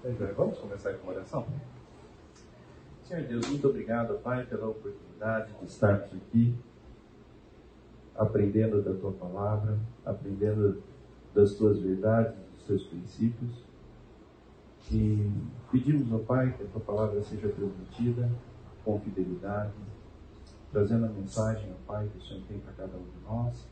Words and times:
Vamos 0.00 0.56
começar 0.58 0.94
com 0.94 1.08
uma 1.08 1.14
oração? 1.14 1.44
Senhor 3.02 3.26
Deus, 3.26 3.48
muito 3.48 3.68
obrigado, 3.68 4.16
Pai, 4.20 4.46
pela 4.46 4.68
oportunidade 4.68 5.52
de 5.54 5.66
estarmos 5.66 6.14
aqui, 6.14 6.54
aprendendo 8.14 8.80
da 8.80 8.94
Tua 8.94 9.10
palavra, 9.10 9.76
aprendendo 10.06 10.80
das 11.34 11.54
Tuas 11.54 11.80
verdades, 11.80 12.36
dos 12.54 12.64
Teus 12.64 12.84
princípios. 12.84 13.64
E 14.92 15.32
pedimos, 15.72 16.12
ó 16.12 16.18
Pai, 16.18 16.54
que 16.56 16.62
a 16.62 16.66
Tua 16.66 16.80
palavra 16.80 17.20
seja 17.22 17.48
transmitida 17.48 18.30
com 18.84 19.00
fidelidade, 19.00 19.72
trazendo 20.70 21.06
a 21.06 21.08
mensagem, 21.08 21.72
ó 21.72 21.92
Pai, 21.92 22.08
que 22.08 22.18
o 22.18 22.22
Senhor 22.22 22.44
tem 22.46 22.60
para 22.60 22.72
cada 22.74 22.96
um 22.96 23.02
de 23.02 23.24
nós, 23.24 23.68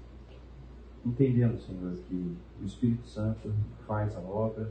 entendendo, 1.04 1.60
Senhor, 1.60 1.94
que 2.08 2.36
o 2.60 2.66
Espírito 2.66 3.06
Santo 3.06 3.54
faz 3.86 4.16
a 4.16 4.20
obra 4.20 4.68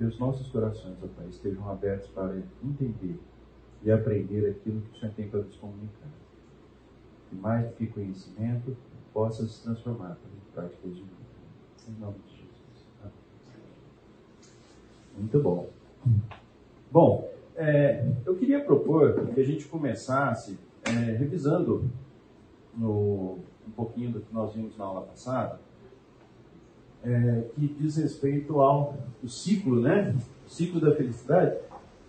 que 0.00 0.04
os 0.04 0.18
nossos 0.18 0.48
corações, 0.48 0.96
ó 1.02 1.06
Pai, 1.08 1.26
estejam 1.28 1.68
abertos 1.68 2.08
para 2.08 2.42
entender 2.64 3.18
e 3.82 3.90
aprender 3.90 4.48
aquilo 4.48 4.80
que 4.80 4.96
o 4.96 5.00
Senhor 5.00 5.14
tem 5.14 5.28
para 5.28 5.40
nos 5.40 5.56
comunicar. 5.56 6.08
Que 7.28 7.36
mais 7.36 7.66
do 7.66 7.74
que 7.74 7.86
conhecimento, 7.86 8.76
possa 9.12 9.46
se 9.46 9.62
transformar 9.62 10.16
em 10.24 10.52
práticas 10.52 10.94
de 10.94 11.02
vida. 11.02 11.14
Em 11.88 12.00
nome 12.00 12.18
de 12.26 12.30
Jesus. 12.30 12.86
Amém. 13.02 13.12
Muito 15.18 15.40
bom. 15.40 15.68
Bom, 16.90 17.30
é, 17.56 18.10
eu 18.24 18.36
queria 18.36 18.64
propor 18.64 19.26
que 19.34 19.40
a 19.40 19.44
gente 19.44 19.66
começasse 19.66 20.58
é, 20.84 20.90
revisando 20.90 21.90
no, 22.74 23.38
um 23.66 23.70
pouquinho 23.76 24.12
do 24.12 24.20
que 24.20 24.32
nós 24.32 24.54
vimos 24.54 24.76
na 24.78 24.84
aula 24.84 25.02
passada 25.02 25.60
é, 27.04 27.44
que 27.54 27.66
diz 27.66 27.96
respeito 27.96 28.60
ao 28.60 28.96
ciclo, 29.26 29.80
né? 29.80 30.14
O 30.46 30.50
ciclo 30.50 30.80
da 30.80 30.94
felicidade, 30.94 31.56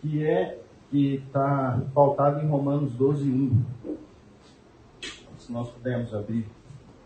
que 0.01 0.25
é 0.25 0.59
que 0.89 1.15
está 1.15 1.81
pautado 1.93 2.41
em 2.41 2.47
Romanos 2.47 2.93
12, 2.93 3.29
1. 3.29 3.63
Se 5.37 5.51
nós 5.51 5.69
pudermos 5.69 6.13
abrir 6.13 6.45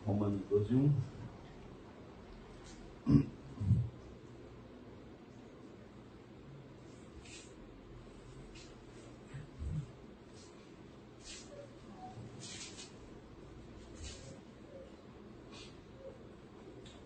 Romanos 0.06 0.42
12, 0.50 0.76
1. 3.08 3.26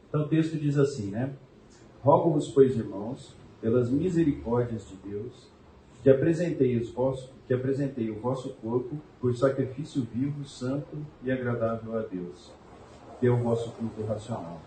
Então 0.09 0.21
o 0.21 0.27
texto 0.27 0.57
diz 0.57 0.77
assim, 0.77 1.11
né? 1.11 1.31
Rogo-vos, 2.02 2.49
pois, 2.49 2.75
irmãos, 2.75 3.35
pelas 3.61 3.89
misericórdias 3.89 4.88
de 4.88 4.95
Deus, 5.07 5.47
que 6.01 6.09
apresentei, 6.09 6.77
os 6.77 6.89
vossos, 6.89 7.29
que 7.47 7.53
apresentei 7.53 8.09
o 8.09 8.19
vosso 8.19 8.49
corpo 8.55 8.97
por 9.19 9.35
sacrifício 9.35 10.07
vivo, 10.13 10.43
santo 10.45 10.97
e 11.23 11.31
agradável 11.31 11.97
a 11.97 12.01
Deus, 12.01 12.51
que 13.19 13.27
é 13.27 13.29
o 13.29 13.38
vosso 13.38 13.71
culto 13.71 14.03
racional. 14.03 14.61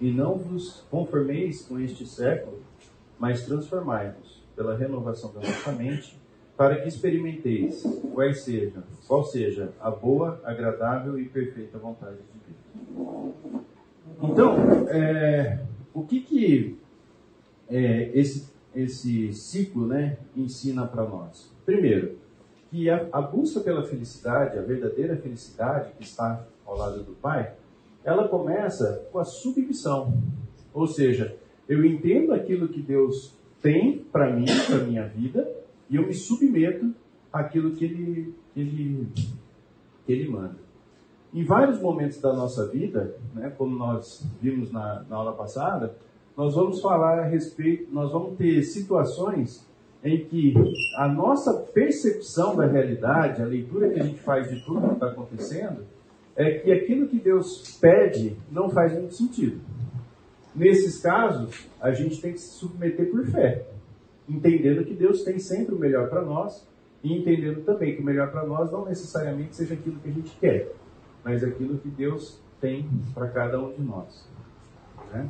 E 0.00 0.10
não 0.10 0.38
vos 0.38 0.84
conformeis 0.90 1.62
com 1.62 1.78
este 1.78 2.06
século, 2.06 2.60
mas 3.18 3.44
transformai-vos 3.44 4.42
pela 4.56 4.76
renovação 4.76 5.32
da 5.32 5.40
vossa 5.40 5.72
mente, 5.72 6.18
para 6.56 6.80
que 6.80 6.88
experimenteis 6.88 7.82
quais 8.14 8.42
seja, 8.42 8.82
qual 9.06 9.24
seja 9.24 9.72
a 9.80 9.90
boa, 9.90 10.40
agradável 10.44 11.18
e 11.18 11.28
perfeita 11.28 11.78
vontade 11.78 12.16
de 12.16 12.22
Deus. 12.94 13.59
Então, 14.22 14.88
é, 14.88 15.60
o 15.94 16.02
que 16.02 16.20
que 16.20 16.78
é, 17.68 18.10
esse, 18.12 18.52
esse 18.74 19.32
ciclo 19.32 19.86
né, 19.86 20.18
ensina 20.36 20.86
para 20.86 21.04
nós? 21.04 21.50
Primeiro, 21.64 22.18
que 22.70 22.90
a, 22.90 23.08
a, 23.12 23.20
busca 23.20 23.60
pela 23.60 23.82
felicidade, 23.82 24.58
a 24.58 24.62
verdadeira 24.62 25.16
felicidade 25.16 25.92
que 25.96 26.04
está 26.04 26.46
ao 26.66 26.76
lado 26.76 27.02
do 27.02 27.12
Pai, 27.12 27.54
ela 28.04 28.28
começa 28.28 29.08
com 29.10 29.18
a 29.18 29.24
submissão. 29.24 30.14
Ou 30.72 30.86
seja, 30.86 31.36
eu 31.68 31.84
entendo 31.84 32.32
aquilo 32.32 32.68
que 32.68 32.80
Deus 32.80 33.34
tem 33.62 33.98
para 33.98 34.30
mim, 34.30 34.46
para 34.66 34.84
minha 34.84 35.06
vida, 35.06 35.50
e 35.88 35.96
eu 35.96 36.06
me 36.06 36.14
submeto 36.14 36.94
àquilo 37.32 37.72
que 37.72 37.84
Ele, 37.84 38.34
que 38.54 38.60
ele, 38.60 39.08
que 40.06 40.12
ele 40.12 40.28
manda. 40.28 40.69
Em 41.32 41.44
vários 41.44 41.80
momentos 41.80 42.20
da 42.20 42.32
nossa 42.32 42.66
vida, 42.66 43.14
né, 43.34 43.52
como 43.56 43.76
nós 43.76 44.26
vimos 44.42 44.72
na, 44.72 45.04
na 45.08 45.16
aula 45.16 45.32
passada, 45.32 45.94
nós 46.36 46.54
vamos 46.54 46.80
falar 46.80 47.20
a 47.20 47.24
respeito, 47.24 47.92
nós 47.92 48.10
vamos 48.10 48.36
ter 48.36 48.62
situações 48.64 49.64
em 50.02 50.24
que 50.24 50.54
a 50.96 51.06
nossa 51.06 51.52
percepção 51.52 52.56
da 52.56 52.66
realidade, 52.66 53.42
a 53.42 53.46
leitura 53.46 53.90
que 53.90 54.00
a 54.00 54.02
gente 54.02 54.20
faz 54.20 54.48
de 54.50 54.64
tudo 54.64 54.88
que 54.88 54.94
está 54.94 55.06
acontecendo, 55.06 55.84
é 56.34 56.58
que 56.58 56.72
aquilo 56.72 57.06
que 57.06 57.18
Deus 57.20 57.78
pede 57.80 58.36
não 58.50 58.68
faz 58.68 58.92
muito 58.92 59.14
sentido. 59.14 59.60
Nesses 60.54 61.00
casos, 61.00 61.68
a 61.80 61.92
gente 61.92 62.20
tem 62.20 62.32
que 62.32 62.40
se 62.40 62.54
submeter 62.54 63.08
por 63.08 63.24
fé, 63.26 63.66
entendendo 64.28 64.84
que 64.84 64.94
Deus 64.94 65.22
tem 65.22 65.38
sempre 65.38 65.74
o 65.76 65.78
melhor 65.78 66.08
para 66.08 66.22
nós 66.22 66.66
e 67.04 67.16
entendendo 67.16 67.62
também 67.64 67.94
que 67.94 68.02
o 68.02 68.04
melhor 68.04 68.32
para 68.32 68.44
nós 68.44 68.72
não 68.72 68.84
necessariamente 68.84 69.54
seja 69.54 69.74
aquilo 69.74 70.00
que 70.00 70.08
a 70.08 70.12
gente 70.12 70.36
quer 70.40 70.79
mas 71.24 71.44
aquilo 71.44 71.78
que 71.78 71.88
Deus 71.88 72.40
tem 72.60 72.88
para 73.14 73.28
cada 73.28 73.60
um 73.60 73.72
de 73.72 73.82
nós. 73.82 74.28
Né? 75.12 75.28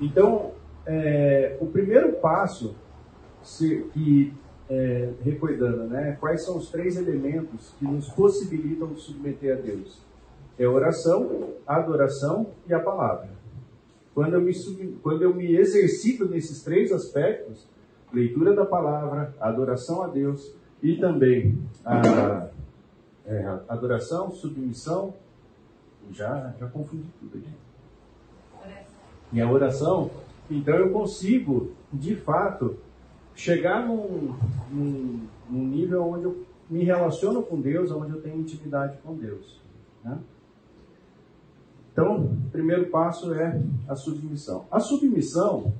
Então, 0.00 0.52
é, 0.86 1.56
o 1.60 1.66
primeiro 1.66 2.12
passo 2.14 2.74
se, 3.42 3.86
que, 3.92 4.32
é, 4.68 5.10
né, 5.90 6.16
quais 6.20 6.44
são 6.44 6.56
os 6.56 6.70
três 6.70 6.96
elementos 6.96 7.74
que 7.78 7.84
nos 7.84 8.08
possibilitam 8.08 8.96
submeter 8.96 9.58
a 9.58 9.60
Deus? 9.60 10.00
É 10.58 10.64
a 10.64 10.70
oração, 10.70 11.50
a 11.66 11.76
adoração 11.76 12.48
e 12.68 12.74
a 12.74 12.80
palavra. 12.80 13.30
Quando 14.14 14.34
eu 14.34 14.40
me, 14.40 14.52
sub, 14.52 14.98
quando 15.02 15.22
eu 15.22 15.34
me 15.34 15.56
exercito 15.56 16.26
nesses 16.26 16.62
três 16.62 16.92
aspectos, 16.92 17.66
leitura 18.12 18.54
da 18.54 18.66
palavra, 18.66 19.34
adoração 19.40 20.02
a 20.02 20.08
Deus 20.08 20.54
e 20.82 20.96
também 20.96 21.58
a 21.84 22.48
é, 23.26 23.60
adoração, 23.68 24.30
submissão, 24.30 25.14
já, 26.10 26.54
já 26.58 26.66
confundi 26.68 27.08
tudo 27.20 27.38
aqui. 27.38 27.50
E 29.32 29.40
a 29.40 29.50
oração, 29.50 30.10
então 30.50 30.74
eu 30.74 30.90
consigo, 30.90 31.72
de 31.92 32.14
fato, 32.16 32.76
chegar 33.34 33.86
num, 33.86 34.36
num, 34.70 35.26
num 35.48 35.64
nível 35.66 36.02
onde 36.06 36.24
eu 36.24 36.44
me 36.68 36.84
relaciono 36.84 37.42
com 37.42 37.60
Deus, 37.60 37.90
onde 37.90 38.12
eu 38.12 38.20
tenho 38.20 38.40
intimidade 38.40 38.98
com 39.02 39.14
Deus. 39.14 39.60
Né? 40.04 40.18
Então, 41.92 42.24
o 42.24 42.50
primeiro 42.50 42.86
passo 42.86 43.34
é 43.34 43.60
a 43.86 43.94
submissão. 43.94 44.66
A 44.70 44.80
submissão, 44.80 45.74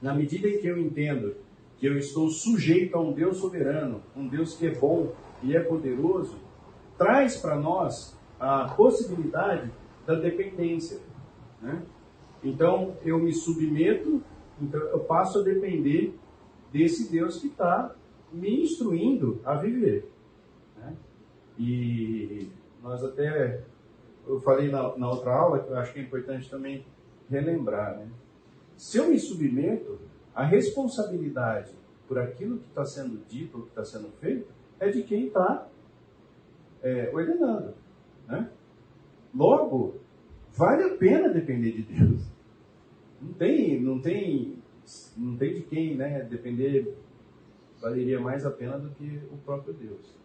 na 0.00 0.14
medida 0.14 0.48
em 0.48 0.58
que 0.60 0.66
eu 0.66 0.78
entendo 0.78 1.34
que 1.78 1.86
eu 1.86 1.96
estou 1.96 2.28
sujeito 2.28 2.96
a 2.96 3.00
um 3.00 3.12
Deus 3.12 3.38
soberano, 3.38 4.02
um 4.14 4.28
Deus 4.28 4.54
que 4.54 4.66
é 4.66 4.74
bom, 4.74 5.12
e 5.42 5.56
é 5.56 5.60
poderoso, 5.60 6.36
traz 6.98 7.36
para 7.36 7.56
nós 7.56 8.18
a 8.38 8.68
possibilidade 8.74 9.70
da 10.06 10.14
dependência. 10.14 11.00
Né? 11.60 11.82
Então, 12.42 12.96
eu 13.04 13.18
me 13.18 13.32
submeto, 13.32 14.22
então 14.60 14.80
eu 14.80 15.00
passo 15.00 15.40
a 15.40 15.42
depender 15.42 16.14
desse 16.72 17.10
Deus 17.10 17.38
que 17.40 17.48
está 17.48 17.94
me 18.32 18.62
instruindo 18.62 19.40
a 19.44 19.56
viver. 19.56 20.10
Né? 20.76 20.96
E 21.58 22.48
nós 22.82 23.02
até, 23.04 23.62
eu 24.26 24.40
falei 24.40 24.70
na, 24.70 24.96
na, 24.96 25.10
outra 25.10 25.34
aula, 25.34 25.60
que 25.60 25.70
eu 25.70 25.76
acho 25.76 25.92
que 25.92 26.00
é 26.00 26.02
importante 26.02 26.48
também 26.48 26.84
relembrar, 27.28 27.96
né? 27.96 28.08
Se 28.76 28.96
eu 28.96 29.08
me 29.08 29.18
submeto, 29.18 29.98
a 30.34 30.44
responsabilidade 30.44 31.74
por 32.08 32.18
aquilo 32.18 32.58
que 32.58 32.68
está 32.68 32.84
sendo 32.84 33.22
dito 33.28 33.58
ou 33.58 33.64
que 33.64 33.68
está 33.68 33.84
sendo 33.84 34.08
feito 34.20 34.48
é 34.80 34.90
de 34.90 35.02
quem 35.02 35.26
está 35.26 35.68
é, 36.82 37.10
ordenando. 37.12 37.74
Né? 38.26 38.50
Logo, 39.34 39.96
vale 40.52 40.82
a 40.84 40.96
pena 40.96 41.28
depender 41.28 41.72
de 41.72 41.82
Deus. 41.82 42.22
Não 43.20 43.32
tem, 43.34 43.80
não 43.80 44.00
tem, 44.00 44.56
não 45.16 45.36
tem 45.36 45.54
de 45.54 45.60
quem 45.62 45.94
né, 45.94 46.22
depender 46.22 46.96
valeria 47.80 48.18
mais 48.18 48.44
a 48.44 48.50
pena 48.50 48.78
do 48.78 48.90
que 48.90 49.20
o 49.30 49.36
próprio 49.38 49.74
Deus. 49.74 50.18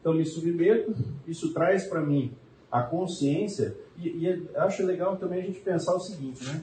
Então 0.00 0.14
me 0.14 0.24
submeto, 0.24 0.94
isso 1.26 1.52
traz 1.52 1.86
para 1.86 2.00
mim 2.00 2.32
a 2.70 2.82
consciência, 2.82 3.76
e, 3.98 4.26
e 4.26 4.48
acho 4.56 4.84
legal 4.86 5.16
também 5.16 5.42
a 5.42 5.44
gente 5.44 5.60
pensar 5.60 5.94
o 5.94 6.00
seguinte, 6.00 6.44
né? 6.44 6.62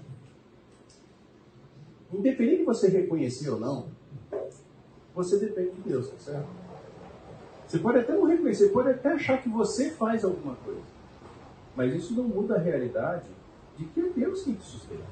Independente 2.11 2.59
de 2.59 2.63
você 2.63 2.87
reconhecer 2.87 3.49
ou 3.49 3.59
não, 3.59 3.89
você 5.13 5.37
depende 5.37 5.71
de 5.71 5.81
Deus, 5.81 6.09
tá 6.09 6.17
certo? 6.17 6.66
Você 7.67 7.79
pode 7.79 7.99
até 7.99 8.13
não 8.13 8.25
reconhecer, 8.25 8.69
pode 8.69 8.89
até 8.89 9.09
achar 9.09 9.41
que 9.41 9.49
você 9.49 9.91
faz 9.91 10.23
alguma 10.23 10.55
coisa. 10.55 10.81
Mas 11.75 11.93
isso 11.93 12.15
não 12.15 12.23
muda 12.23 12.55
a 12.55 12.59
realidade 12.59 13.29
de 13.75 13.85
que 13.85 13.99
é 13.99 14.09
Deus 14.09 14.43
quem 14.43 14.55
te 14.55 14.63
sustenta. 14.63 15.03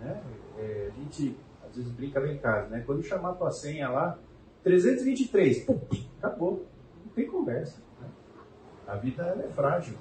Né? 0.00 0.22
É, 0.58 0.90
a 0.92 1.00
gente 1.00 1.36
às 1.64 1.76
vezes 1.76 1.90
brinca 1.92 2.18
lá 2.18 2.28
em 2.28 2.38
casa, 2.38 2.68
né? 2.68 2.82
Quando 2.84 3.02
chamar 3.02 3.30
a 3.30 3.34
tua 3.34 3.50
senha 3.50 3.88
lá, 3.88 4.18
323, 4.64 5.64
pum, 5.64 5.80
acabou. 6.18 6.66
Não 7.04 7.12
tem 7.12 7.26
conversa. 7.26 7.80
Né? 8.00 8.08
A 8.86 8.96
vida 8.96 9.22
é 9.22 9.48
frágil. 9.52 9.96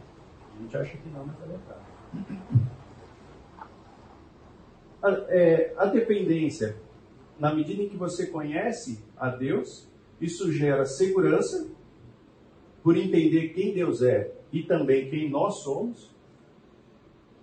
A 0.57 0.62
gente 0.62 0.75
acha 0.75 0.98
que 0.98 1.10
não, 1.10 1.25
mas 1.25 1.36
ela 1.44 1.54
é 1.54 1.60
frágil. 1.60 2.44
A, 5.01 5.10
é, 5.31 5.74
a 5.77 5.86
dependência, 5.86 6.75
na 7.38 7.54
medida 7.54 7.83
em 7.83 7.89
que 7.89 7.98
você 7.98 8.27
conhece 8.27 9.04
a 9.15 9.30
Deus, 9.30 9.88
isso 10.24 10.52
gera 10.52 10.86
segurança 10.86 11.68
por 12.81 12.98
entender 12.98 13.50
quem 13.50 13.74
Deus 13.74 14.02
é 14.02 14.34
e 14.52 14.64
também 14.64 15.10
quem 15.10 15.30
nós 15.30 15.64
somos. 15.64 16.14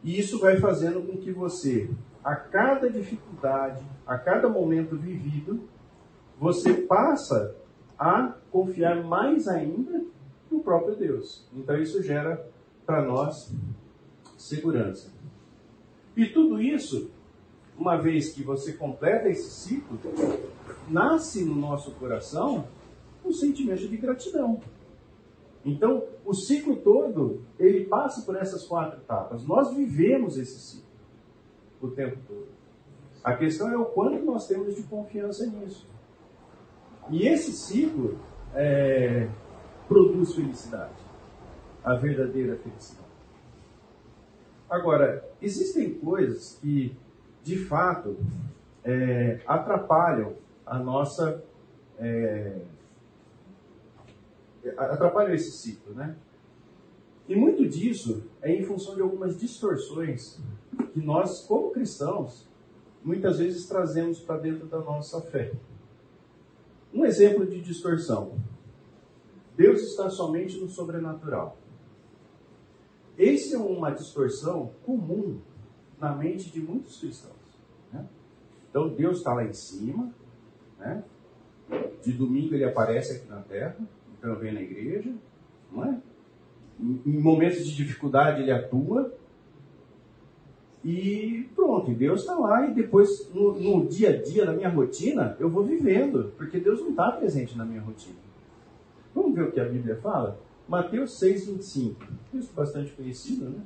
E 0.02 0.18
isso 0.18 0.38
vai 0.38 0.56
fazendo 0.56 1.02
com 1.02 1.18
que 1.18 1.30
você, 1.30 1.90
a 2.24 2.34
cada 2.34 2.88
dificuldade, 2.88 3.84
a 4.06 4.16
cada 4.18 4.48
momento 4.48 4.96
vivido, 4.96 5.68
você 6.38 6.72
passa 6.72 7.54
a 7.98 8.34
confiar 8.50 9.04
mais 9.04 9.46
ainda 9.46 10.04
no 10.50 10.60
próprio 10.60 10.96
Deus. 10.96 11.46
Então 11.52 11.76
isso 11.76 12.02
gera 12.02 12.48
para 12.86 13.04
nós 13.04 13.54
segurança. 14.38 15.12
E 16.16 16.26
tudo 16.26 16.60
isso, 16.60 17.10
uma 17.80 17.96
vez 17.96 18.34
que 18.34 18.42
você 18.42 18.74
completa 18.74 19.28
esse 19.30 19.50
ciclo, 19.50 19.98
nasce 20.86 21.42
no 21.44 21.54
nosso 21.54 21.92
coração 21.92 22.68
um 23.24 23.32
sentimento 23.32 23.88
de 23.88 23.96
gratidão. 23.96 24.60
Então, 25.64 26.04
o 26.24 26.34
ciclo 26.34 26.76
todo, 26.76 27.42
ele 27.58 27.86
passa 27.86 28.22
por 28.22 28.36
essas 28.36 28.66
quatro 28.66 29.00
etapas. 29.00 29.46
Nós 29.46 29.74
vivemos 29.74 30.36
esse 30.36 30.60
ciclo 30.60 30.90
o 31.80 31.88
tempo 31.88 32.18
todo. 32.28 32.48
A 33.24 33.34
questão 33.34 33.70
é 33.70 33.76
o 33.76 33.86
quanto 33.86 34.24
nós 34.24 34.46
temos 34.46 34.76
de 34.76 34.82
confiança 34.82 35.46
nisso. 35.46 35.88
E 37.10 37.26
esse 37.26 37.52
ciclo 37.52 38.18
é, 38.54 39.28
produz 39.88 40.34
felicidade, 40.34 41.02
a 41.82 41.94
verdadeira 41.94 42.56
felicidade. 42.56 43.08
Agora, 44.68 45.28
existem 45.40 45.94
coisas 45.94 46.58
que, 46.60 46.94
de 47.42 47.58
fato, 47.64 48.16
é, 48.84 49.40
atrapalham 49.46 50.34
a 50.66 50.78
nossa 50.78 51.42
é, 51.98 52.60
atrapalham 54.76 55.34
esse 55.34 55.50
ciclo, 55.52 55.94
né? 55.94 56.16
E 57.28 57.36
muito 57.36 57.68
disso 57.68 58.24
é 58.42 58.52
em 58.52 58.64
função 58.64 58.94
de 58.94 59.02
algumas 59.02 59.38
distorções 59.38 60.40
que 60.92 61.00
nós, 61.00 61.40
como 61.46 61.70
cristãos, 61.70 62.48
muitas 63.04 63.38
vezes 63.38 63.66
trazemos 63.66 64.20
para 64.20 64.38
dentro 64.38 64.66
da 64.66 64.78
nossa 64.78 65.20
fé. 65.20 65.52
Um 66.92 67.04
exemplo 67.04 67.46
de 67.46 67.60
distorção. 67.60 68.34
Deus 69.56 69.80
está 69.82 70.10
somente 70.10 70.58
no 70.58 70.68
sobrenatural. 70.68 71.56
Esse 73.16 73.54
é 73.54 73.58
uma 73.58 73.90
distorção 73.90 74.72
comum 74.84 75.40
na 76.00 76.14
mente 76.14 76.50
de 76.50 76.60
muitos 76.60 76.98
cristãos. 76.98 77.34
Né? 77.92 78.04
Então 78.68 78.88
Deus 78.88 79.18
está 79.18 79.34
lá 79.34 79.44
em 79.44 79.52
cima, 79.52 80.12
né? 80.78 81.04
de 82.02 82.12
domingo 82.12 82.54
ele 82.54 82.64
aparece 82.64 83.16
aqui 83.16 83.28
na 83.28 83.40
terra, 83.42 83.76
então 84.18 84.34
vem 84.36 84.52
na 84.52 84.60
igreja, 84.60 85.12
não 85.70 85.84
é? 85.84 86.00
Em 86.80 87.20
momentos 87.20 87.64
de 87.64 87.76
dificuldade 87.76 88.42
ele 88.42 88.50
atua. 88.50 89.14
E 90.82 91.46
pronto, 91.54 91.92
Deus 91.92 92.20
está 92.20 92.34
lá 92.34 92.66
e 92.66 92.72
depois 92.72 93.30
no, 93.34 93.60
no, 93.60 93.86
dia 93.86 94.10
a 94.10 94.22
dia, 94.22 94.46
na 94.46 94.54
minha 94.54 94.70
rotina, 94.70 95.36
eu 95.38 95.50
vou 95.50 95.62
vivendo, 95.62 96.32
porque 96.38 96.58
Deus 96.58 96.80
não 96.80 96.90
está 96.90 97.12
presente 97.12 97.56
na 97.56 97.66
minha 97.66 97.82
rotina. 97.82 98.16
Vamos 99.14 99.34
ver 99.34 99.42
o 99.42 99.52
que 99.52 99.60
a 99.60 99.68
Bíblia 99.68 99.96
fala? 99.96 100.40
Mateus 100.66 101.18
6, 101.18 101.48
25. 101.48 102.02
Isso 102.32 102.52
bastante 102.54 102.92
conhecido, 102.92 103.50
né? 103.50 103.60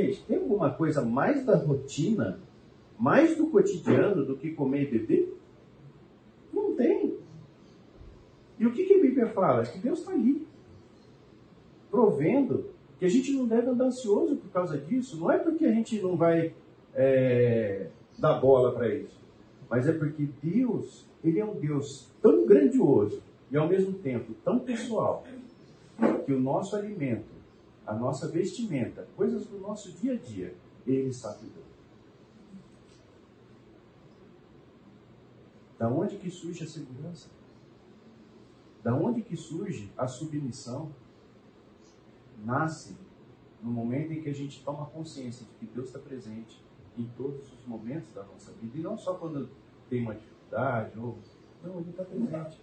Gente, 0.00 0.22
tem 0.22 0.38
alguma 0.38 0.70
coisa 0.70 1.04
mais 1.04 1.44
da 1.44 1.56
rotina, 1.56 2.40
mais 2.98 3.36
do 3.36 3.48
cotidiano 3.48 4.24
do 4.24 4.36
que 4.36 4.52
comer 4.52 4.84
e 4.84 4.98
beber? 4.98 5.38
Não 6.52 6.74
tem. 6.74 7.18
E 8.58 8.66
o 8.66 8.72
que, 8.72 8.84
que 8.84 8.94
a 8.94 9.00
Bíblia 9.00 9.26
fala? 9.28 9.62
Que 9.62 9.78
Deus 9.78 10.00
está 10.00 10.12
ali, 10.12 10.46
provendo, 11.90 12.70
que 12.98 13.04
a 13.04 13.08
gente 13.08 13.32
não 13.32 13.46
deve 13.46 13.68
andar 13.68 13.86
ansioso 13.86 14.36
por 14.36 14.50
causa 14.50 14.78
disso. 14.78 15.18
Não 15.18 15.30
é 15.30 15.38
porque 15.38 15.66
a 15.66 15.72
gente 15.72 16.00
não 16.00 16.16
vai 16.16 16.54
é, 16.94 17.88
dar 18.18 18.40
bola 18.40 18.72
para 18.72 18.88
isso, 18.94 19.20
mas 19.68 19.86
é 19.86 19.92
porque 19.92 20.28
Deus, 20.42 21.06
Ele 21.22 21.40
é 21.40 21.44
um 21.44 21.54
Deus 21.54 22.10
tão 22.22 22.46
grandioso 22.46 23.22
e 23.50 23.56
ao 23.56 23.68
mesmo 23.68 23.92
tempo 23.98 24.32
tão 24.44 24.58
pessoal, 24.58 25.24
que 26.24 26.32
o 26.32 26.40
nosso 26.40 26.74
alimento 26.76 27.39
a 27.90 27.94
nossa 27.94 28.28
vestimenta, 28.28 29.08
coisas 29.16 29.46
do 29.46 29.58
nosso 29.58 29.90
dia 29.90 30.12
a 30.12 30.16
dia, 30.16 30.54
Ele 30.86 31.12
cuidando. 31.12 31.70
Da 35.76 35.88
onde 35.88 36.16
que 36.16 36.30
surge 36.30 36.62
a 36.62 36.68
segurança? 36.68 37.28
Da 38.80 38.94
onde 38.94 39.22
que 39.22 39.36
surge 39.36 39.90
a 39.96 40.06
submissão? 40.06 40.94
Nasce 42.44 42.96
no 43.60 43.72
momento 43.72 44.12
em 44.12 44.22
que 44.22 44.28
a 44.28 44.34
gente 44.34 44.62
toma 44.62 44.86
consciência 44.86 45.44
de 45.44 45.52
que 45.54 45.66
Deus 45.74 45.88
está 45.88 45.98
presente 45.98 46.64
em 46.96 47.08
todos 47.16 47.52
os 47.52 47.66
momentos 47.66 48.14
da 48.14 48.22
nossa 48.22 48.52
vida 48.52 48.78
e 48.78 48.82
não 48.82 48.96
só 48.96 49.14
quando 49.14 49.50
tem 49.88 50.02
uma 50.02 50.14
dificuldade 50.14 50.96
ou 50.96 51.18
não, 51.64 51.80
Ele 51.80 51.90
está 51.90 52.04
presente. 52.04 52.60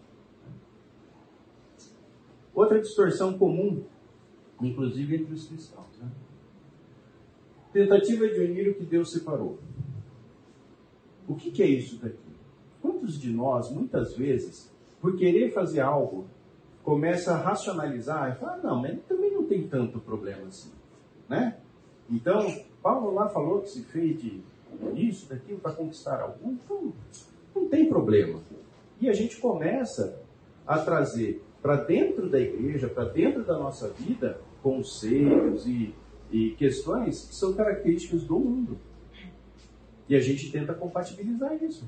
Outra 2.56 2.80
distorção 2.80 3.38
comum 3.38 3.86
inclusive 4.62 5.16
entre 5.16 5.34
os 5.34 5.48
cristãos. 5.48 5.98
Né? 6.02 6.10
Tentativa 7.74 8.28
de 8.28 8.40
unir 8.40 8.70
o 8.70 8.76
que 8.76 8.86
Deus 8.86 9.12
separou. 9.12 9.60
O 11.28 11.36
que, 11.36 11.52
que 11.52 11.62
é 11.62 11.68
isso 11.68 11.98
daqui? 11.98 12.18
Quantos 12.82 13.20
de 13.20 13.32
nós, 13.32 13.70
muitas 13.70 14.16
vezes, 14.16 14.72
por 15.02 15.16
querer 15.18 15.52
fazer 15.52 15.82
algo, 15.82 16.28
começa 16.84 17.34
a 17.34 17.38
racionalizar 17.38 18.32
e 18.32 18.40
fala, 18.40 18.58
não, 18.64 18.82
mas 18.82 18.98
também 19.08 19.34
não 19.34 19.46
tem 19.46 19.68
tanto 19.68 20.00
problema 20.00 20.48
assim, 20.48 20.72
né? 21.28 21.58
Então, 22.10 22.40
Paulo 22.82 23.14
lá 23.14 23.28
falou 23.28 23.62
que 23.62 23.70
se 23.70 23.84
fez 23.84 24.22
de 24.22 24.42
isso, 24.96 25.28
daquilo 25.28 25.60
para 25.60 25.74
conquistar 25.74 26.22
algum, 26.22 26.54
então 26.54 26.94
não 27.54 27.68
tem 27.68 27.90
problema. 27.90 28.40
E 29.02 29.10
a 29.10 29.14
gente 29.14 29.38
começa 29.38 30.22
a 30.66 30.78
trazer 30.80 31.44
para 31.62 31.76
dentro 31.84 32.30
da 32.30 32.40
igreja, 32.40 32.88
para 32.88 33.06
dentro 33.06 33.44
da 33.44 33.58
nossa 33.58 33.90
vida, 33.90 34.40
conceitos 34.62 35.68
e, 35.68 35.94
e 36.32 36.52
questões 36.52 37.28
que 37.28 37.36
são 37.36 37.54
características 37.54 38.24
do 38.24 38.40
mundo. 38.40 38.78
E 40.10 40.16
a 40.16 40.20
gente 40.20 40.52
tenta 40.52 40.74
compatibilizar 40.74 41.54
isso. 41.62 41.86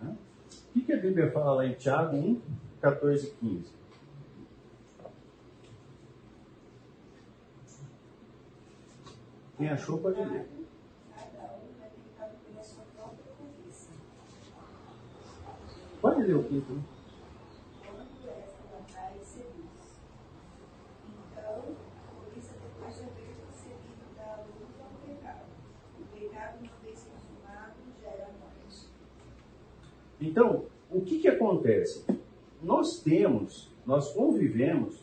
Né? 0.00 0.16
O 0.74 0.80
que, 0.80 0.92
a 0.92 0.96
Bíblia 0.96 1.30
fala 1.30 1.54
lá 1.54 1.66
em 1.66 1.74
Tiago 1.74 2.16
1, 2.16 2.40
14 2.80 3.26
e 3.26 3.30
15? 3.30 3.82
Quem 9.58 9.68
achou 9.68 9.98
pode 9.98 10.20
ler. 10.20 10.48
Pode 16.00 16.22
ler 16.22 16.34
o 16.34 16.42
quinto. 16.42 16.72
Né? 16.72 16.82
Então, 30.26 30.64
o 30.90 31.00
que, 31.00 31.18
que 31.18 31.28
acontece? 31.28 32.04
Nós 32.62 33.00
temos, 33.00 33.72
nós 33.84 34.12
convivemos 34.12 35.00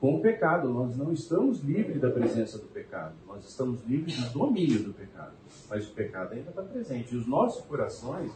com 0.00 0.16
o 0.16 0.20
pecado, 0.22 0.68
nós 0.70 0.96
não 0.96 1.12
estamos 1.12 1.60
livres 1.60 2.00
da 2.00 2.10
presença 2.10 2.58
do 2.58 2.66
pecado, 2.68 3.14
nós 3.26 3.44
estamos 3.44 3.84
livres 3.86 4.16
do 4.24 4.38
domínio 4.38 4.82
do 4.82 4.94
pecado, 4.94 5.34
mas 5.68 5.86
o 5.86 5.92
pecado 5.92 6.32
ainda 6.32 6.50
está 6.50 6.62
presente. 6.62 7.14
E 7.14 7.18
os 7.18 7.26
nossos 7.26 7.64
corações, 7.66 8.32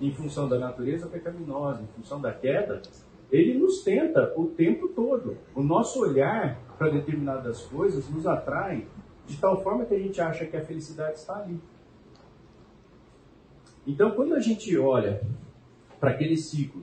em 0.00 0.12
função 0.12 0.48
da 0.48 0.58
natureza 0.58 1.06
pecaminosa, 1.06 1.82
em 1.82 1.86
função 1.86 2.20
da 2.20 2.32
queda, 2.32 2.82
ele 3.30 3.58
nos 3.58 3.82
tenta 3.82 4.32
o 4.36 4.46
tempo 4.46 4.88
todo. 4.88 5.36
O 5.54 5.62
nosso 5.62 6.00
olhar 6.00 6.58
para 6.78 6.90
determinadas 6.90 7.62
coisas 7.62 8.08
nos 8.08 8.26
atrai 8.26 8.86
de 9.26 9.36
tal 9.38 9.62
forma 9.62 9.84
que 9.84 9.94
a 9.94 9.98
gente 9.98 10.20
acha 10.20 10.44
que 10.46 10.56
a 10.56 10.64
felicidade 10.64 11.18
está 11.18 11.36
ali. 11.36 11.60
Então, 13.86 14.10
quando 14.10 14.34
a 14.34 14.40
gente 14.40 14.76
olha 14.76 15.22
para 16.00 16.10
aquele 16.10 16.36
ciclo, 16.36 16.82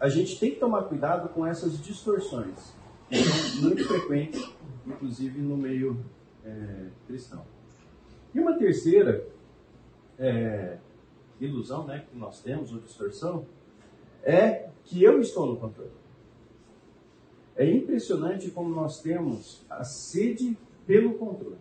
a 0.00 0.08
gente 0.08 0.38
tem 0.38 0.52
que 0.52 0.60
tomar 0.60 0.84
cuidado 0.84 1.28
com 1.28 1.46
essas 1.46 1.80
distorções, 1.82 2.74
que 3.08 3.16
são 3.16 3.62
muito 3.62 3.84
frequentes, 3.86 4.50
inclusive 4.86 5.40
no 5.40 5.56
meio 5.56 6.04
é, 6.44 6.86
cristão. 7.06 7.44
E 8.34 8.40
uma 8.40 8.54
terceira 8.54 9.26
é, 10.18 10.78
ilusão 11.40 11.86
né, 11.86 12.04
que 12.10 12.16
nós 12.16 12.40
temos, 12.42 12.72
ou 12.72 12.80
distorção, 12.80 13.46
é 14.22 14.68
que 14.84 15.02
eu 15.02 15.20
estou 15.20 15.46
no 15.46 15.56
controle. 15.56 15.92
É 17.56 17.70
impressionante 17.70 18.50
como 18.50 18.74
nós 18.74 19.00
temos 19.00 19.64
a 19.70 19.84
sede 19.84 20.56
pelo 20.86 21.14
controle. 21.14 21.58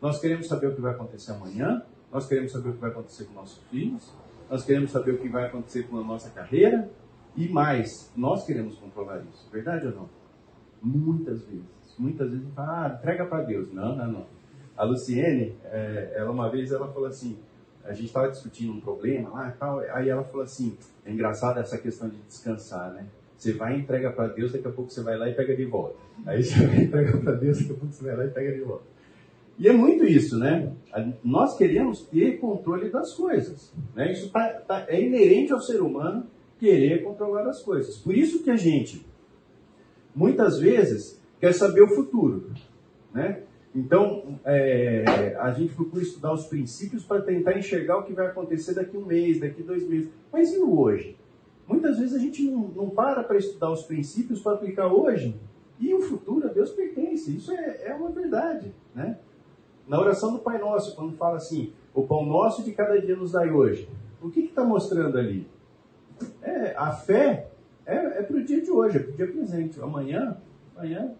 Nós 0.00 0.20
queremos 0.20 0.46
saber 0.46 0.68
o 0.68 0.74
que 0.74 0.80
vai 0.80 0.92
acontecer 0.92 1.32
amanhã, 1.32 1.84
nós 2.12 2.28
queremos 2.28 2.52
saber 2.52 2.68
o 2.68 2.72
que 2.74 2.80
vai 2.80 2.90
acontecer 2.90 3.24
com 3.24 3.34
nossos 3.34 3.62
filhos, 3.70 4.12
nós 4.50 4.64
queremos 4.64 4.90
saber 4.90 5.12
o 5.12 5.18
que 5.18 5.28
vai 5.28 5.46
acontecer 5.46 5.84
com 5.84 5.96
a 5.98 6.04
nossa 6.04 6.28
carreira 6.30 6.90
e 7.34 7.48
mais, 7.48 8.12
nós 8.14 8.44
queremos 8.44 8.76
controlar 8.76 9.22
isso. 9.32 9.48
Verdade 9.50 9.86
ou 9.86 9.92
não? 9.94 10.08
Muitas 10.82 11.42
vezes. 11.44 11.64
Muitas 11.98 12.28
vezes 12.28 12.44
a 12.44 12.46
gente 12.46 12.54
fala, 12.54 12.86
ah, 12.86 12.96
entrega 12.98 13.24
para 13.26 13.44
Deus. 13.44 13.72
Não, 13.72 13.96
não, 13.96 14.12
não. 14.12 14.26
A 14.76 14.84
Luciene, 14.84 15.56
é, 15.64 16.12
ela 16.16 16.30
uma 16.30 16.50
vez 16.50 16.70
ela 16.70 16.92
falou 16.92 17.08
assim, 17.08 17.38
a 17.84 17.92
gente 17.92 18.06
estava 18.06 18.28
discutindo 18.28 18.72
um 18.72 18.80
problema 18.80 19.30
lá 19.30 19.48
e 19.48 19.52
tal, 19.52 19.80
aí 19.80 20.08
ela 20.08 20.24
falou 20.24 20.42
assim, 20.42 20.76
é 21.04 21.12
engraçado 21.12 21.58
essa 21.58 21.78
questão 21.78 22.08
de 22.08 22.16
descansar, 22.22 22.92
né? 22.92 23.06
Você 23.36 23.52
vai 23.52 23.76
entrega 23.76 24.12
para 24.12 24.28
Deus, 24.28 24.52
daqui 24.52 24.68
a 24.68 24.70
pouco 24.70 24.90
você 24.90 25.02
vai 25.02 25.16
lá 25.16 25.28
e 25.28 25.34
pega 25.34 25.56
de 25.56 25.64
volta. 25.64 25.96
Aí 26.26 26.42
você 26.44 26.66
vai 26.66 26.76
e 26.78 26.84
entrega 26.84 27.18
para 27.18 27.32
Deus, 27.32 27.58
daqui 27.58 27.72
a 27.72 27.74
pouco 27.74 27.92
você 27.92 28.04
vai 28.04 28.16
lá 28.16 28.24
e 28.24 28.30
pega 28.30 28.52
de 28.52 28.60
volta. 28.60 28.84
E 29.58 29.68
é 29.68 29.72
muito 29.72 30.04
isso, 30.04 30.38
né? 30.38 30.72
Nós 31.22 31.56
queremos 31.56 32.02
ter 32.02 32.38
controle 32.38 32.90
das 32.90 33.14
coisas. 33.14 33.72
Né? 33.94 34.12
Isso 34.12 34.30
tá, 34.30 34.48
tá, 34.66 34.86
é 34.88 35.00
inerente 35.00 35.52
ao 35.52 35.60
ser 35.60 35.80
humano 35.80 36.26
querer 36.58 37.02
controlar 37.02 37.46
as 37.48 37.62
coisas. 37.62 37.96
Por 37.96 38.16
isso 38.16 38.42
que 38.42 38.50
a 38.50 38.56
gente, 38.56 39.04
muitas 40.14 40.58
vezes, 40.58 41.20
quer 41.40 41.52
saber 41.52 41.82
o 41.82 41.88
futuro. 41.88 42.50
Né? 43.12 43.42
Então, 43.74 44.38
é, 44.44 45.36
a 45.40 45.50
gente 45.52 45.74
procura 45.74 46.02
estudar 46.02 46.32
os 46.32 46.46
princípios 46.46 47.04
para 47.04 47.22
tentar 47.22 47.58
enxergar 47.58 47.98
o 47.98 48.04
que 48.04 48.12
vai 48.12 48.26
acontecer 48.26 48.74
daqui 48.74 48.96
um 48.96 49.04
mês, 49.04 49.40
daqui 49.40 49.62
dois 49.62 49.88
meses. 49.88 50.10
Mas 50.32 50.52
e 50.52 50.58
o 50.58 50.78
hoje? 50.78 51.16
Muitas 51.66 51.98
vezes 51.98 52.14
a 52.14 52.18
gente 52.18 52.42
não, 52.42 52.68
não 52.68 52.90
para 52.90 53.24
para 53.24 53.38
estudar 53.38 53.70
os 53.70 53.82
princípios 53.84 54.40
para 54.40 54.52
aplicar 54.52 54.92
hoje. 54.92 55.34
E 55.80 55.92
o 55.94 56.00
futuro 56.00 56.46
a 56.46 56.52
Deus 56.52 56.70
pertence. 56.70 57.34
Isso 57.34 57.50
é, 57.52 57.86
é 57.86 57.94
uma 57.94 58.10
verdade. 58.10 58.72
Né? 58.94 59.18
Na 59.92 60.00
oração 60.00 60.32
do 60.32 60.38
Pai 60.38 60.56
Nosso, 60.56 60.96
quando 60.96 61.14
fala 61.18 61.36
assim, 61.36 61.70
o 61.92 62.06
pão 62.06 62.24
nosso 62.24 62.62
de 62.62 62.72
cada 62.72 62.98
dia 62.98 63.14
nos 63.14 63.32
dai 63.32 63.50
hoje. 63.50 63.86
O 64.22 64.30
que 64.30 64.40
está 64.40 64.64
mostrando 64.64 65.18
ali? 65.18 65.46
É, 66.40 66.74
a 66.74 66.92
fé 66.92 67.50
é, 67.84 67.94
é 67.94 68.22
para 68.22 68.38
o 68.38 68.42
dia 68.42 68.62
de 68.62 68.70
hoje, 68.70 68.96
é 68.96 69.00
para 69.00 69.12
o 69.12 69.16
dia 69.16 69.30
presente. 69.30 69.78
Amanhã, 69.82 70.38
amanhã 70.74 71.12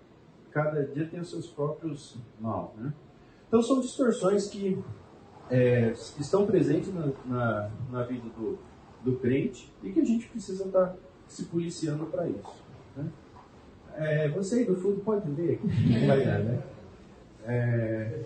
cada 0.51 0.83
dia 0.87 1.07
tem 1.07 1.21
os 1.21 1.29
seus 1.29 1.47
próprios 1.49 2.17
mal. 2.41 2.73
Né? 2.79 2.95
Então 3.47 3.61
são 3.61 3.79
distorções 3.79 4.49
que 4.49 4.83
é, 5.51 5.91
estão 6.19 6.47
presentes 6.47 6.95
na, 6.95 7.13
na, 7.27 7.71
na, 7.91 8.03
vida 8.05 8.27
do, 8.39 8.59
do 9.05 9.19
crente 9.19 9.71
e 9.83 9.91
que 9.91 10.01
a 10.01 10.05
gente 10.05 10.29
precisa 10.29 10.65
estar 10.65 10.87
tá 10.87 10.97
se 11.29 11.45
policiando 11.45 12.07
para 12.07 12.27
isso. 12.27 12.65
Né? 12.97 13.05
É, 13.97 14.29
você 14.31 14.61
aí 14.61 14.65
do 14.65 14.77
fundo 14.77 15.03
pode 15.03 15.31
ler 15.31 15.57
aqui, 15.57 15.67
né? 16.09 16.63
É, 17.45 18.23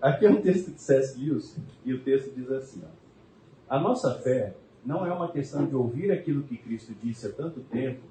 aqui 0.00 0.26
é 0.26 0.30
um 0.30 0.40
texto 0.40 0.72
de 0.72 0.80
C.S. 0.80 1.18
Lewis 1.18 1.56
e 1.84 1.92
o 1.92 2.02
texto 2.02 2.34
diz 2.34 2.50
assim: 2.50 2.82
ó, 2.84 3.74
A 3.74 3.80
nossa 3.80 4.14
fé 4.14 4.54
não 4.84 5.06
é 5.06 5.12
uma 5.12 5.30
questão 5.30 5.66
de 5.66 5.74
ouvir 5.74 6.12
aquilo 6.12 6.42
que 6.42 6.56
Cristo 6.56 6.94
disse 7.02 7.26
há 7.26 7.32
tanto 7.32 7.60
tempo 7.60 8.02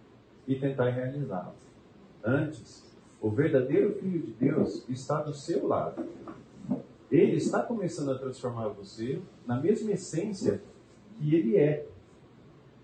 e 0.48 0.56
tentar 0.56 0.90
realizá-lo. 0.90 1.54
Antes, 2.24 2.84
o 3.22 3.30
verdadeiro 3.30 3.94
Filho 4.00 4.22
de 4.22 4.32
Deus 4.34 4.84
está 4.90 5.22
do 5.22 5.34
seu 5.34 5.68
lado. 5.68 6.06
Ele 7.12 7.36
está 7.36 7.62
começando 7.62 8.12
a 8.12 8.18
transformar 8.18 8.70
você 8.70 9.22
na 9.46 9.60
mesma 9.60 9.92
essência 9.92 10.62
que 11.18 11.36
ele 11.36 11.58
é. 11.58 11.86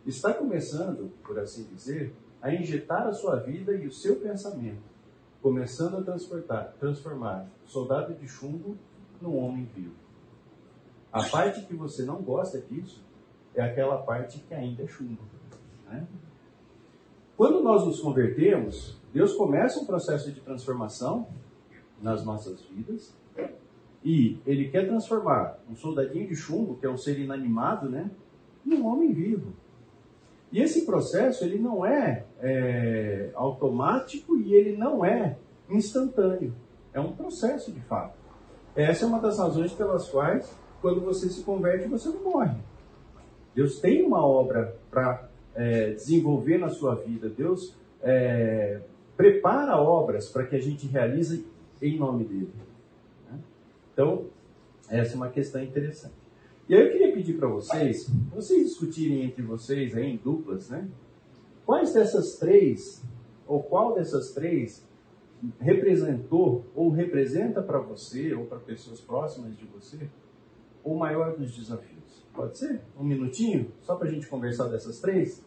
Está 0.05 0.33
começando, 0.33 1.11
por 1.23 1.39
assim 1.39 1.63
dizer, 1.63 2.13
a 2.41 2.53
injetar 2.53 3.07
a 3.07 3.13
sua 3.13 3.37
vida 3.37 3.73
e 3.73 3.87
o 3.87 3.91
seu 3.91 4.17
pensamento, 4.17 4.81
começando 5.41 5.97
a 5.97 6.01
transportar, 6.01 6.73
transformar 6.79 7.47
soldado 7.65 8.13
de 8.13 8.27
chumbo 8.27 8.77
num 9.21 9.37
homem 9.37 9.65
vivo. 9.75 9.95
A 11.11 11.23
parte 11.23 11.61
que 11.61 11.73
você 11.73 12.03
não 12.03 12.21
gosta 12.21 12.59
disso 12.59 13.01
é 13.55 13.61
aquela 13.61 13.97
parte 13.97 14.39
que 14.39 14.53
ainda 14.53 14.83
é 14.83 14.87
chumbo. 14.87 15.21
Né? 15.87 16.05
Quando 17.35 17.63
nós 17.63 17.85
nos 17.85 17.99
convertemos, 17.99 18.97
Deus 19.13 19.33
começa 19.33 19.79
um 19.79 19.85
processo 19.85 20.31
de 20.31 20.39
transformação 20.41 21.27
nas 22.01 22.23
nossas 22.23 22.61
vidas 22.65 23.13
e 24.03 24.39
Ele 24.45 24.69
quer 24.69 24.87
transformar 24.87 25.59
um 25.69 25.75
soldadinho 25.75 26.27
de 26.27 26.35
chumbo, 26.35 26.77
que 26.77 26.85
é 26.85 26.89
um 26.89 26.97
ser 26.97 27.19
inanimado, 27.19 27.89
né, 27.89 28.11
num 28.63 28.85
homem 28.85 29.11
vivo. 29.11 29.53
E 30.51 30.61
esse 30.61 30.85
processo 30.85 31.43
ele 31.43 31.59
não 31.59 31.85
é, 31.85 32.25
é 32.41 33.31
automático 33.33 34.37
e 34.37 34.53
ele 34.53 34.77
não 34.77 35.03
é 35.03 35.37
instantâneo. 35.69 36.53
É 36.93 36.99
um 36.99 37.11
processo 37.11 37.71
de 37.71 37.81
fato. 37.81 38.17
Essa 38.75 39.05
é 39.05 39.07
uma 39.07 39.19
das 39.19 39.37
razões 39.37 39.73
pelas 39.73 40.09
quais, 40.09 40.55
quando 40.81 41.01
você 41.01 41.29
se 41.29 41.43
converte, 41.43 41.87
você 41.87 42.09
não 42.09 42.23
morre. 42.23 42.57
Deus 43.53 43.79
tem 43.79 44.05
uma 44.05 44.25
obra 44.25 44.75
para 44.89 45.29
é, 45.55 45.91
desenvolver 45.91 46.57
na 46.57 46.69
sua 46.69 46.95
vida. 46.95 47.29
Deus 47.29 47.75
é, 48.01 48.79
prepara 49.17 49.75
obras 49.77 50.29
para 50.29 50.45
que 50.45 50.55
a 50.55 50.61
gente 50.61 50.87
realize 50.87 51.45
em 51.81 51.97
nome 51.97 52.23
dele. 52.23 52.53
Né? 53.29 53.39
Então, 53.93 54.25
essa 54.89 55.13
é 55.13 55.15
uma 55.15 55.29
questão 55.29 55.61
interessante. 55.61 56.13
E 56.67 56.75
aí 56.75 56.81
eu 56.81 56.91
queria 56.91 57.11
pedir 57.11 57.33
para 57.33 57.47
vocês, 57.47 58.09
vocês 58.33 58.67
discutirem 58.67 59.25
entre 59.25 59.41
vocês 59.41 59.95
aí 59.97 60.05
em 60.05 60.17
duplas, 60.17 60.69
né? 60.69 60.87
Quais 61.69 61.93
dessas 61.93 62.35
três, 62.39 62.99
ou 63.45 63.61
qual 63.61 63.93
dessas 63.93 64.33
três 64.33 64.83
representou 65.59 66.65
ou 66.73 66.89
representa 66.89 67.61
para 67.61 67.77
você 67.77 68.33
ou 68.33 68.47
para 68.47 68.57
pessoas 68.57 68.99
próximas 68.99 69.55
de 69.55 69.65
você 69.65 70.09
o 70.83 70.95
maior 70.95 71.37
dos 71.37 71.55
desafios? 71.55 72.25
Pode 72.33 72.57
ser? 72.57 72.81
Um 72.97 73.03
minutinho? 73.03 73.71
Só 73.81 73.95
para 73.95 74.07
a 74.07 74.11
gente 74.11 74.25
conversar 74.25 74.67
dessas 74.69 74.99
três? 74.99 75.45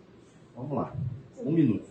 Vamos 0.54 0.76
lá. 0.76 0.96
Um 1.38 1.50
minuto. 1.50 1.90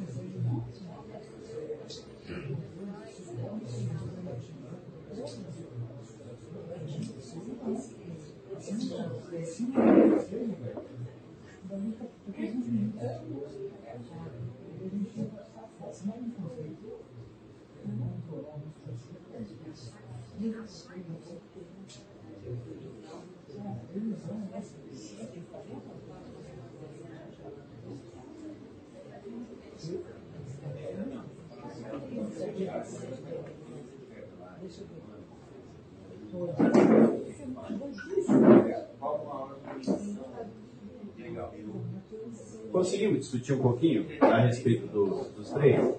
Conseguimos 42.71 43.19
discutir 43.19 43.53
um 43.53 43.61
pouquinho 43.61 44.07
a 44.21 44.39
respeito 44.39 44.87
dos 44.87 45.49
três? 45.49 45.95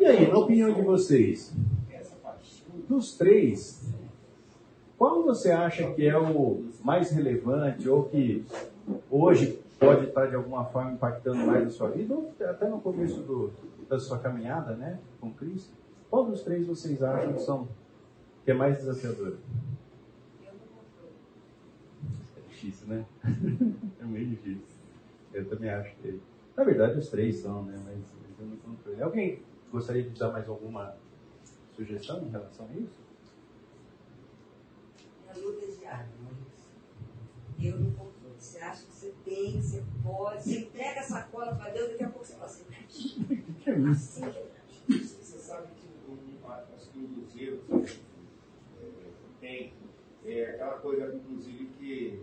E 0.00 0.06
aí, 0.06 0.30
na 0.30 0.38
opinião 0.38 0.72
de 0.72 0.80
vocês, 0.80 1.52
dos 2.88 3.18
três, 3.18 3.91
qual 5.02 5.24
você 5.24 5.50
acha 5.50 5.92
que 5.94 6.06
é 6.06 6.16
o 6.16 6.62
mais 6.84 7.10
relevante 7.10 7.88
ou 7.88 8.04
que 8.04 8.46
hoje 9.10 9.58
pode 9.76 10.06
estar 10.06 10.26
de 10.26 10.36
alguma 10.36 10.64
forma 10.66 10.92
impactando 10.92 11.38
mais 11.38 11.66
a 11.66 11.70
sua 11.70 11.90
vida 11.90 12.14
ou 12.14 12.32
até 12.40 12.68
no 12.68 12.80
começo 12.80 13.20
do, 13.22 13.50
da 13.88 13.98
sua 13.98 14.20
caminhada, 14.20 14.76
né, 14.76 15.00
com 15.20 15.32
Cristo? 15.32 15.72
Qual 16.08 16.24
dos 16.24 16.44
três 16.44 16.68
vocês 16.68 17.02
acham 17.02 17.32
que 17.32 17.40
são 17.40 17.66
que 18.44 18.52
é 18.52 18.54
mais 18.54 18.78
desafiador? 18.78 19.38
É 22.36 22.48
difícil, 22.48 22.86
né? 22.86 23.04
é 24.00 24.04
meio 24.04 24.28
difícil. 24.28 24.76
Eu 25.34 25.48
também 25.48 25.70
acho 25.70 25.96
que. 25.96 26.20
Na 26.56 26.62
verdade, 26.62 26.96
os 26.96 27.08
três 27.08 27.38
são, 27.38 27.64
né? 27.64 27.76
Mas, 27.84 28.04
eu 28.38 28.46
não 28.46 28.56
controle. 28.58 29.02
Alguém 29.02 29.42
gostaria 29.72 30.04
de 30.04 30.16
dar 30.16 30.30
mais 30.30 30.48
alguma 30.48 30.94
sugestão 31.74 32.22
em 32.22 32.30
relação 32.30 32.68
a 32.70 32.78
isso? 32.78 33.01
É 35.34 35.40
a 35.40 35.44
luta 35.44 35.66
diária. 35.66 36.08
Eu 37.60 37.78
não 37.78 37.90
controle. 37.92 38.34
Você 38.38 38.58
acha 38.58 38.84
que 38.84 38.92
você 38.92 39.14
tem, 39.24 39.60
você 39.60 39.82
pode, 40.02 40.42
você 40.42 40.58
entrega 40.60 41.00
a 41.00 41.04
sacola 41.04 41.54
para 41.54 41.70
Deus, 41.70 41.90
daqui 41.90 42.04
a 42.04 42.08
pouco 42.08 42.26
você 42.26 42.34
fala 42.34 42.46
assim. 42.46 42.64
que 42.88 43.70
é 43.70 43.78
isso? 43.78 44.24
Assim 44.24 44.98
Você 44.98 45.38
sabe 45.38 45.68
que 45.76 45.92
acho 46.74 46.90
que 46.90 46.98
um 46.98 47.06
dos 47.06 47.36
erros 47.36 47.60
é, 48.80 49.10
tem 49.40 49.72
é 50.24 50.44
aquela 50.50 50.78
coisa, 50.78 51.14
inclusive, 51.14 51.66
que, 51.78 52.22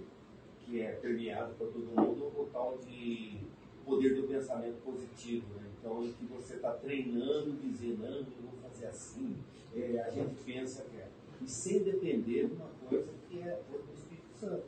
que 0.61 0.81
é 0.81 0.91
permeado 0.93 1.53
por 1.55 1.67
todo 1.67 1.85
mundo, 1.85 2.27
o 2.37 2.49
tal 2.51 2.77
de 2.77 3.41
poder 3.85 4.15
do 4.15 4.27
pensamento 4.27 4.81
positivo. 4.83 5.45
Né? 5.55 5.63
Então, 5.77 6.03
em 6.03 6.13
que 6.13 6.25
você 6.25 6.55
está 6.55 6.71
treinando, 6.73 7.57
dizendo, 7.57 8.03
não, 8.03 8.17
eu 8.19 8.25
vou 8.43 8.69
fazer 8.69 8.87
assim, 8.87 9.37
é, 9.75 9.99
a 9.99 10.09
gente 10.09 10.35
pensa 10.43 10.83
que 10.83 10.97
é. 10.97 11.07
E 11.41 11.47
sem 11.47 11.83
depender 11.83 12.47
de 12.47 12.53
uma 12.53 12.69
coisa 12.87 13.11
que 13.27 13.39
é 13.41 13.59
do 13.69 13.93
Espírito 13.93 14.33
Santo. 14.39 14.63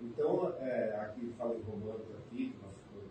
Então, 0.00 0.54
é, 0.60 0.96
aqui 1.00 1.32
fala 1.36 1.56
em 1.56 1.62
Romanos, 1.62 2.06
aqui, 2.16 2.54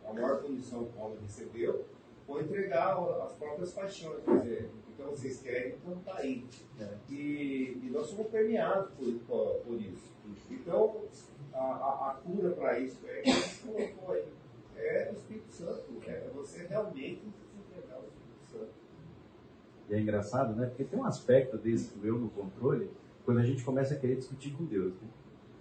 a 0.05 0.13
maior 0.13 0.41
condição 0.41 0.85
que 0.85 0.97
o 0.97 1.01
homem 1.01 1.19
recebeu 1.21 1.85
foi 2.25 2.43
entregar 2.43 2.97
as 3.23 3.33
próprias 3.33 3.73
paixões. 3.73 4.23
Quer 4.23 4.39
dizer, 4.39 4.69
então 4.93 5.11
vocês 5.11 5.41
querem, 5.41 5.75
então 5.75 5.97
está 5.99 6.17
aí. 6.17 6.45
É. 6.79 6.97
E, 7.09 7.79
e, 7.83 7.89
nós 7.91 8.07
somos 8.07 8.27
permeados 8.27 8.91
por, 9.27 9.61
por, 9.65 9.81
isso. 9.81 10.13
Então, 10.49 11.03
a, 11.53 11.59
a, 11.59 12.11
a 12.11 12.13
cura 12.15 12.51
para 12.51 12.79
isso 12.79 12.99
é 13.07 13.21
que 13.21 13.67
colocou 13.67 14.15
aí. 14.15 14.25
É 14.75 15.09
o 15.11 15.13
Espírito 15.13 15.51
Santo. 15.51 15.83
É 16.05 16.29
você 16.33 16.67
realmente 16.67 17.21
se 17.21 17.57
entregar 17.57 17.95
ao 17.95 18.03
Espírito 18.03 18.45
Santo. 18.51 18.73
E 19.89 19.96
é 19.96 20.00
engraçado, 20.00 20.56
né? 20.56 20.67
Porque 20.67 20.84
tem 20.84 21.00
um 21.00 21.06
aspecto 21.06 21.58
desse 21.58 21.98
do 21.98 22.06
eu 22.06 22.17
no 22.17 22.29
controle, 22.29 22.89
quando 23.25 23.39
a 23.39 23.44
gente 23.44 23.63
começa 23.63 23.94
a 23.94 23.98
querer 23.98 24.15
discutir 24.17 24.51
com 24.51 24.65
Deus. 24.65 24.94
Né? 24.94 25.08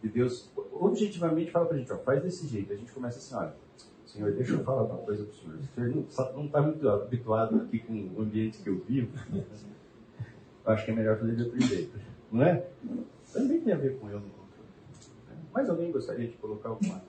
E 0.03 0.09
Deus 0.09 0.51
objetivamente 0.73 1.51
fala 1.51 1.67
pra 1.67 1.77
gente, 1.77 1.93
ó, 1.93 1.99
faz 1.99 2.23
desse 2.23 2.47
jeito. 2.47 2.73
A 2.73 2.77
gente 2.77 2.93
começa 2.93 3.19
assim, 3.19 3.35
olha, 3.35 3.55
Senhor, 4.05 4.33
deixa 4.33 4.53
eu 4.53 4.65
falar 4.65 4.85
uma 4.85 4.99
coisa 4.99 5.25
pro 5.25 5.35
senhor. 5.35 5.57
O 5.57 6.11
senhor 6.11 6.35
não 6.35 6.47
está 6.47 6.63
muito 6.63 6.89
habituado 6.89 7.57
aqui 7.57 7.81
com 7.81 7.93
o 8.17 8.23
ambiente 8.23 8.59
que 8.59 8.69
eu 8.69 8.79
vivo. 8.87 9.13
Eu 10.65 10.73
acho 10.73 10.85
que 10.85 10.91
é 10.91 10.95
melhor 10.95 11.19
fazer 11.19 11.37
de 11.37 11.43
outro 11.43 11.61
jeito. 11.61 11.99
Não 12.33 12.43
é? 12.43 12.67
Também 13.33 13.61
tem 13.61 13.73
a 13.73 13.77
ver 13.77 13.99
com 13.99 14.09
eu 14.09 14.21
no 14.21 14.29
controle. 14.31 14.69
né? 15.29 15.37
Mais 15.53 15.69
alguém 15.69 15.93
gostaria 15.93 16.29
de 16.29 16.37
colocar 16.37 16.71
alguma 16.71 17.03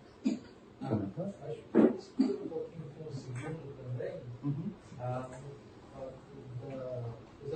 comentário? 0.80 1.34
Acho 1.50 2.12
que 2.16 2.24
um 2.24 2.48
pouquinho 2.48 2.86
com 2.98 3.10
o 3.10 3.12
segundo 3.12 3.76
também. 3.78 4.14
Uhum. 4.44 4.72
Ah, 5.00 5.30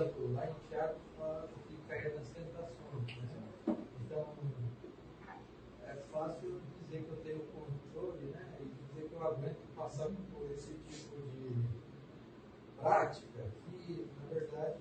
exemplo, 0.02 0.34
lá 0.34 0.48
em 0.48 0.54
Tiago 0.70 0.96
fala 1.18 1.50
que 1.68 1.76
cair 1.88 2.16
nas 2.16 2.28
tentações. 2.30 3.18
Né? 3.68 3.78
Então, 4.06 4.28
é 5.86 5.96
fácil 6.12 6.62
dizer 6.82 7.04
que 7.04 7.10
eu 7.10 7.18
tenho 7.18 7.40
controle 7.40 8.26
né? 8.28 8.58
e 8.60 8.66
dizer 8.66 9.08
que 9.08 9.14
eu 9.14 9.24
aguento 9.24 9.58
passar 9.76 10.08
por 10.08 10.52
esse 10.52 10.74
tipo 10.74 11.16
de 11.16 11.56
prática 12.80 13.46
que, 13.86 14.08
na 14.20 14.34
verdade, 14.34 14.80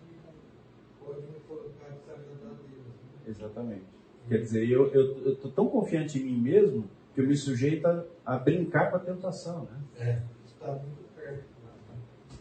pode 1.05 1.23
me 1.23 1.41
colocar 1.41 1.91
desagradar 1.91 2.51
a 2.51 2.55
Deus. 2.55 2.87
Né? 2.87 2.93
Exatamente. 3.27 4.01
Quer 4.29 4.39
dizer, 4.39 4.71
eu 4.71 5.33
estou 5.33 5.51
tão 5.51 5.69
confiante 5.69 6.19
em 6.19 6.25
mim 6.25 6.41
mesmo 6.41 6.89
que 7.15 7.21
eu 7.21 7.27
me 7.27 7.37
sujeito 7.37 7.87
a, 7.87 8.05
a 8.25 8.39
brincar 8.39 8.91
com 8.91 8.97
a 8.97 9.01
tentação, 9.01 9.65
né? 9.65 9.81
É, 9.97 10.23
está 10.47 10.73
muito 10.73 11.03
perto. 11.17 11.45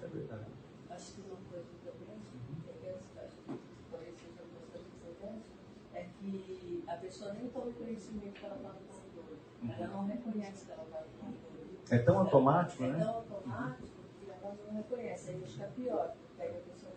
É 0.04 0.08
verdade. 0.08 0.46
Acho 0.90 1.14
que 1.14 1.22
uma 1.22 1.38
coisa 1.50 1.66
também, 1.84 2.20
que 2.62 2.68
eu 2.68 2.74
penso, 2.84 3.08
acho 3.18 3.38
que 3.38 3.60
talvez 3.90 4.16
seja 4.16 4.44
uma 4.44 4.68
coisa 4.70 4.86
que 4.86 5.00
você 5.02 5.12
pensa, 5.20 5.50
é 5.96 6.08
que 6.38 6.84
a 6.88 6.96
pessoa 6.96 7.34
nem 7.34 7.48
toma 7.50 7.72
conhecimento 7.72 8.40
que 8.40 8.46
ela 8.46 8.56
está 8.56 8.70
no 8.70 8.80
controle. 8.80 9.40
Ela 9.78 9.88
não 9.88 10.06
reconhece 10.06 10.66
que 10.66 10.72
ela 10.72 10.84
está 10.84 11.00
no 11.00 11.08
controle. 11.08 11.80
É 11.90 11.98
tão 12.00 12.20
automático, 12.20 12.84
É 12.84 12.88
né? 12.88 13.00
tão 13.00 13.16
automático 13.16 13.88
que 14.24 14.32
ela 14.32 14.56
não 14.68 14.78
reconhece. 14.78 15.30
Aí 15.32 15.42
fica 15.46 15.68
pior, 15.76 16.16
pega 16.38 16.58
a 16.58 16.62
pessoa 16.62 16.92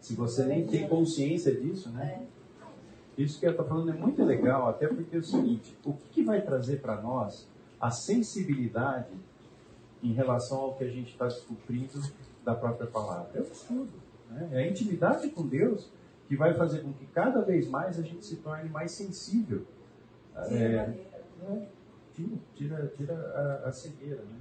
Se 0.00 0.14
você 0.14 0.44
nem 0.44 0.66
tem 0.66 0.88
consciência 0.88 1.54
disso, 1.54 1.90
né? 1.90 2.26
É. 2.30 2.34
Isso 3.16 3.38
que 3.38 3.46
eu 3.46 3.52
estou 3.52 3.64
falando 3.64 3.90
é 3.90 3.94
muito 3.94 4.24
legal, 4.24 4.68
até 4.68 4.88
porque 4.88 5.16
é 5.16 5.18
o 5.20 5.24
seguinte: 5.24 5.76
o 5.84 5.92
que, 5.92 6.08
que 6.08 6.24
vai 6.24 6.42
trazer 6.42 6.80
para 6.80 7.00
nós 7.00 7.48
a 7.80 7.90
sensibilidade 7.90 9.14
em 10.02 10.12
relação 10.12 10.58
ao 10.58 10.74
que 10.74 10.84
a 10.84 10.88
gente 10.88 11.12
está 11.12 11.26
descobrindo 11.26 12.02
da 12.44 12.54
própria 12.54 12.88
palavra? 12.88 13.30
É 13.34 13.40
o 13.40 13.44
estudo. 13.44 13.92
Né? 14.30 14.48
É 14.52 14.58
a 14.64 14.68
intimidade 14.68 15.30
com 15.30 15.46
Deus 15.46 15.90
que 16.28 16.36
vai 16.36 16.54
fazer 16.54 16.82
com 16.82 16.92
que 16.92 17.06
cada 17.06 17.42
vez 17.42 17.68
mais 17.68 17.98
a 17.98 18.02
gente 18.02 18.24
se 18.24 18.36
torne 18.36 18.68
mais 18.68 18.92
sensível. 18.92 19.66
É, 20.36 20.54
é, 20.54 21.68
tira 22.12 22.38
tira, 22.54 22.92
tira 22.96 23.14
a, 23.14 23.68
a 23.68 23.72
cegueira, 23.72 24.22
né? 24.22 24.40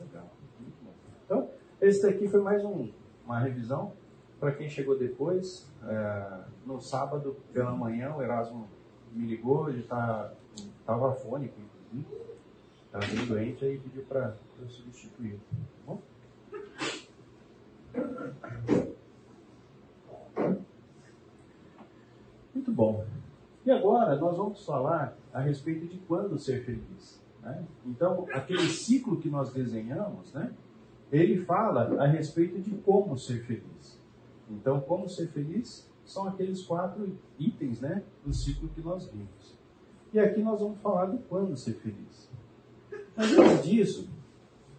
Legal, 0.00 0.30
muito 0.58 0.76
bom. 0.82 0.92
Então, 1.24 1.50
esse 1.80 2.02
daqui 2.02 2.28
foi 2.28 2.40
mais 2.40 2.64
um, 2.64 2.90
uma 3.24 3.38
revisão. 3.38 3.92
Para 4.40 4.52
quem 4.52 4.68
chegou 4.68 4.98
depois, 4.98 5.70
é, 5.84 6.40
no 6.66 6.80
sábado 6.80 7.36
pela 7.52 7.72
manhã, 7.72 8.14
o 8.14 8.22
Erasmo 8.22 8.68
me 9.12 9.26
ligou, 9.26 9.68
ele 9.68 9.80
estava 9.80 10.32
afônico, 10.86 11.54
inclusive, 11.60 12.16
estava 12.86 13.06
bem 13.06 13.26
doente, 13.26 13.64
aí 13.64 13.78
pediu 13.78 14.02
para 14.04 14.36
eu 14.60 14.68
substituir. 14.68 15.38
Tá 15.86 15.94
bom? 15.94 16.02
Muito 22.72 22.74
bom. 22.74 23.04
E 23.66 23.70
agora 23.70 24.16
nós 24.16 24.36
vamos 24.36 24.64
falar 24.64 25.16
a 25.32 25.40
respeito 25.40 25.86
de 25.86 25.98
quando 25.98 26.38
ser 26.38 26.64
feliz. 26.64 27.20
Né? 27.42 27.62
Então, 27.84 28.26
aquele 28.32 28.68
ciclo 28.68 29.18
que 29.18 29.28
nós 29.28 29.52
desenhamos, 29.52 30.32
né? 30.32 30.50
ele 31.10 31.44
fala 31.44 32.02
a 32.02 32.06
respeito 32.06 32.58
de 32.60 32.70
como 32.78 33.16
ser 33.18 33.44
feliz. 33.44 34.00
Então, 34.50 34.80
como 34.80 35.08
ser 35.08 35.28
feliz 35.28 35.90
são 36.04 36.26
aqueles 36.26 36.62
quatro 36.62 37.16
itens 37.38 37.80
né, 37.80 38.02
do 38.24 38.32
ciclo 38.32 38.68
que 38.70 38.80
nós 38.80 39.06
vimos. 39.08 39.56
E 40.12 40.18
aqui 40.18 40.42
nós 40.42 40.60
vamos 40.60 40.80
falar 40.80 41.06
do 41.06 41.18
quando 41.18 41.56
ser 41.56 41.74
feliz. 41.74 42.30
Mas 43.16 43.32
antes 43.38 43.64
disso, 43.64 44.10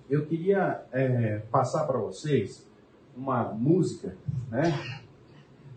eu 0.09 0.25
queria 0.25 0.83
é, 0.91 1.39
passar 1.51 1.85
para 1.85 1.99
vocês 1.99 2.67
uma 3.15 3.53
música, 3.53 4.17
né? 4.49 5.02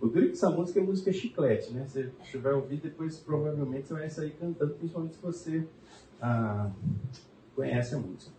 O 0.07 0.09
duro 0.09 0.27
é 0.27 0.29
que 0.29 0.35
essa 0.35 0.51
música 0.51 0.79
é 0.79 0.83
música 0.83 1.13
chiclete, 1.13 1.73
né? 1.73 1.85
Você, 1.85 2.11
você 2.23 2.39
vai 2.39 2.53
ouvir 2.53 2.77
depois, 2.77 3.19
provavelmente 3.19 3.89
você 3.89 3.95
vai 3.95 4.09
sair 4.09 4.31
cantando, 4.31 4.75
principalmente 4.75 5.17
se 5.17 5.23
você 5.23 5.67
ah, 6.23 6.71
conhece 7.57 7.97
a 7.97 7.99
música. 7.99 8.33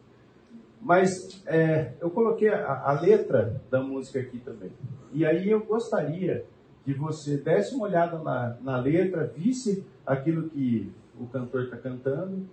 Mas 0.82 1.44
é, 1.46 1.94
eu 2.00 2.10
coloquei 2.10 2.48
a, 2.48 2.84
a 2.90 3.02
letra 3.02 3.62
da 3.70 3.84
música 3.84 4.20
aqui 4.20 4.40
também. 4.40 4.72
E 5.12 5.26
aí 5.26 5.50
eu 5.50 5.66
gostaria 5.66 6.46
que 6.86 6.94
você 6.94 7.36
desse 7.36 7.76
uma 7.76 7.86
olhada 7.86 8.18
na, 8.20 8.58
na 8.62 8.78
letra, 8.78 9.28
visse 9.36 9.86
aquilo 10.06 10.50
que 10.50 10.90
o 11.20 11.28
cantor 11.28 11.64
está 11.64 11.76
cantando 11.76 12.48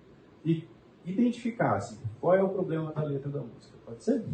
e 0.44 0.66
identificasse 1.04 2.00
qual 2.20 2.34
é 2.34 2.42
o 2.42 2.48
problema 2.48 2.92
da 2.92 3.04
letra 3.04 3.30
da 3.30 3.40
música. 3.40 3.76
Pode 3.86 4.02
ser? 4.02 4.24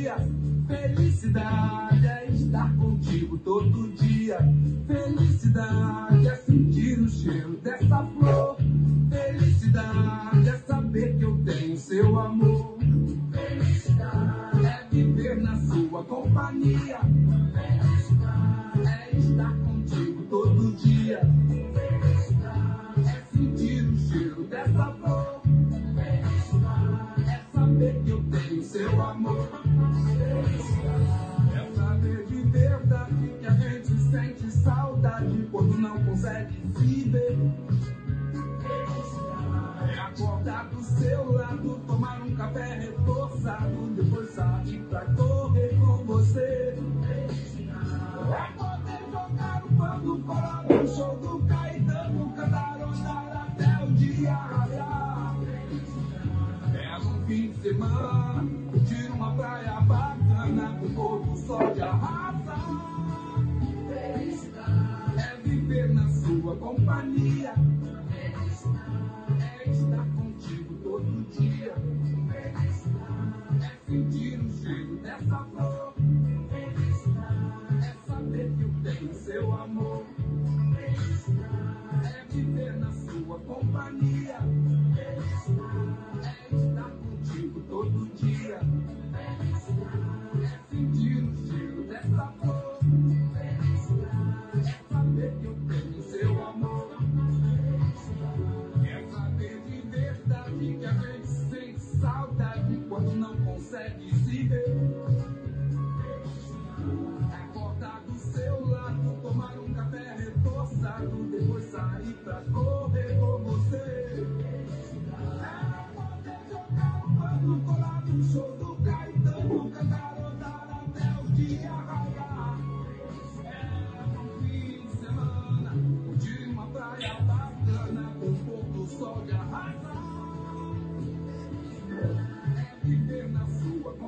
dia. 0.00 0.16
Felicidade 0.66 2.06
é 2.06 2.26
estar 2.30 2.74
contigo 2.76 3.36
todo 3.38 3.92
dia. 3.96 4.38
Felicidade 4.86 6.28
é 6.28 6.34
sentir 6.36 7.00
o 7.00 7.08
cheiro 7.08 7.56
dessa 7.62 8.06
flor. 8.06 8.39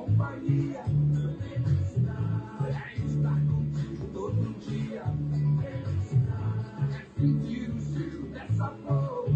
Companhia. 0.03 0.83
É 2.67 3.05
estar 3.05 3.39
contigo 3.45 4.07
todo 4.13 4.59
dia. 4.59 5.03
É 6.91 7.19
sentir 7.19 7.69
o 7.69 7.79
cheiro 7.79 8.27
dessa 8.27 8.67
flor. 8.69 9.29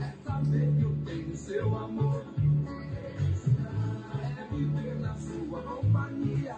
É 0.00 0.12
saber 0.24 0.72
que 0.76 0.82
eu 0.82 0.96
tenho 1.04 1.36
seu 1.36 1.76
amor. 1.76 2.24
É 4.22 4.54
viver 4.54 4.96
na 5.00 5.14
sua 5.16 5.62
companhia. 5.62 6.56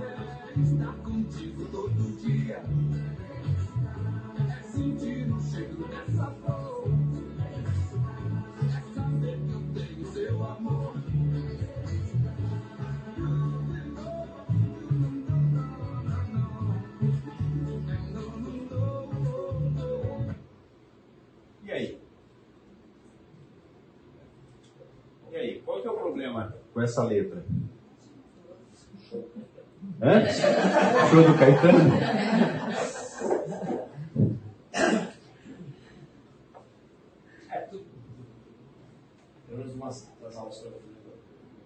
É 0.00 0.60
estar 0.60 0.94
contigo 1.02 1.64
todo 1.72 2.20
dia. 2.20 2.62
É 4.48 4.62
sentir 4.62 5.32
o 5.32 5.40
cheiro 5.40 5.88
dessa 5.88 6.26
flor. 6.26 6.57
Com 26.78 26.82
essa 26.82 27.02
letra? 27.02 27.44
Hã? 30.00 30.26
Show 31.10 31.24
do 31.26 31.36
Caetano? 31.36 31.94
É 37.50 37.58
tudo. 37.62 37.84
Pelo 39.48 39.58
menos 39.58 39.74
umas 39.74 40.08
das 40.22 40.36
aulas 40.36 40.58
que 40.58 40.66
eu 40.66 40.70
fui 40.70 40.92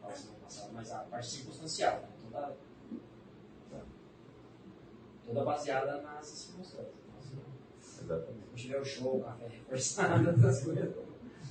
na 0.03 0.11
semana 0.15 0.39
passada, 0.45 0.71
mas 0.73 0.91
a 0.93 0.99
parte 1.01 1.27
circunstancial, 1.27 2.01
né? 2.01 2.09
toda, 2.23 2.57
toda 5.27 5.45
baseada 5.45 6.01
nas 6.01 6.25
circunstâncias. 6.25 6.87
Se 7.81 8.05
Exatamente. 8.05 8.47
não 8.49 8.55
tiver 8.55 8.81
o 8.81 8.85
show, 8.85 9.19
o 9.19 9.25
café 9.25 9.47
reforçado, 9.47 10.31
essas 10.41 10.65
coisas. 10.65 10.95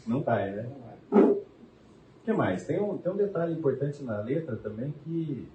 Não 0.08 0.24
cai, 0.24 0.50
né? 0.50 0.64
Não. 1.12 1.31
Que 2.32 2.38
mais? 2.38 2.64
Tem 2.64 2.82
um, 2.82 2.98
tem 2.98 3.12
um 3.12 3.18
detalhe 3.18 3.54
importante 3.54 4.02
na 4.04 4.22
letra 4.22 4.56
também 4.56 4.94
que, 5.04 5.50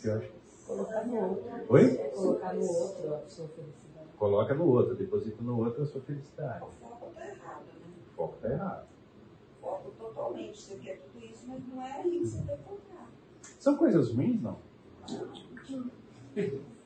que 0.00 0.08
eu 0.08 0.16
acho. 0.16 0.28
Colocar 0.66 1.04
no 1.06 1.20
outro. 1.20 1.44
Oi? 1.68 1.96
Colocar 2.12 2.52
no 2.54 2.62
outro 2.68 3.14
a 3.14 3.28
sua 3.28 3.48
felicidade. 3.48 4.08
Coloca 4.16 4.54
no 4.54 4.68
outro, 4.68 4.94
deposita 4.96 5.40
no 5.42 5.58
outro 5.58 5.82
a 5.84 5.86
sua 5.86 6.00
felicidade. 6.00 6.64
O 6.64 6.68
foco 6.68 7.06
está 7.10 7.26
errado, 7.28 7.62
né? 7.62 7.92
O 8.12 8.16
foco 8.16 8.36
tá 8.42 8.50
errado. 8.50 8.86
O 9.62 9.64
foco 9.64 9.90
totalmente. 9.98 10.60
Você 10.60 10.74
quer 10.76 10.98
tudo 10.98 11.24
isso, 11.24 11.44
mas 11.46 11.62
não 11.68 11.80
é 11.80 11.92
aí 11.92 12.10
que 12.18 12.26
você 12.26 12.42
vai 12.42 12.56
encontrar. 12.56 13.08
São 13.60 13.76
coisas 13.76 14.12
ruins, 14.12 14.42
não? 14.42 14.58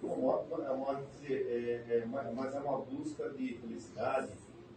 Uma- 0.02 0.36
uma- 0.72 1.02
dizer, 1.02 1.46
é, 1.48 1.96
é, 1.96 2.04
mas 2.06 2.34
mas 2.34 2.54
é 2.54 2.58
uma 2.60 2.78
busca 2.78 3.30
de 3.30 3.54
felicidade, 3.54 4.28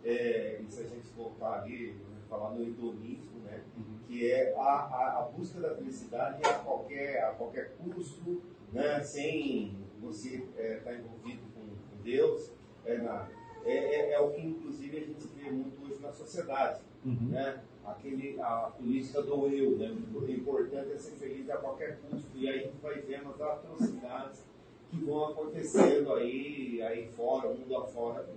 é, 0.05 0.61
e 0.61 0.71
se 0.71 0.79
a 0.79 0.83
gente 0.83 1.07
voltar 1.17 1.63
ali, 1.63 1.89
né, 1.91 2.16
falar 2.29 2.51
no 2.51 2.61
hedonismo, 2.63 3.39
né, 3.45 3.61
que 4.07 4.29
é 4.31 4.53
a, 4.55 4.61
a, 4.61 5.19
a 5.19 5.21
busca 5.23 5.59
da 5.59 5.75
felicidade 5.75 6.41
a 6.43 6.53
qualquer, 6.59 7.23
a 7.23 7.31
qualquer 7.31 7.71
custo, 7.77 8.41
né, 8.71 9.01
sem 9.03 9.75
você 10.01 10.43
estar 10.57 10.93
envolvido 10.93 11.41
com, 11.53 11.61
com 11.61 12.03
Deus, 12.03 12.51
é, 12.85 12.97
na- 12.97 13.27
é, 13.65 13.71
é, 13.73 14.11
é 14.13 14.19
o 14.19 14.31
que 14.31 14.41
inclusive 14.41 14.97
a 14.97 15.01
gente 15.01 15.27
vê 15.35 15.49
muito 15.51 15.83
hoje 15.85 16.01
na 16.01 16.11
sociedade 16.11 16.81
Uhum. 17.05 17.29
né? 17.29 17.61
Aquele, 17.85 18.37
a 18.41 18.71
política 18.77 19.21
do 19.21 19.47
eu, 19.47 19.77
né? 19.77 19.95
O 20.13 20.29
importante 20.29 20.91
é 20.91 20.97
ser 20.97 21.11
feliz 21.11 21.49
a 21.49 21.55
qualquer 21.55 21.99
custo. 22.01 22.27
E 22.35 22.49
aí 22.49 22.59
a 22.59 22.63
gente 22.63 22.77
vai 22.81 22.99
vendo 22.99 23.29
as 23.29 23.39
atrocidades 23.39 24.43
que 24.89 24.97
vão 25.05 25.25
acontecendo 25.29 26.11
aí, 26.13 26.81
aí 26.81 27.07
fora, 27.15 27.47
mundo 27.53 27.77
afora. 27.77 28.27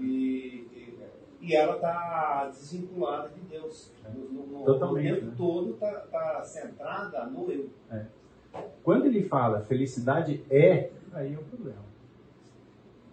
E, 0.00 0.02
e, 0.72 0.85
e 1.40 1.54
ela 1.54 1.76
está 1.76 2.48
desvinculada 2.48 3.28
de 3.30 3.40
Deus. 3.42 3.92
No, 4.14 4.20
no, 4.20 4.46
no, 4.46 4.64
Totalmente, 4.64 5.14
tempo 5.14 5.26
né? 5.26 5.34
todo 5.36 5.70
está 5.74 6.42
centrada 6.42 7.26
no 7.26 7.50
eu. 7.50 7.70
Quando 8.82 9.06
ele 9.06 9.24
fala 9.24 9.60
felicidade 9.60 10.44
é, 10.50 10.90
aí 11.12 11.34
é 11.34 11.38
o 11.38 11.44
problema. 11.44 11.84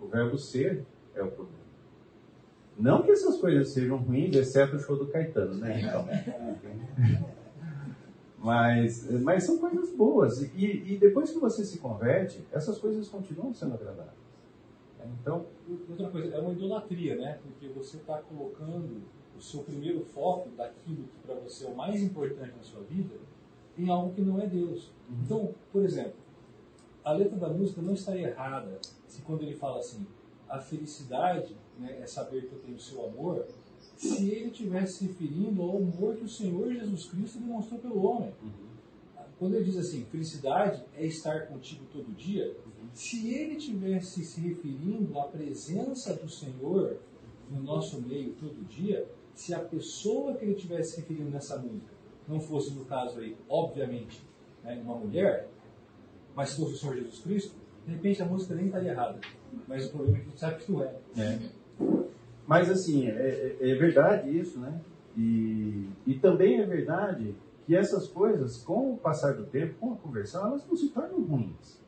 O 0.02 0.08
verbo 0.08 0.38
ser 0.38 0.86
é 1.16 1.22
o 1.22 1.28
problema. 1.28 1.64
Não 2.78 3.04
que 3.04 3.12
essas 3.12 3.38
coisas 3.38 3.70
sejam 3.70 3.98
ruins, 3.98 4.36
exceto 4.36 4.76
o 4.76 4.80
show 4.80 4.98
do 4.98 5.08
Caetano, 5.08 5.56
né? 5.56 5.82
Então, 5.82 6.08
mas, 8.40 9.10
mas 9.22 9.44
são 9.44 9.60
coisas 9.60 9.96
boas. 9.96 10.42
E, 10.42 10.94
e 10.94 10.98
depois 10.98 11.32
que 11.32 11.40
você 11.40 11.64
se 11.64 11.78
converte, 11.78 12.44
essas 12.52 12.80
coisas 12.80 13.08
continuam 13.08 13.54
sendo 13.54 13.76
agradáveis. 13.76 14.23
Então, 15.20 15.46
Outra 15.90 16.10
coisa, 16.10 16.36
é 16.36 16.40
uma 16.40 16.52
idolatria, 16.52 17.16
né? 17.16 17.40
Porque 17.42 17.68
você 17.70 17.98
está 17.98 18.22
colocando 18.22 19.02
o 19.38 19.42
seu 19.42 19.64
primeiro 19.64 20.04
foco 20.04 20.50
daquilo 20.50 21.04
que 21.04 21.20
para 21.26 21.36
você 21.36 21.66
é 21.66 21.70
o 21.70 21.76
mais 21.76 22.02
importante 22.02 22.54
na 22.56 22.64
sua 22.64 22.82
vida 22.82 23.16
em 23.78 23.90
algo 23.90 24.14
que 24.14 24.22
não 24.22 24.40
é 24.40 24.46
Deus. 24.46 24.92
Então, 25.10 25.56
por 25.72 25.84
exemplo, 25.84 26.14
a 27.04 27.12
letra 27.14 27.38
da 27.38 27.50
música 27.50 27.82
não 27.82 27.94
está 27.94 28.16
errada 28.16 28.80
se 29.08 29.22
quando 29.22 29.42
ele 29.44 29.56
fala 29.56 29.80
assim, 29.80 30.06
a 30.48 30.60
felicidade 30.60 31.56
né, 31.80 32.00
é 32.02 32.06
saber 32.06 32.48
que 32.48 32.54
eu 32.54 32.60
tenho 32.60 32.78
o 32.78 32.80
seu 32.80 33.06
amor, 33.06 33.48
se 33.96 34.30
ele 34.30 34.50
estivesse 34.50 35.00
se 35.00 35.08
referindo 35.08 35.62
ao 35.62 35.78
amor 35.78 36.16
que 36.16 36.26
o 36.26 36.30
Senhor 36.30 36.72
Jesus 36.72 37.06
Cristo 37.06 37.40
demonstrou 37.40 37.80
pelo 37.80 38.04
homem. 38.04 38.34
Quando 39.40 39.56
ele 39.56 39.66
diz 39.66 39.78
assim, 39.78 40.06
felicidade 40.06 40.84
é 40.96 41.06
estar 41.06 41.48
contigo 41.48 41.86
todo 41.92 42.16
dia, 42.16 42.56
se 42.94 43.34
ele 43.34 43.56
estivesse 43.56 44.24
se 44.24 44.40
referindo 44.42 45.18
à 45.20 45.24
presença 45.24 46.14
do 46.14 46.30
Senhor 46.30 46.98
no 47.50 47.62
nosso 47.62 48.02
meio 48.02 48.34
todo 48.34 48.64
dia, 48.68 49.08
se 49.34 49.54
a 49.54 49.60
pessoa 49.60 50.36
que 50.36 50.46
ele 50.46 50.54
estivesse 50.54 50.92
se 50.96 51.02
referindo 51.02 51.30
nessa 51.32 51.58
música 51.58 51.92
não 52.28 52.40
fosse, 52.40 52.72
no 52.74 52.86
caso 52.86 53.20
aí, 53.20 53.36
obviamente, 53.50 54.24
né, 54.64 54.80
uma 54.84 54.96
mulher, 54.96 55.50
mas 56.36 56.54
fosse 56.56 56.74
o 56.74 56.78
Senhor 56.78 56.96
Jesus 56.96 57.20
Cristo, 57.20 57.56
de 57.86 57.94
repente 57.94 58.22
a 58.22 58.26
música 58.26 58.56
nem 58.56 58.68
estaria 58.68 58.92
errada. 58.92 59.20
Mas 59.68 59.88
o 59.88 59.92
problema 59.92 60.18
é 60.18 60.22
que 60.22 60.26
a 60.28 60.30
gente 60.30 60.40
sabe 60.40 60.64
que 60.64 60.72
não 60.72 60.84
é. 60.84 60.96
É. 61.18 61.40
Mas 62.48 62.70
assim, 62.70 63.08
é, 63.08 63.58
é- 63.60 63.70
é 63.72 63.76
verdade 63.76 64.38
isso, 64.38 64.60
né? 64.60 64.82
E, 65.18 65.88
e 66.08 66.16
também 66.16 66.60
é 66.62 66.66
verdade 66.66 67.36
que 67.66 67.76
essas 67.76 68.08
coisas, 68.08 68.58
com 68.58 68.94
o 68.94 68.98
passar 68.98 69.34
do 69.34 69.46
tempo, 69.46 69.76
com 69.80 69.94
a 69.94 69.96
conversão, 69.96 70.48
elas 70.48 70.66
não 70.68 70.76
se 70.76 70.90
tornam 70.90 71.22
ruins. 71.22 71.82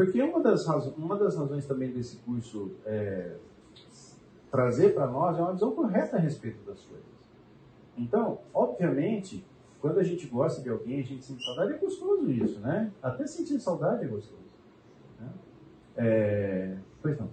Porque 0.00 0.22
uma 0.22 0.40
das, 0.42 0.66
razo- 0.66 0.94
uma 0.96 1.14
das 1.18 1.36
razões 1.36 1.66
também 1.66 1.92
desse 1.92 2.16
curso 2.18 2.72
é, 2.86 3.36
trazer 4.50 4.94
para 4.94 5.06
nós 5.06 5.36
é 5.38 5.42
uma 5.42 5.52
visão 5.52 5.72
correta 5.74 6.16
a 6.16 6.18
respeito 6.18 6.64
das 6.64 6.80
coisas. 6.80 7.04
Então, 7.98 8.40
obviamente, 8.54 9.44
quando 9.78 9.98
a 9.98 10.02
gente 10.02 10.26
gosta 10.26 10.62
de 10.62 10.70
alguém, 10.70 11.00
a 11.00 11.04
gente 11.04 11.22
sente 11.22 11.42
saudade, 11.44 11.74
é 11.74 11.76
gostoso 11.76 12.30
isso, 12.30 12.60
né? 12.60 12.90
Até 13.02 13.26
sentir 13.26 13.60
saudade 13.60 14.04
é 14.04 14.08
gostoso. 14.08 14.40
né? 15.18 15.28
É... 15.96 16.78
Pois 17.02 17.18
não. 17.18 17.28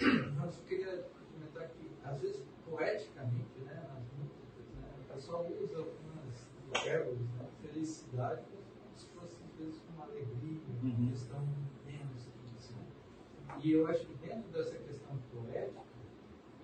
Eu 0.00 0.50
só 0.50 0.60
queria 0.66 1.04
comentar 1.32 1.68
que, 1.68 1.88
às 2.04 2.20
vezes, 2.20 2.42
poeticamente, 2.68 3.60
né, 3.64 3.74
né, 3.74 4.88
o 5.08 5.14
pessoal 5.14 5.46
usa 5.62 5.76
algumas 5.78 6.82
verbos, 6.84 7.18
né, 7.20 7.46
felicidade, 7.62 8.42
como 8.42 8.96
se 8.96 9.06
fosse, 9.06 9.36
às 9.48 9.56
vezes, 9.64 9.80
uma 9.94 10.04
alegria, 10.04 10.58
Uhum. 10.82 11.08
questão 11.10 11.40
menos 11.84 12.28
disso. 12.44 12.72
Né? 12.74 13.47
E 13.62 13.72
eu 13.72 13.86
acho 13.86 14.06
que 14.06 14.14
dentro 14.14 14.50
dessa 14.50 14.76
questão 14.76 15.18
poética, 15.32 15.82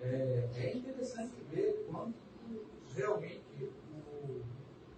é, 0.01 0.49
é 0.55 0.77
interessante 0.77 1.33
ver 1.51 1.85
quanto 1.89 2.15
realmente 2.95 3.71
o, 3.93 4.41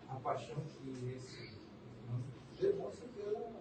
a 0.09 0.15
paixão 0.15 0.57
que 0.61 1.13
esse 1.15 1.57
demonstra 2.59 3.07
pela, 3.15 3.51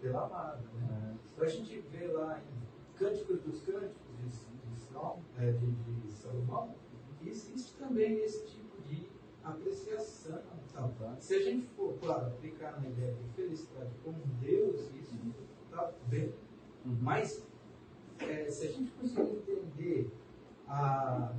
pela 0.00 0.24
amada. 0.26 0.60
Né? 0.74 1.16
Então 1.32 1.44
a 1.44 1.48
gente 1.48 1.80
vê 1.90 2.06
lá 2.08 2.40
em 2.40 2.98
Cânticos 2.98 3.40
dos 3.42 3.62
Cânticos 3.62 3.94
de, 4.18 4.28
de, 4.28 5.46
é, 5.46 5.52
de, 5.52 5.70
de 5.70 6.12
Salomão, 6.12 6.74
que 7.18 7.28
existe 7.28 7.74
também 7.76 8.18
esse 8.22 8.46
tipo 8.46 8.80
de 8.82 9.08
apreciação. 9.42 10.42
Se 11.18 11.34
a 11.34 11.42
gente 11.42 11.66
for, 11.68 11.94
claro, 12.00 12.26
aplicar 12.26 12.80
na 12.80 12.88
ideia 12.88 13.14
de 13.14 13.28
felicidade 13.34 13.90
como 14.04 14.18
Deus, 14.40 14.90
isso 14.94 15.16
está 15.64 15.92
bem. 16.08 16.32
Mas 16.84 17.46
é, 18.28 18.50
se 18.50 18.66
a 18.66 18.70
gente 18.70 18.90
conseguir 18.92 19.36
entender 19.36 20.10
a. 20.68 21.32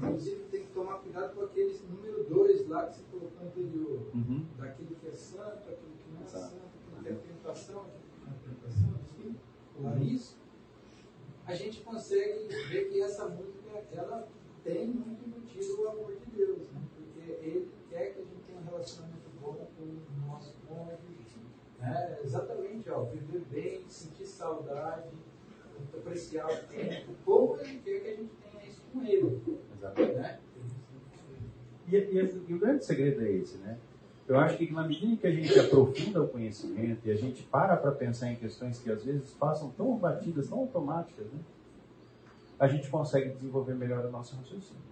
Inclusive 0.00 0.44
tem 0.50 0.64
que 0.64 0.72
tomar 0.72 0.98
cuidado 0.98 1.34
com 1.34 1.42
aqueles 1.42 1.82
número 1.88 2.24
2 2.24 2.68
lá 2.68 2.86
que 2.86 2.96
você 2.96 3.02
colocou 3.10 3.46
anterior. 3.46 4.00
Uhum. 4.14 4.46
Daquilo 4.56 4.94
que 4.96 5.08
é 5.08 5.12
santo, 5.12 5.68
aquilo 5.68 5.92
que 6.02 6.12
não 6.14 6.22
é 6.22 6.26
santo, 6.26 6.56
aquilo 6.56 7.02
que 7.02 7.08
é 7.08 7.32
tentação, 7.32 7.80
aquilo 7.80 8.02
que 8.14 8.24
não 8.24 8.32
é 8.32 8.54
tentação, 8.54 8.94
assim, 8.96 9.36
falar 9.74 9.98
isso, 10.02 10.38
a 11.46 11.54
gente 11.54 11.80
consegue 11.80 12.48
ver 12.68 12.90
que 12.90 13.00
essa 13.00 13.28
música 13.28 13.84
ela 13.92 14.28
tem 14.62 14.88
muito 14.88 15.24
embutido 15.24 15.82
o 15.82 15.88
amor 15.88 16.14
de 16.14 16.26
Deus, 16.36 16.58
né? 16.72 16.80
porque 16.94 17.30
ele 17.30 17.70
quer 17.88 18.12
que 18.12 18.20
a 18.20 18.24
gente 18.24 18.42
tenha 18.46 18.60
um 18.60 18.64
relacionamento 18.64 19.30
bom 19.40 19.54
com 19.76 19.82
o 19.82 20.26
nosso 20.26 20.54
cônjuge, 20.66 21.40
né? 21.78 22.18
exatamente, 22.22 22.90
ó, 22.90 23.04
viver 23.04 23.40
bem, 23.50 23.88
sentir 23.88 24.26
saudade, 24.26 25.08
apreciar 25.96 26.46
o 26.46 26.56
tempo, 26.68 27.12
como 27.24 27.58
ele 27.60 27.78
quer 27.84 28.00
que 28.00 28.08
a 28.08 28.14
gente 28.16 28.30
tenha 28.50 28.64
isso 28.66 28.82
com 28.92 29.02
ele. 29.02 29.42
Exato. 29.76 30.00
Né? 30.02 30.38
E, 31.88 31.96
e- 31.96 32.44
e 32.48 32.54
o 32.54 32.58
grande 32.58 32.84
segredo 32.84 33.22
é 33.24 33.30
esse, 33.32 33.56
né? 33.58 33.78
Eu 34.26 34.38
acho 34.38 34.58
que 34.58 34.70
na 34.70 34.86
medida 34.86 35.06
em 35.12 35.16
que 35.16 35.26
a 35.26 35.30
gente 35.30 35.58
aprofunda 35.58 36.22
o 36.22 36.28
conhecimento 36.28 37.00
e 37.06 37.10
a 37.10 37.14
gente 37.16 37.42
para 37.44 37.76
para 37.78 37.92
pensar 37.92 38.30
em 38.30 38.36
questões 38.36 38.78
que 38.78 38.90
às 38.90 39.02
vezes 39.02 39.32
passam 39.32 39.70
tão 39.70 39.96
batidas, 39.96 40.48
tão 40.48 40.58
automáticas, 40.58 41.26
né? 41.32 41.38
A 42.58 42.68
gente 42.68 42.90
consegue 42.90 43.30
desenvolver 43.30 43.74
melhor 43.74 44.04
o 44.04 44.10
nosso 44.10 44.36
raciocínio. 44.36 44.82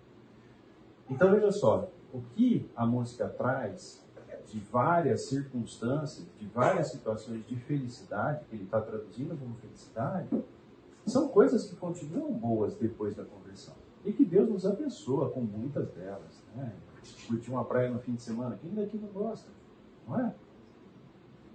Então 1.11 1.31
veja 1.33 1.53
só, 1.53 1.91
o 2.15 2.23
que 2.35 2.67
a 2.75 2.87
música 2.87 3.29
traz 3.29 4.03
de 4.47 4.59
várias 4.61 5.27
circunstâncias, 5.29 6.25
de 6.39 6.47
várias 6.47 6.91
situações 6.91 7.45
de 7.47 7.57
felicidade, 7.57 8.45
que 8.49 8.55
ele 8.57 8.65
está 8.65 8.81
traduzindo 8.81 9.37
como 9.37 9.55
felicidade, 9.57 10.29
são 11.07 11.29
coisas 11.29 11.69
que 11.69 11.77
continuam 11.77 12.33
boas 12.33 12.75
depois 12.75 13.15
da 13.15 13.25
conversão. 13.25 13.75
E 14.05 14.13
que 14.13 14.25
Deus 14.25 14.49
nos 14.49 14.67
abençoa 14.67 15.31
com 15.31 15.41
muitas 15.41 15.89
delas. 15.93 16.43
Né? 16.55 16.73
Curtir 17.29 17.51
uma 17.51 17.65
praia 17.65 17.91
no 17.91 18.01
fim 18.01 18.15
de 18.15 18.23
semana, 18.23 18.59
quem 18.61 18.75
daqui 18.75 18.99
não 18.99 19.09
gosta? 19.09 19.49
Não 20.07 20.21
é? 20.21 20.35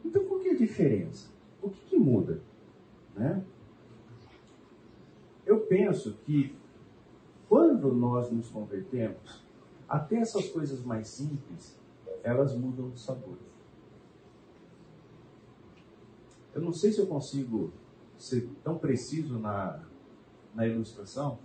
Então, 0.03 0.23
qual 0.25 0.39
que 0.39 0.49
é 0.49 0.51
a 0.53 0.57
diferença? 0.57 1.29
O 1.61 1.69
que, 1.69 1.81
que 1.85 1.97
muda? 1.97 2.41
Né? 3.15 3.43
Eu 5.45 5.61
penso 5.61 6.13
que 6.25 6.55
quando 7.49 7.93
nós 7.93 8.31
nos 8.31 8.49
convertemos, 8.49 9.43
até 9.87 10.17
essas 10.17 10.47
coisas 10.49 10.81
mais 10.83 11.09
simples, 11.09 11.77
elas 12.23 12.55
mudam 12.55 12.89
de 12.89 12.99
sabor. 12.99 13.37
Eu 16.53 16.61
não 16.61 16.71
sei 16.71 16.91
se 16.91 16.99
eu 16.99 17.07
consigo 17.07 17.71
ser 18.21 18.47
tão 18.63 18.77
preciso 18.77 19.39
na, 19.39 19.79
na 20.53 20.67
ilustração, 20.67 21.39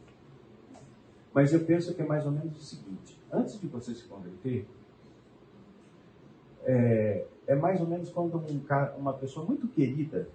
mas 1.33 1.53
eu 1.53 1.65
penso 1.65 1.95
que 1.95 2.03
é 2.03 2.07
mais 2.07 2.25
ou 2.25 2.33
menos 2.33 2.57
o 2.57 2.63
seguinte: 2.63 3.21
antes 3.33 3.61
de 3.61 3.67
você 3.67 3.95
se 3.95 4.05
converter, 4.05 4.69
é, 6.65 7.27
é 7.47 7.55
mais 7.55 7.81
ou 7.81 7.87
menos 7.87 8.11
quando 8.11 8.37
um 8.37 8.99
uma 8.99 9.13
pessoa 9.13 9.45
muito 9.47 9.69
querida 9.69 10.29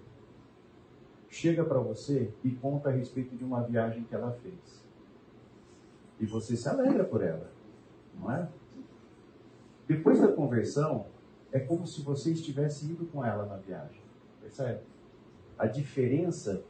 chega 1.28 1.64
para 1.64 1.78
você 1.78 2.32
e 2.44 2.50
conta 2.50 2.90
a 2.90 2.92
respeito 2.92 3.34
de 3.36 3.44
uma 3.44 3.62
viagem 3.62 4.04
que 4.04 4.14
ela 4.14 4.32
fez. 4.32 4.84
E 6.20 6.26
você 6.26 6.56
se 6.56 6.68
alegra 6.68 7.04
por 7.04 7.22
ela, 7.22 7.50
não 8.14 8.30
é? 8.30 8.48
Depois 9.88 10.20
da 10.20 10.30
conversão, 10.30 11.06
é 11.50 11.58
como 11.58 11.86
se 11.86 12.02
você 12.02 12.32
estivesse 12.32 12.86
indo 12.86 13.06
com 13.06 13.24
ela 13.24 13.44
na 13.46 13.56
viagem. 13.56 14.00
Percebe? 14.40 14.80
A 15.62 15.68
diferença 15.68 16.64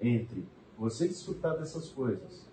entre 0.00 0.46
você 0.78 1.08
desfrutar 1.08 1.58
dessas 1.58 1.88
coisas 1.88 2.46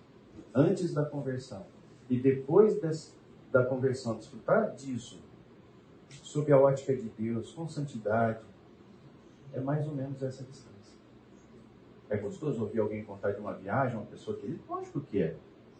antes 0.52 0.96
da 0.96 1.06
conversão 1.06 1.64
e 2.10 2.20
depois 2.20 2.82
des, 2.82 3.16
da 3.52 3.64
conversão 3.64 4.18
desfrutar 4.18 4.74
disso 4.74 5.22
sob 6.10 6.52
a 6.52 6.58
ótica 6.58 6.96
de 6.96 7.08
Deus, 7.10 7.52
com 7.52 7.70
santidade, 7.70 8.44
é 9.54 9.60
mais 9.60 9.88
ou 9.88 9.94
menos 9.94 10.24
essa 10.24 10.44
distância. 10.44 10.98
É 12.10 12.18
gostoso 12.18 12.64
ouvir 12.64 12.80
alguém 12.80 13.06
contar 13.06 13.34
de 13.34 13.40
uma 13.40 13.54
viagem, 13.54 13.96
uma 13.96 14.08
pessoa 14.08 14.36
querida? 14.36 14.60
Lógico 14.68 15.02
que 15.02 15.22
é. 15.22 15.36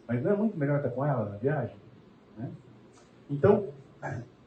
Mas 0.06 0.22
não 0.22 0.30
é 0.30 0.36
muito 0.36 0.56
melhor 0.56 0.76
estar 0.76 0.90
com 0.90 1.04
ela 1.04 1.30
na 1.30 1.36
viagem? 1.36 1.76
Né? 2.38 2.48
Então, 3.28 3.72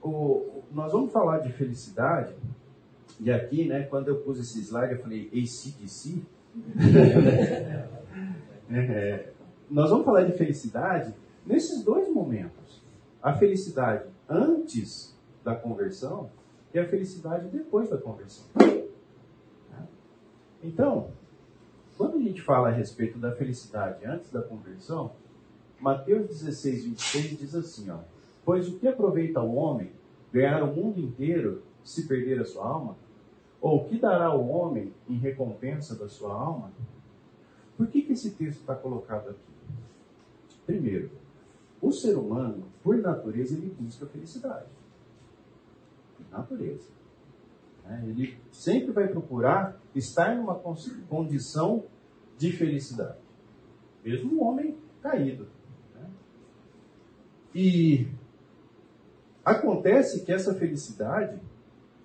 o, 0.02 0.64
nós 0.72 0.94
vamos 0.94 1.12
falar 1.12 1.40
de 1.40 1.52
felicidade, 1.52 2.34
e 3.20 3.32
aqui, 3.32 3.68
né, 3.68 3.84
quando 3.84 4.10
eu 4.10 4.18
pus 4.18 4.40
esse 4.40 4.60
slide, 4.62 4.94
eu 4.94 5.02
falei 5.02 5.28
ACDC. 5.28 6.22
É, 8.70 9.30
nós 9.72 9.90
vamos 9.90 10.04
falar 10.04 10.24
de 10.24 10.34
felicidade 10.34 11.14
nesses 11.46 11.86
dois 11.86 12.14
momentos. 12.14 12.84
A 13.24 13.34
felicidade 13.34 14.10
antes 14.28 15.18
da 15.42 15.56
conversão 15.56 16.30
e 16.74 16.80
a 16.80 16.86
felicidade 16.86 17.48
depois 17.48 17.90
da 17.90 17.98
conversão. 17.98 18.46
Né? 18.60 19.88
Então, 20.62 21.12
quando 21.98 22.18
a 22.18 22.22
gente 22.22 22.42
fala 22.42 22.68
a 22.68 22.72
respeito 22.72 23.18
da 23.18 23.32
felicidade 23.32 24.06
antes 24.06 24.30
da 24.34 24.42
conversão, 24.42 25.14
Mateus 25.80 26.28
16, 26.28 26.84
26 26.84 27.40
diz 27.40 27.56
assim, 27.56 27.90
ó, 27.90 28.00
Pois 28.48 28.68
o 28.70 28.78
que 28.78 28.88
aproveita 28.88 29.42
o 29.42 29.56
homem 29.56 29.92
ganhar 30.32 30.64
o 30.64 30.74
mundo 30.74 31.02
inteiro 31.02 31.64
se 31.84 32.08
perder 32.08 32.40
a 32.40 32.46
sua 32.46 32.66
alma? 32.66 32.96
Ou 33.62 33.82
o 33.82 33.86
que 33.90 33.98
dará 34.00 34.34
o 34.34 34.48
homem 34.50 34.94
em 35.10 35.18
recompensa 35.18 35.96
da 35.96 36.08
sua 36.08 36.34
alma? 36.34 36.72
Por 37.76 37.88
que, 37.88 38.02
que 38.02 38.14
esse 38.14 38.32
texto 38.32 38.60
está 38.62 38.76
colocado 38.76 39.30
aqui? 39.30 39.40
Primeiro, 40.66 41.12
o 41.82 41.92
ser 41.92 42.16
humano, 42.18 42.66
por 42.84 42.98
natureza, 42.98 43.54
ele 43.56 43.70
busca 43.80 44.06
felicidade. 44.06 44.66
Natureza. 46.32 46.90
né? 47.86 48.04
Ele 48.08 48.38
sempre 48.52 48.92
vai 48.92 49.08
procurar 49.08 49.80
estar 49.96 50.36
numa 50.36 50.56
cons- 50.56 50.92
condição 51.10 51.86
de 52.38 52.52
felicidade. 52.52 53.18
Mesmo 54.04 54.36
um 54.36 54.44
homem 54.44 54.78
caído. 55.02 55.48
né? 55.96 56.10
E 57.56 58.08
acontece 59.46 60.24
que 60.26 60.32
essa 60.32 60.54
felicidade, 60.54 61.40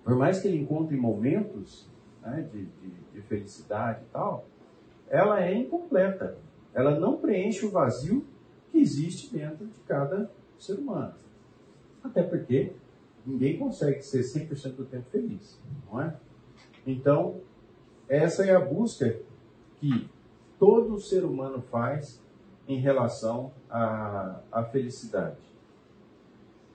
por 0.03 0.15
mais 0.15 0.39
que 0.41 0.47
ele 0.47 0.57
encontre 0.57 0.95
momentos 0.97 1.87
né, 2.21 2.47
de, 2.51 2.65
de- 2.65 3.03
de 3.13 3.21
felicidade 3.21 4.01
e 4.03 4.11
tal, 4.11 4.45
ela 5.09 5.43
é 5.43 5.53
incompleta. 5.55 6.37
Ela 6.73 6.99
não 6.99 7.17
preenche 7.17 7.65
o 7.65 7.69
vazio 7.71 8.25
que 8.71 8.79
existe 8.79 9.31
dentro 9.35 9.65
de 9.67 9.79
cada 9.87 10.29
ser 10.57 10.73
humano. 10.79 11.13
Até 12.03 12.23
porque 12.23 12.73
ninguém 13.25 13.57
consegue 13.57 14.01
ser 14.01 14.21
100% 14.21 14.75
do 14.75 14.85
tempo 14.85 15.05
feliz, 15.11 15.59
não 15.91 16.01
é? 16.01 16.15
Então, 16.85 17.39
essa 18.09 18.43
é 18.45 18.53
a 18.55 18.59
busca 18.59 19.17
que 19.77 20.09
todo 20.59 20.99
ser 20.99 21.23
humano 21.23 21.61
faz 21.61 22.19
em 22.67 22.77
relação 22.79 23.51
à, 23.69 24.39
à 24.51 24.63
felicidade. 24.63 25.37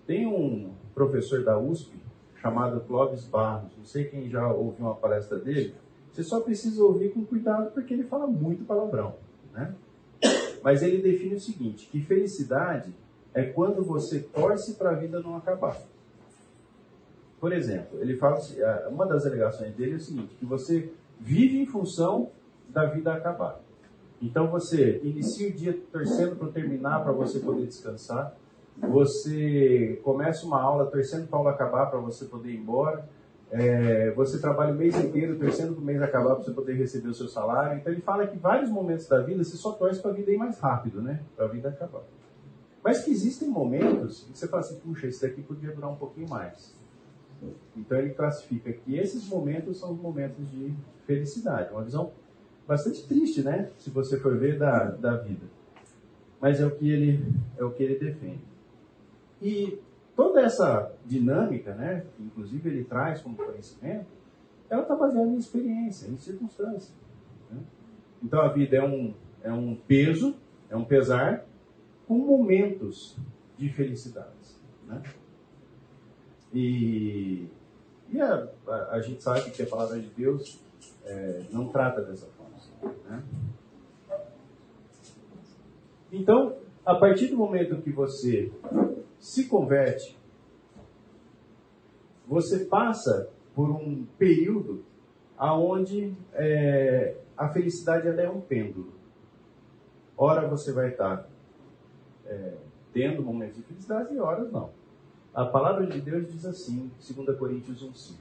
Tem 0.07 0.27
um 0.27 0.73
professor 0.95 1.43
da 1.45 1.59
USP 1.59 1.93
chamado 2.41 2.81
Clóvis 2.81 3.25
Barros, 3.25 3.71
não 3.77 3.85
sei 3.85 4.05
quem 4.05 4.29
já 4.29 4.47
ouviu 4.53 4.87
uma 4.87 4.95
palestra 4.95 5.39
dele, 5.39 5.75
você 6.13 6.23
só 6.23 6.41
precisa 6.41 6.83
ouvir 6.83 7.13
com 7.13 7.25
cuidado 7.25 7.71
porque 7.73 7.95
ele 7.95 8.05
fala 8.05 8.27
muito 8.27 8.65
palavrão, 8.65 9.17
né? 9.53 9.75
Mas 10.63 10.83
ele 10.83 11.01
define 11.01 11.35
o 11.35 11.41
seguinte, 11.41 11.87
que 11.87 12.01
felicidade 12.01 12.93
é 13.33 13.45
quando 13.45 13.85
você 13.85 14.21
torce 14.21 14.75
para 14.75 14.91
a 14.91 14.95
vida 14.95 15.21
não 15.21 15.37
acabar. 15.37 15.77
Por 17.41 17.53
exemplo, 17.53 18.01
ele 18.01 18.17
fala, 18.17 18.37
assim, 18.37 18.57
uma 18.91 19.07
das 19.07 19.25
alegações 19.25 19.75
dele 19.75 19.93
é 19.93 19.97
o 19.97 20.01
seguinte, 20.01 20.35
que 20.35 20.45
você 20.45 20.93
vive 21.21 21.61
em 21.61 21.67
função 21.67 22.31
da 22.69 22.87
vida 22.87 23.13
acabar. 23.13 23.61
Então 24.21 24.49
você 24.49 25.01
inicia 25.05 25.49
o 25.49 25.53
dia 25.53 25.79
torcendo 25.93 26.35
para 26.35 26.49
terminar 26.49 27.05
para 27.05 27.13
você 27.13 27.39
poder 27.39 27.67
descansar. 27.67 28.35
Você 28.81 30.01
começa 30.05 30.47
uma 30.47 30.61
aula 30.61 30.87
torcendo 30.87 31.27
para 31.27 31.37
a 31.37 31.41
aula 31.41 31.51
acabar 31.51 31.87
para 31.87 31.99
você 31.99 32.25
poder 32.27 32.51
ir 32.51 32.59
embora. 32.59 33.09
É, 33.51 34.11
você 34.13 34.39
trabalha 34.39 34.73
o 34.75 34.77
mês 34.77 34.95
inteiro 34.97 35.39
torcendo 35.39 35.73
para 35.73 35.83
o 35.83 35.85
mês 35.85 36.03
acabar 36.03 36.35
para 36.35 36.45
você 36.45 36.53
poder 36.53 36.75
receber 36.75 37.09
o 37.09 37.15
seu 37.15 37.29
salário. 37.29 37.79
Então 37.79 37.93
ele 37.93 38.03
fala 38.03 38.27
que 38.27 38.39
vários 38.39 38.71
momentos 38.71 39.09
da 39.09 39.21
vida 39.21 39.43
você 39.43 39.57
só 39.57 39.73
torce 39.73 40.01
para 40.01 40.11
a 40.11 40.15
vida 40.15 40.31
ir 40.31 40.37
mais 40.37 40.59
rápido, 40.59 41.03
né? 41.03 41.23
Para 41.35 41.47
a 41.47 41.49
vida 41.49 41.69
acabar. 41.69 42.03
Mas 42.85 43.03
que 43.03 43.11
existem 43.11 43.49
momentos 43.49 44.25
que 44.25 44.39
você 44.39 44.47
fala 44.47 44.63
assim, 44.63 44.79
puxa, 44.79 45.07
esse 45.07 45.23
daqui 45.23 45.43
podia 45.43 45.73
durar 45.73 45.91
um 45.91 45.97
pouquinho 45.97 46.29
mais. 46.29 46.77
Então 47.77 47.99
ele 47.99 48.11
classifica 48.11 48.73
que 48.73 48.97
esses 48.97 49.29
momentos 49.29 49.79
são 49.79 49.93
os 49.93 50.01
momentos 50.01 50.49
de 50.51 50.75
felicidade. 51.07 51.73
Uma 51.73 51.83
visão 51.83 52.13
bastante 52.67 53.07
triste, 53.07 53.43
né? 53.43 53.71
Se 53.79 53.91
você 53.91 54.19
for 54.19 54.37
ver 54.37 54.59
da, 54.59 54.85
da 54.85 55.17
vida. 55.17 55.47
Mas 56.41 56.61
é 56.61 56.67
o 56.67 56.71
que 56.71 56.91
ele 56.91 57.25
é 57.57 57.65
o 57.65 57.71
que 57.71 57.83
ele 57.83 57.99
defende. 57.99 58.41
E 59.41 59.79
toda 60.17 60.41
essa 60.41 60.93
dinâmica, 61.07 61.75
né? 61.75 62.05
Que 62.17 62.23
inclusive 62.23 62.69
ele 62.69 62.85
traz 62.85 63.21
como 63.21 63.37
conhecimento, 63.37 64.07
ela 64.69 64.83
está 64.83 64.95
baseada 64.95 65.29
em 65.29 65.39
experiência, 65.39 66.09
em 66.09 66.17
circunstância. 66.19 66.95
né? 67.51 67.61
Então 68.23 68.41
a 68.41 68.49
vida 68.49 68.77
é 68.77 68.85
um 68.85 69.15
é 69.43 69.53
um 69.53 69.77
peso, 69.77 70.35
é 70.69 70.77
um 70.77 70.85
pesar 70.85 71.47
com 72.07 72.19
momentos 72.19 73.17
de 73.57 73.69
felicidades, 73.69 74.61
né? 74.87 75.03
E, 76.53 77.47
e 78.11 78.21
a, 78.21 78.49
a, 78.67 78.75
a 78.97 79.01
gente 79.01 79.23
sabe 79.23 79.51
que 79.51 79.63
a 79.63 79.67
palavra 79.67 80.01
de 80.01 80.09
Deus 80.09 80.61
é, 81.05 81.43
não 81.51 81.69
trata 81.69 82.03
dessa 82.03 82.27
forma. 82.27 82.49
Né? 83.09 83.23
Então, 86.11 86.57
a 86.85 86.95
partir 86.95 87.29
do 87.29 87.37
momento 87.37 87.83
que 87.83 87.91
você 87.91 88.51
se 89.19 89.47
converte, 89.47 90.19
você 92.27 92.65
passa 92.65 93.31
por 93.55 93.71
um 93.71 94.07
período 94.19 94.85
aonde 95.37 96.15
é, 96.35 97.17
a 97.37 97.49
felicidade 97.49 98.07
ela 98.07 98.21
é 98.21 98.29
um 98.29 98.41
pêndulo. 98.41 98.93
Ora 100.17 100.49
você 100.49 100.73
vai 100.73 100.91
estar 100.91 101.29
é, 102.27 102.55
tendo 102.93 103.23
momentos 103.23 103.57
de 103.57 103.63
felicidade 103.63 104.15
e 104.15 104.19
horas 104.19 104.51
não. 104.53 104.71
A 105.33 105.47
palavra 105.47 105.87
de 105.87 106.01
Deus 106.01 106.31
diz 106.31 106.45
assim, 106.45 106.91
2 106.99 107.39
Coríntios 107.39 107.83
1,5. 107.83 108.17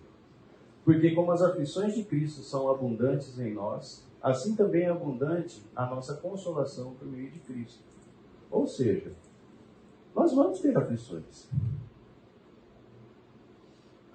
Porque 0.85 1.13
como 1.13 1.31
as 1.31 1.41
aflições 1.41 1.95
de 1.95 2.03
Cristo 2.03 2.41
são 2.41 2.69
abundantes 2.69 3.37
em 3.39 3.53
nós, 3.53 4.07
assim 4.21 4.55
também 4.55 4.83
é 4.83 4.89
abundante 4.89 5.61
a 5.75 5.85
nossa 5.85 6.15
consolação 6.15 6.93
por 6.93 7.07
meio 7.07 7.29
de 7.29 7.39
Cristo. 7.39 7.83
Ou 8.49 8.67
seja, 8.67 9.11
nós 10.17 10.33
vamos 10.33 10.59
ter 10.59 10.75
aflições. 10.75 11.47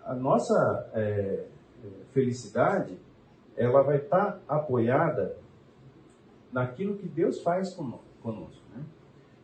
A 0.04 0.16
nossa 0.16 0.90
é, 0.94 1.46
felicidade, 2.10 2.98
ela 3.56 3.82
vai 3.82 3.98
estar 3.98 4.42
apoiada 4.48 5.38
naquilo 6.50 6.98
que 6.98 7.06
Deus 7.06 7.40
faz 7.40 7.72
conosco. 7.72 8.62
Né? 8.74 8.84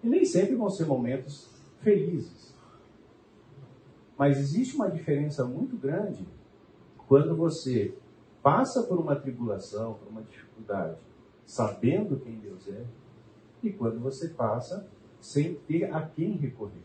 E 0.03 0.09
nem 0.09 0.25
sempre 0.25 0.57
vão 0.57 0.69
ser 0.69 0.85
momentos 0.87 1.49
felizes. 1.81 2.53
Mas 4.19 4.37
existe 4.37 4.75
uma 4.75 4.91
diferença 4.91 5.45
muito 5.45 5.77
grande 5.77 6.27
quando 7.07 7.37
você 7.37 7.97
passa 8.43 8.83
por 8.83 8.99
uma 8.99 9.15
tribulação, 9.15 9.95
por 9.95 10.09
uma 10.09 10.23
dificuldade, 10.23 10.99
sabendo 11.47 12.19
quem 12.19 12.37
Deus 12.41 12.67
é, 12.69 12.85
e 13.63 13.73
quando 13.73 14.01
você 14.01 14.31
passa 14.31 14.89
sem 15.21 15.55
ter 15.55 15.93
a 15.93 16.03
quem 16.03 16.33
recorrer. 16.37 16.83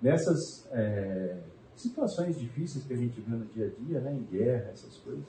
Nessas 0.00 0.68
é, 0.70 1.40
situações 1.74 2.38
difíceis 2.38 2.84
que 2.84 2.92
a 2.92 2.96
gente 2.96 3.20
vê 3.20 3.36
no 3.36 3.44
dia 3.46 3.66
a 3.66 3.84
dia, 3.84 4.00
né, 4.00 4.12
em 4.12 4.24
guerra, 4.24 4.70
essas 4.70 4.96
coisas, 4.98 5.24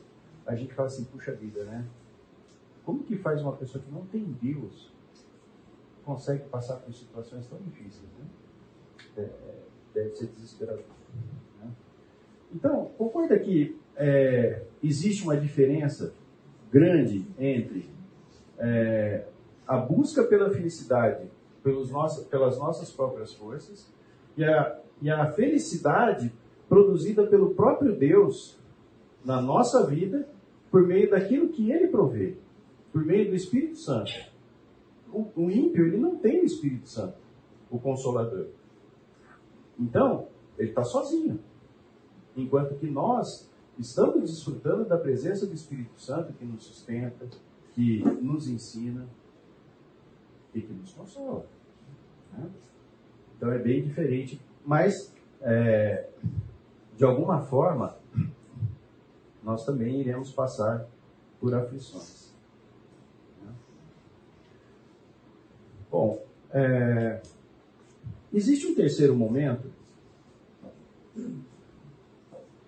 a 0.46 0.56
gente 0.56 0.74
fala 0.74 0.88
assim, 0.88 1.04
puxa 1.06 1.32
vida, 1.34 1.64
né? 1.64 1.86
Como 2.84 3.04
que 3.04 3.16
faz 3.18 3.42
uma 3.42 3.56
pessoa 3.56 3.84
que 3.84 3.92
não 3.92 4.06
tem 4.06 4.24
Deus 4.42 4.92
consegue 6.04 6.50
passar 6.50 6.78
por 6.78 6.92
situações 6.92 7.46
tão 7.46 7.60
difíceis, 7.60 8.10
né? 8.18 8.26
É, 9.18 9.30
deve 9.94 10.16
ser 10.16 10.28
desesperador. 10.28 10.84
Né? 11.62 11.72
Então, 12.52 12.86
concorda 12.98 13.38
que 13.38 13.80
é, 13.96 14.64
existe 14.82 15.24
uma 15.24 15.38
diferença 15.38 16.14
grande 16.72 17.28
entre 17.38 17.90
é, 18.58 19.26
a 19.68 19.78
busca 19.78 20.24
pela 20.24 20.50
felicidade 20.50 21.30
pelos 21.64 21.92
nossa, 21.92 22.24
pelas 22.26 22.58
nossas 22.58 22.92
próprias 22.92 23.34
forças 23.34 23.92
e 24.38 24.44
a, 24.44 24.80
e 25.02 25.10
a 25.10 25.32
felicidade 25.32 26.34
produzida 26.68 27.26
pelo 27.28 27.54
próprio 27.56 27.96
Deus 27.96 28.60
na 29.24 29.42
nossa 29.42 29.86
vida 29.86 30.28
por 30.72 30.86
meio 30.86 31.10
daquilo 31.10 31.50
que 31.50 31.72
Ele 31.72 31.88
provê, 31.88 32.38
por 32.92 33.04
meio 33.04 33.30
do 33.30 33.36
Espírito 33.36 33.78
Santo. 33.78 34.12
O, 35.12 35.28
o 35.36 35.50
ímpio, 35.50 35.88
ele 35.88 35.98
não 35.98 36.18
tem 36.18 36.42
o 36.42 36.46
Espírito 36.46 36.88
Santo, 36.88 37.18
o 37.70 37.80
Consolador. 37.80 38.48
Então, 39.80 40.28
ele 40.58 40.70
está 40.70 40.84
sozinho. 40.84 41.40
Enquanto 42.36 42.76
que 42.76 42.86
nós 42.86 43.50
estamos 43.78 44.30
desfrutando 44.30 44.86
da 44.86 44.98
presença 44.98 45.48
do 45.48 45.54
Espírito 45.54 46.00
Santo 46.00 46.34
que 46.34 46.46
nos 46.46 46.64
sustenta, 46.64 47.28
que 47.74 48.04
nos 48.22 48.48
ensina 48.48 49.08
e 50.54 50.62
que 50.62 50.74
nos 50.74 50.94
consola. 50.94 51.46
Né? 52.34 52.50
Então 53.36 53.52
é 53.52 53.58
bem 53.58 53.84
diferente, 53.84 54.42
mas 54.66 55.14
é, 55.42 56.10
de 56.96 57.06
alguma 57.06 57.42
forma 57.42 57.98
nós 59.42 59.66
também 59.66 60.00
iremos 60.00 60.32
passar 60.32 60.86
por 61.40 61.54
aflições. 61.54 62.36
Né? 63.42 63.52
Bom, 65.90 66.24
é, 66.52 67.22
existe 68.34 68.68
um 68.68 68.76
terceiro 68.76 69.16
momento 69.16 69.72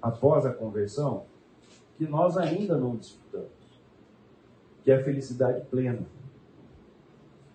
após 0.01 0.45
a 0.45 0.53
conversão 0.53 1.25
que 1.97 2.07
nós 2.07 2.37
ainda 2.37 2.77
não 2.77 2.95
desfrutamos, 2.95 3.51
que 4.83 4.91
é 4.91 4.95
a 4.95 5.03
felicidade 5.03 5.65
plena. 5.67 6.05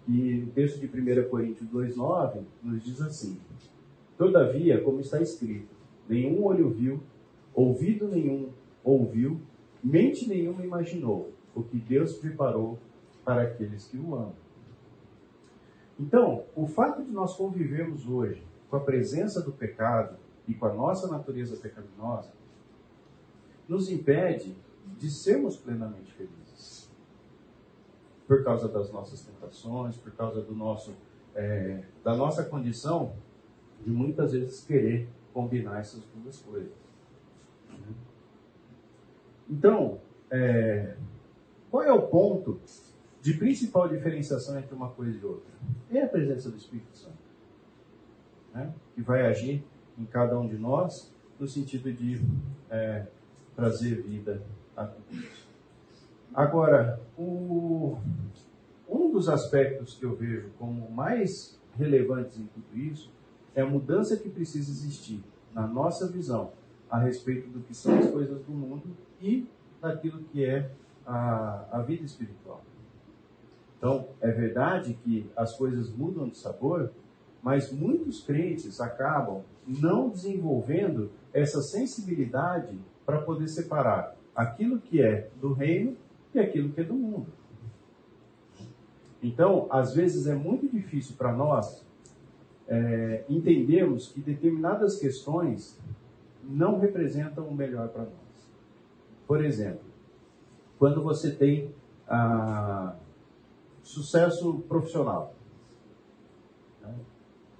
E 0.09 0.43
o 0.43 0.47
texto 0.49 0.79
de 0.79 0.87
1 0.87 1.29
Coríntios 1.29 1.69
2,9 1.71 2.43
nos 2.63 2.83
diz 2.83 3.01
assim: 3.01 3.39
Todavia, 4.17 4.81
como 4.83 5.01
está 5.01 5.21
escrito, 5.21 5.75
nenhum 6.09 6.45
olho 6.45 6.71
viu, 6.71 7.01
ouvido 7.55 8.09
nenhum 8.09 8.51
ouviu, 8.85 9.41
mente 9.83 10.29
nenhuma 10.29 10.65
imaginou 10.65 11.33
o 11.55 11.63
que 11.63 11.77
Deus 11.77 12.15
preparou 12.15 12.79
para 13.25 13.43
aqueles 13.43 13.89
que 13.89 13.97
o 13.97 14.15
amam. 14.15 14.35
Então, 15.99 16.45
o 16.55 16.67
fato 16.67 17.03
de 17.03 17.11
nós 17.11 17.35
convivermos 17.35 18.07
hoje 18.07 18.47
com 18.71 18.77
a 18.77 18.81
presença 18.81 19.43
do 19.43 19.53
pecado 19.53 20.17
e 20.47 20.55
com 20.55 20.67
a 20.67 20.75
nossa 20.75 21.09
natureza 21.09 21.57
pecaminosa 21.57 22.31
nos 23.69 23.91
impede 23.91 24.57
de 24.99 25.11
sermos 25.11 25.57
plenamente 25.57 26.13
felizes. 26.13 26.46
Por 28.27 28.43
causa 28.43 28.69
das 28.69 28.91
nossas 28.93 29.25
tentações, 29.25 29.97
por 29.97 30.13
causa 30.13 30.43
do 30.43 30.55
nosso, 30.55 30.95
é, 31.35 31.85
da 32.03 32.15
nossa 32.17 32.45
condição 32.45 33.15
de 33.85 33.91
muitas 33.91 34.33
vezes 34.33 34.65
querer 34.65 35.09
combinar 35.33 35.79
essas 35.79 36.03
duas 36.15 36.39
coisas. 36.41 36.73
Então, 39.49 40.01
é, 40.31 40.97
qual 41.71 41.83
é 41.83 41.93
o 41.93 42.03
ponto 42.03 42.59
de 43.21 43.35
principal 43.35 43.89
diferenciação 43.89 44.59
entre 44.59 44.75
uma 44.75 44.91
coisa 44.91 45.17
e 45.17 45.25
outra? 45.25 45.53
É 45.91 46.03
a 46.03 46.09
presença 46.09 46.51
do 46.51 46.57
Espírito 46.57 46.97
Santo, 46.97 47.19
né? 48.53 48.73
que 48.95 49.03
vai 49.03 49.27
agir 49.27 49.65
em 49.99 50.05
cada 50.05 50.39
um 50.39 50.49
de 50.49 50.57
nós 50.57 51.15
no 51.39 51.47
sentido 51.47 51.93
de 51.93 52.21
é, 52.71 53.07
trazer 53.55 54.03
vida 54.03 54.43
a 54.77 54.87
todos. 54.87 55.46
Agora, 56.37 57.01
o, 57.17 57.97
um 58.87 59.11
dos 59.11 59.27
aspectos 59.27 59.95
que 59.95 60.05
eu 60.05 60.15
vejo 60.15 60.51
como 60.59 60.91
mais 60.91 61.59
relevantes 61.79 62.39
em 62.39 62.45
tudo 62.45 62.79
isso 62.79 63.11
é 63.55 63.63
a 63.63 63.67
mudança 63.67 64.19
que 64.19 64.29
precisa 64.29 64.71
existir 64.71 65.25
na 65.55 65.67
nossa 65.67 66.07
visão 66.07 66.53
a 66.91 66.99
respeito 66.99 67.49
do 67.49 67.61
que 67.61 67.75
são 67.75 67.99
as 67.99 68.11
coisas 68.11 68.45
do 68.45 68.53
mundo 68.53 68.95
e 69.19 69.49
daquilo 69.81 70.25
que 70.25 70.45
é 70.45 70.71
a, 71.07 71.65
a 71.73 71.81
vida 71.81 72.05
espiritual. 72.05 72.63
Então, 73.79 74.07
é 74.21 74.31
verdade 74.31 74.93
que 75.03 75.31
as 75.35 75.57
coisas 75.57 75.91
mudam 75.91 76.29
de 76.29 76.37
sabor, 76.37 76.93
mas 77.43 77.73
muitos 77.73 78.23
crentes 78.23 78.79
acabam 78.79 79.41
não 79.67 80.11
desenvolvendo 80.11 81.11
essa 81.33 81.63
sensibilidade 81.63 82.79
para 83.07 83.23
poder 83.23 83.49
separar 83.49 84.15
aquilo 84.35 84.79
que 84.79 85.01
é 85.01 85.31
do 85.41 85.55
reino 85.55 85.97
e 86.37 86.41
aquilo 86.41 86.71
que 86.71 86.81
é 86.81 86.85
do 86.85 86.95
mundo. 86.95 87.27
Então, 89.23 89.67
às 89.71 89.95
vezes 89.95 90.27
é 90.27 90.35
muito 90.35 90.69
difícil 90.69 91.17
para 91.17 91.33
nós 91.33 91.85
é, 92.69 93.25
entendermos 93.29 94.13
que 94.13 94.21
determinadas 94.21 94.99
questões 94.99 95.79
não 96.43 96.79
representam 96.79 97.47
o 97.47 97.55
melhor 97.55 97.89
para 97.89 98.03
nós. 98.03 98.51
Por 99.27 99.45
exemplo, 99.45 99.85
quando 100.79 101.03
você 101.03 101.33
tem 101.33 101.75
ah, 102.07 102.95
sucesso 103.83 104.61
profissional, 104.69 105.35
né? 106.81 106.95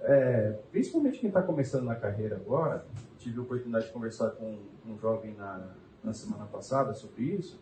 é, 0.01 0.59
principalmente 0.71 1.19
quem 1.19 1.27
está 1.27 1.41
começando 1.41 1.83
na 1.83 1.95
carreira 1.95 2.37
agora, 2.37 2.85
tive 3.17 3.39
a 3.39 3.41
oportunidade 3.41 3.87
de 3.87 3.91
conversar 3.91 4.31
com 4.31 4.57
um 4.85 4.97
jovem 4.97 5.33
na, 5.33 5.73
na 6.03 6.13
semana 6.13 6.45
passada 6.45 6.93
sobre 6.93 7.23
isso. 7.23 7.59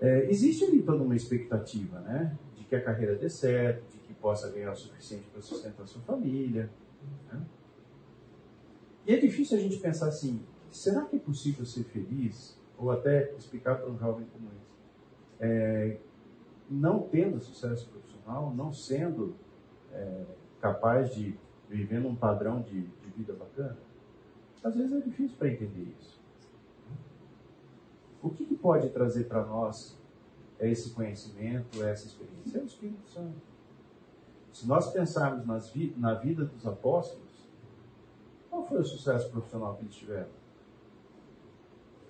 É, 0.00 0.30
existe 0.30 0.64
ali 0.64 0.82
toda 0.82 1.02
uma 1.02 1.16
expectativa, 1.16 2.00
né? 2.00 2.36
De 2.56 2.64
que 2.64 2.76
a 2.76 2.82
carreira 2.82 3.16
dê 3.16 3.28
certo, 3.28 3.82
de 3.90 3.98
que 3.98 4.14
possa 4.14 4.50
ganhar 4.50 4.72
o 4.72 4.76
suficiente 4.76 5.28
para 5.32 5.42
sustentar 5.42 5.86
sua 5.86 6.02
família. 6.02 6.70
Né? 7.32 7.40
E 9.06 9.14
é 9.14 9.16
difícil 9.16 9.58
a 9.58 9.60
gente 9.60 9.78
pensar 9.78 10.08
assim: 10.08 10.40
será 10.70 11.04
que 11.04 11.16
é 11.16 11.18
possível 11.18 11.64
ser 11.66 11.84
feliz 11.84 12.56
ou 12.76 12.90
até 12.90 13.32
explicar 13.36 13.76
para 13.76 13.90
um 13.90 13.98
jovem 13.98 14.26
como 14.32 14.48
esse, 14.50 14.68
é, 15.40 15.98
não 16.70 17.02
tendo 17.02 17.40
sucesso 17.40 17.88
profissional, 17.88 18.54
não 18.54 18.72
sendo 18.72 19.34
é, 19.92 20.24
capaz 20.60 21.14
de 21.14 21.36
viver 21.68 22.00
num 22.00 22.14
padrão 22.14 22.62
de, 22.62 22.82
de 22.82 23.10
vida 23.16 23.32
bacana, 23.32 23.76
às 24.62 24.74
vezes 24.74 24.92
é 24.92 25.00
difícil 25.00 25.36
para 25.36 25.48
entender 25.48 25.92
isso. 25.98 26.17
O 28.22 28.30
que, 28.30 28.44
que 28.44 28.56
pode 28.56 28.88
trazer 28.90 29.24
para 29.24 29.44
nós 29.44 29.96
esse 30.58 30.90
conhecimento, 30.90 31.82
essa 31.82 32.06
experiência? 32.06 32.58
É 32.58 32.62
o 32.62 32.66
Espírito 32.66 33.08
Santo. 33.10 33.36
Se 34.52 34.66
nós 34.66 34.92
pensarmos 34.92 35.70
vi 35.70 35.94
na 35.96 36.14
vida 36.14 36.44
dos 36.44 36.66
apóstolos, 36.66 37.28
qual 38.50 38.66
foi 38.66 38.80
o 38.80 38.84
sucesso 38.84 39.30
profissional 39.30 39.76
que 39.76 39.84
eles 39.84 39.94
tiveram? 39.94 40.28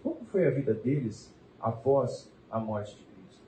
Como 0.02 0.24
foi 0.26 0.46
a 0.46 0.50
vida 0.50 0.72
deles 0.72 1.34
após 1.60 2.32
a 2.50 2.58
morte 2.58 2.96
de 2.96 3.04
Cristo? 3.04 3.42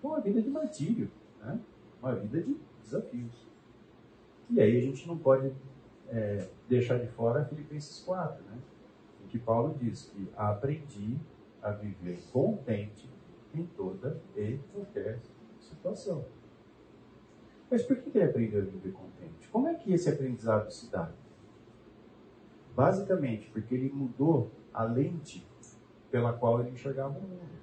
Foi 0.00 0.10
uma 0.12 0.20
vida 0.20 0.40
de 0.40 0.48
martírio, 0.48 1.10
né? 1.40 1.58
uma 2.00 2.14
vida 2.14 2.42
de 2.42 2.56
desafios. 2.82 3.46
E 4.50 4.60
aí 4.60 4.76
a 4.76 4.80
gente 4.80 5.08
não 5.08 5.18
pode 5.18 5.52
é, 6.08 6.48
deixar 6.68 6.98
de 6.98 7.08
fora 7.08 7.44
Filipenses 7.46 8.04
4, 8.04 8.44
né? 8.44 8.58
em 9.24 9.28
que 9.28 9.38
Paulo 9.38 9.74
diz 9.80 10.04
que 10.04 10.28
aprendi 10.36 11.18
a 11.62 11.70
viver 11.70 12.20
contente 12.32 13.08
em 13.54 13.64
toda 13.66 14.20
e 14.36 14.58
qualquer 14.72 15.20
situação. 15.60 16.24
Mas 17.70 17.82
por 17.82 17.96
que 17.96 18.10
ele 18.16 18.24
aprendeu 18.24 18.60
a 18.60 18.64
viver 18.64 18.92
contente? 18.92 19.48
Como 19.48 19.68
é 19.68 19.74
que 19.74 19.92
esse 19.92 20.08
aprendizado 20.10 20.70
se 20.70 20.90
dá? 20.90 21.10
Basicamente, 22.74 23.48
porque 23.50 23.74
ele 23.74 23.90
mudou 23.92 24.50
a 24.72 24.84
lente 24.84 25.46
pela 26.10 26.32
qual 26.32 26.60
ele 26.60 26.70
enxergava 26.70 27.18
o 27.18 27.22
mundo. 27.22 27.62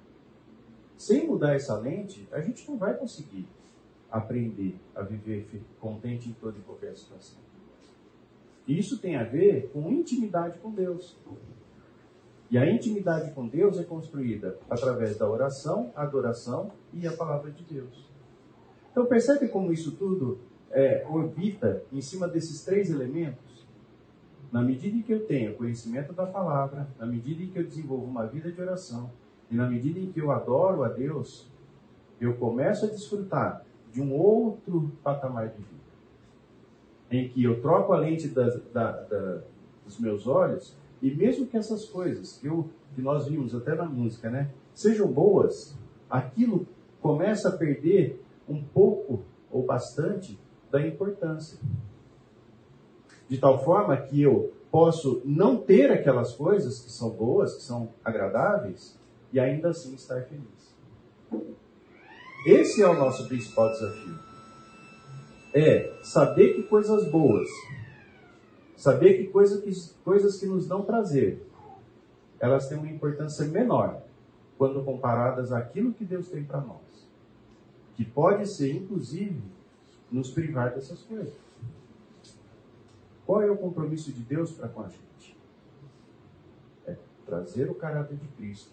Sem 0.96 1.26
mudar 1.26 1.54
essa 1.54 1.76
lente, 1.78 2.28
a 2.32 2.40
gente 2.40 2.68
não 2.68 2.76
vai 2.76 2.96
conseguir 2.96 3.48
aprender 4.10 4.78
a 4.94 5.02
viver 5.02 5.48
contente 5.80 6.28
em 6.28 6.32
toda 6.32 6.58
e 6.58 6.62
qualquer 6.62 6.96
situação. 6.96 7.38
E 8.66 8.78
isso 8.78 8.98
tem 8.98 9.16
a 9.16 9.24
ver 9.24 9.70
com 9.72 9.90
intimidade 9.90 10.58
com 10.58 10.70
Deus. 10.72 11.16
E 12.50 12.58
a 12.58 12.68
intimidade 12.68 13.30
com 13.30 13.46
Deus 13.46 13.78
é 13.78 13.84
construída 13.84 14.58
através 14.68 15.16
da 15.16 15.30
oração, 15.30 15.92
adoração 15.94 16.72
e 16.92 17.06
a 17.06 17.12
palavra 17.12 17.50
de 17.50 17.62
Deus. 17.62 18.10
Então 18.90 19.06
percebe 19.06 19.48
como 19.48 19.72
isso 19.72 19.92
tudo 19.92 20.40
é, 20.70 21.06
orbita 21.08 21.84
em 21.92 22.00
cima 22.00 22.26
desses 22.26 22.64
três 22.64 22.90
elementos? 22.90 23.66
Na 24.50 24.62
medida 24.62 24.96
em 24.96 25.02
que 25.02 25.12
eu 25.12 25.24
tenho 25.26 25.54
conhecimento 25.54 26.12
da 26.12 26.26
palavra, 26.26 26.88
na 26.98 27.06
medida 27.06 27.40
em 27.40 27.48
que 27.48 27.58
eu 27.60 27.64
desenvolvo 27.64 28.04
uma 28.04 28.26
vida 28.26 28.50
de 28.50 28.60
oração, 28.60 29.12
e 29.48 29.54
na 29.54 29.68
medida 29.68 30.00
em 30.00 30.10
que 30.10 30.20
eu 30.20 30.32
adoro 30.32 30.82
a 30.82 30.88
Deus, 30.88 31.48
eu 32.20 32.34
começo 32.36 32.84
a 32.84 32.88
desfrutar 32.88 33.64
de 33.92 34.02
um 34.02 34.12
outro 34.12 34.90
patamar 35.04 35.48
de 35.50 35.58
vida. 35.58 35.80
Em 37.10 37.28
que 37.28 37.44
eu 37.44 37.60
troco 37.60 37.92
a 37.92 37.98
lente 37.98 38.26
da, 38.28 38.48
da, 38.72 39.42
dos 39.84 39.98
meus 40.00 40.26
olhos, 40.26 40.76
e 41.02 41.14
mesmo 41.14 41.46
que 41.46 41.56
essas 41.56 41.84
coisas 41.86 42.38
que, 42.38 42.46
eu, 42.46 42.68
que 42.94 43.00
nós 43.00 43.26
vimos 43.26 43.54
até 43.54 43.74
na 43.74 43.86
música, 43.86 44.30
né, 44.30 44.50
sejam 44.74 45.06
boas, 45.10 45.76
aquilo 46.08 46.66
começa 47.00 47.48
a 47.48 47.56
perder 47.56 48.22
um 48.48 48.62
pouco 48.62 49.22
ou 49.50 49.64
bastante 49.64 50.38
da 50.70 50.86
importância 50.86 51.58
de 53.30 53.38
tal 53.38 53.64
forma 53.64 53.96
que 53.96 54.20
eu 54.20 54.52
posso 54.72 55.22
não 55.24 55.56
ter 55.56 55.88
aquelas 55.92 56.34
coisas 56.34 56.80
que 56.80 56.90
são 56.90 57.10
boas, 57.10 57.54
que 57.54 57.62
são 57.62 57.90
agradáveis, 58.04 58.98
e 59.32 59.38
ainda 59.38 59.68
assim 59.68 59.94
estar 59.94 60.20
feliz. 60.24 60.74
Esse 62.44 62.82
é 62.82 62.88
o 62.88 62.94
nosso 62.94 63.28
principal 63.28 63.70
desafio. 63.70 64.18
É 65.54 65.92
saber 66.02 66.54
que 66.54 66.64
coisas 66.64 67.08
boas, 67.08 67.48
saber 68.80 69.18
que, 69.18 69.26
coisa 69.26 69.60
que 69.60 69.70
coisas 70.02 70.40
que 70.40 70.46
nos 70.46 70.66
dão 70.66 70.82
prazer, 70.82 71.46
elas 72.38 72.66
têm 72.66 72.78
uma 72.78 72.88
importância 72.88 73.44
menor 73.46 74.02
quando 74.56 74.82
comparadas 74.82 75.52
àquilo 75.52 75.92
que 75.92 76.02
Deus 76.02 76.28
tem 76.28 76.42
para 76.42 76.62
nós. 76.62 77.06
Que 77.94 78.06
pode 78.06 78.46
ser, 78.48 78.74
inclusive, 78.74 79.42
nos 80.10 80.30
privar 80.30 80.72
dessas 80.74 81.02
coisas. 81.02 81.34
Qual 83.26 83.42
é 83.42 83.50
o 83.50 83.58
compromisso 83.58 84.10
de 84.12 84.22
Deus 84.22 84.50
para 84.50 84.68
com 84.68 84.80
a 84.80 84.88
gente? 84.88 85.36
É 86.86 86.96
trazer 87.26 87.70
o 87.70 87.74
caráter 87.74 88.16
de 88.16 88.28
Cristo 88.28 88.72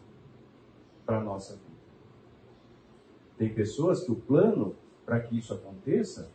para 1.05 1.18
a 1.18 1.24
nossa 1.24 1.53
vida. 1.55 1.66
Tem 3.38 3.53
pessoas 3.53 4.05
que 4.05 4.12
o 4.12 4.16
plano 4.16 4.74
para 5.05 5.20
que 5.20 5.38
isso 5.38 5.53
aconteça 5.53 6.32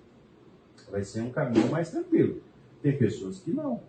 vai 0.91 1.03
ser 1.03 1.23
um 1.23 1.33
caminho 1.33 1.70
mais 1.70 1.91
tranquilo. 1.91 2.51
Tem 2.83 2.97
pessoas 2.97 3.41
que 3.41 3.53
não. 3.53 3.83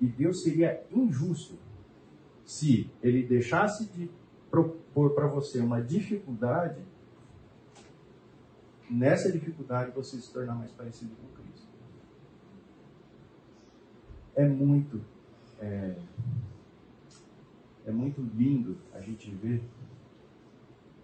E 0.00 0.06
Deus 0.06 0.42
seria 0.42 0.82
injusto 0.90 1.58
se 2.44 2.90
ele 3.02 3.22
deixasse 3.22 3.86
de 3.90 4.10
propor 4.50 5.14
para 5.14 5.26
você 5.26 5.60
uma 5.60 5.80
dificuldade, 5.80 6.82
nessa 8.90 9.30
dificuldade 9.30 9.92
você 9.92 10.20
se 10.20 10.32
tornar 10.32 10.54
mais 10.54 10.72
parecido 10.72 11.14
com 11.14 11.42
Cristo 11.42 11.68
é 14.34 14.48
muito 14.48 15.00
é, 15.60 15.94
é 17.86 17.90
muito 17.90 18.22
lindo 18.22 18.78
a 18.94 19.00
gente 19.00 19.30
ver 19.30 19.62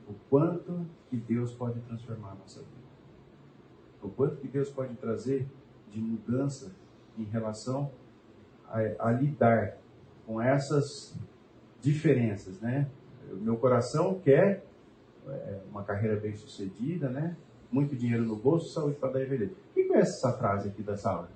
o 0.09 0.15
quanto 0.31 0.87
que 1.11 1.17
Deus 1.17 1.53
pode 1.53 1.81
transformar 1.81 2.33
a 2.33 2.35
nossa 2.37 2.61
vida. 2.61 2.87
O 4.03 4.09
quanto 4.09 4.37
que 4.37 4.49
Deus 4.49 4.71
pode 4.71 4.95
trazer 4.97 5.47
de 5.97 6.03
mudança 6.03 6.73
em 7.19 7.25
relação 7.25 7.91
a, 8.69 9.09
a 9.09 9.13
lidar 9.13 9.79
com 10.27 10.41
essas 10.41 11.17
diferenças, 11.81 12.61
né? 12.61 12.87
O 13.33 13.37
meu 13.37 13.57
coração 13.57 14.21
quer 14.23 14.65
é, 15.27 15.59
uma 15.71 15.83
carreira 15.83 16.17
bem 16.17 16.35
sucedida, 16.35 17.09
né? 17.09 17.35
Muito 17.73 17.97
dinheiro 17.97 18.25
no 18.25 18.37
bolso, 18.37 18.73
saúde 18.73 18.97
para 18.97 19.13
dar 19.13 19.23
envelhecer. 19.23 19.57
Quem 19.75 19.89
conhece 19.89 20.19
essa 20.19 20.33
frase 20.37 20.69
aqui 20.69 20.83
da 20.83 20.97
sala? 20.97 21.31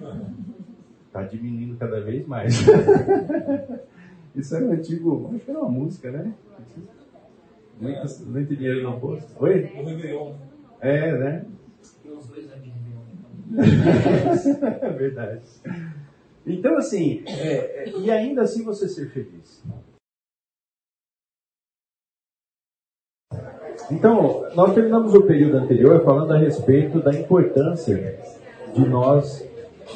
Está 1.06 1.22
diminuindo 1.24 1.76
cada 1.76 2.00
vez 2.00 2.26
mais. 2.26 2.54
Isso 4.34 4.56
é 4.56 4.62
um 4.62 4.72
antigo, 4.72 5.30
acho 5.34 5.44
que 5.44 5.50
era 5.50 5.60
uma 5.60 5.68
música, 5.68 6.10
né? 6.10 6.34
Muito, 7.80 8.26
muito 8.26 8.56
dinheiro 8.56 8.82
no 8.82 8.98
bolso. 8.98 9.26
Oi? 9.40 9.72
É, 10.80 11.18
né? 11.18 11.46
Tem 12.02 12.12
uns 12.12 12.26
dois 12.28 12.50
anos 12.50 12.62
de 12.62 12.70
Réveillon. 12.70 13.00
É 13.58 14.90
verdade. 14.90 15.42
Então, 16.46 16.76
assim, 16.76 17.22
é, 17.26 17.84
é, 17.84 17.98
e 17.98 18.10
ainda 18.10 18.42
assim 18.42 18.64
você 18.64 18.88
ser 18.88 19.10
feliz. 19.10 19.62
Então, 23.90 24.48
nós 24.54 24.72
terminamos 24.74 25.14
o 25.14 25.22
período 25.22 25.56
anterior 25.58 26.04
falando 26.04 26.32
a 26.32 26.38
respeito 26.38 27.00
da 27.00 27.12
importância 27.12 28.18
de 28.72 28.88
nós 28.88 29.46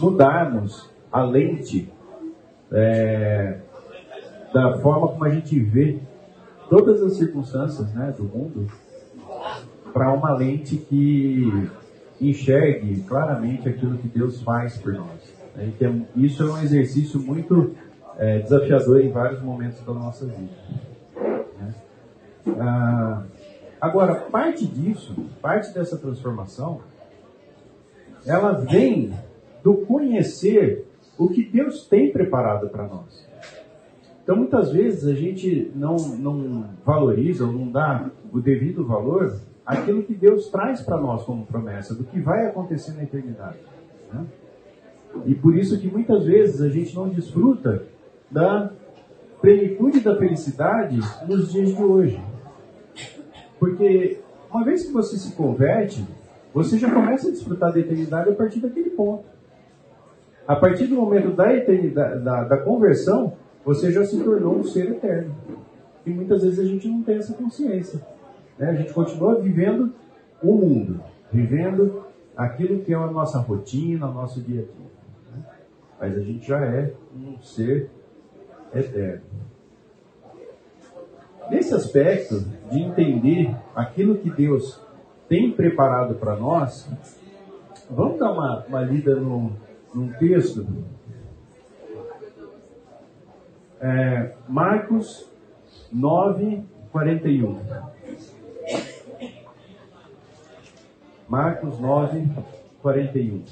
mudarmos 0.01 0.91
a 1.13 1.23
lente 1.23 1.93
é, 2.73 3.61
da 4.53 4.79
forma 4.79 5.09
como 5.09 5.25
a 5.25 5.31
gente 5.31 5.59
vê 5.61 6.01
todas 6.69 7.03
as 7.03 7.17
circunstâncias 7.17 7.93
né, 7.95 8.13
do 8.17 8.25
mundo 8.25 8.67
para 9.93 10.13
uma 10.13 10.35
lente 10.35 10.77
que 10.77 11.71
enxergue 12.21 13.03
claramente 13.03 13.69
aquilo 13.69 13.99
que 13.99 14.09
Deus 14.09 14.41
faz 14.43 14.79
por 14.79 14.93
nós. 14.93 15.35
Então, 15.57 16.07
isso 16.17 16.43
é 16.43 16.47
um 16.47 16.63
exercício 16.63 17.21
muito 17.21 17.75
é, 18.19 18.41
desafiador 18.41 19.01
em 19.01 19.11
vários 19.11 19.43
momentos 19.43 19.81
da 19.85 19.93
nossa 19.93 20.27
vida. 20.27 20.53
Né? 21.59 21.75
Ah, 22.59 23.23
agora, 23.81 24.15
parte 24.17 24.67
disso, 24.67 25.15
parte 25.41 25.73
dessa 25.73 25.97
transformação, 25.97 26.81
ela 28.27 28.53
vem 28.53 29.13
do 29.63 29.75
conhecer 29.79 30.87
o 31.17 31.29
que 31.29 31.45
Deus 31.45 31.87
tem 31.87 32.13
preparado 32.13 32.69
para 32.69 32.87
nós. 32.87 33.25
Então, 34.23 34.37
muitas 34.37 34.73
vezes 34.73 35.07
a 35.07 35.15
gente 35.15 35.71
não, 35.75 35.97
não 35.97 36.65
valoriza 36.85 37.45
ou 37.45 37.53
não 37.53 37.71
dá 37.71 38.11
o 38.33 38.41
devido 38.41 38.85
valor 38.85 39.39
àquilo 39.65 40.03
que 40.03 40.15
Deus 40.15 40.49
traz 40.49 40.83
para 40.83 41.01
nós 41.01 41.23
como 41.25 41.47
promessa, 41.47 41.95
do 41.95 42.05
que 42.05 42.21
vai 42.21 42.47
acontecer 42.47 42.93
na 42.93 43.03
eternidade. 43.03 43.59
Né? 44.13 44.25
E 45.27 45.35
por 45.35 45.57
isso 45.57 45.79
que 45.79 45.89
muitas 45.89 46.25
vezes 46.25 46.61
a 46.61 46.69
gente 46.69 46.95
não 46.95 47.09
desfruta 47.09 47.83
da 48.31 48.71
plenitude 49.41 50.01
da 50.01 50.17
felicidade 50.17 50.99
nos 51.27 51.53
dias 51.53 51.75
de 51.75 51.83
hoje. 51.83 52.21
Porque 53.59 54.19
uma 54.51 54.65
vez 54.65 54.85
que 54.85 54.93
você 54.93 55.17
se 55.17 55.35
converte, 55.35 56.05
você 56.53 56.79
já 56.79 56.91
começa 56.91 57.29
a 57.29 57.31
desfrutar 57.31 57.73
da 57.73 57.81
eternidade 57.81 58.31
a 58.31 58.35
partir 58.35 58.61
daquele 58.61 58.91
ponto. 58.91 59.25
A 60.47 60.57
partir 60.57 60.87
do 60.87 60.97
momento 60.97 61.31
da 61.33 61.55
eternidade, 61.55 62.23
da, 62.23 62.45
da 62.45 62.59
conversão, 62.59 63.35
você 63.65 63.91
já 63.91 64.05
se 64.05 64.19
tornou 64.21 64.59
um 64.59 64.65
ser 64.65 64.91
eterno. 64.91 65.35
E 66.05 66.11
muitas 66.11 66.43
vezes 66.43 66.59
a 66.59 66.65
gente 66.65 66.87
não 66.87 67.03
tem 67.03 67.17
essa 67.17 67.33
consciência. 67.33 68.01
Né? 68.59 68.71
A 68.71 68.75
gente 68.75 68.93
continua 68.93 69.41
vivendo 69.41 69.93
o 70.43 70.53
mundo, 70.55 71.01
vivendo 71.33 72.05
aquilo 72.37 72.83
que 72.83 72.93
é 72.93 72.97
a 72.97 73.07
nossa 73.07 73.39
rotina, 73.39 74.09
o 74.09 74.13
nosso 74.13 74.41
dia 74.41 74.61
a 74.61 74.65
dia 74.65 74.85
mas 76.05 76.19
a 76.19 76.21
gente 76.21 76.47
já 76.47 76.63
é 76.63 76.93
um 77.17 77.41
ser 77.41 77.91
eterno. 78.75 79.25
Nesse 81.51 81.75
aspecto 81.75 82.41
de 82.71 82.81
entender 82.81 83.57
aquilo 83.75 84.19
que 84.19 84.31
Deus 84.31 84.81
tem 85.29 85.51
preparado 85.51 86.17
para 86.17 86.37
nós, 86.37 86.91
vamos 87.91 88.19
dar 88.19 88.33
uma, 88.33 88.65
uma 88.67 88.83
lida 88.83 89.15
no, 89.17 89.53
num 89.95 90.13
texto. 90.13 90.67
É, 93.81 94.35
Marcos 94.49 95.31
9, 95.91 96.65
41. 96.93 97.61
Marcos 101.35 101.81
9, 101.81 102.29
41. 102.81 103.45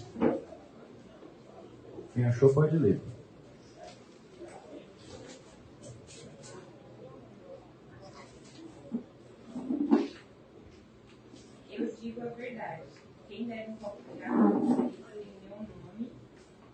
Quem 2.14 2.24
achou 2.24 2.54
pode 2.54 2.78
ler. 2.78 3.00
Eu 11.72 11.92
digo 12.00 12.20
a 12.20 12.26
verdade. 12.26 12.82
Quem 13.28 13.48
deve 13.48 13.72
compartilhar 13.72 14.28
em 14.28 15.32
meu 15.42 15.56
nome 15.56 16.12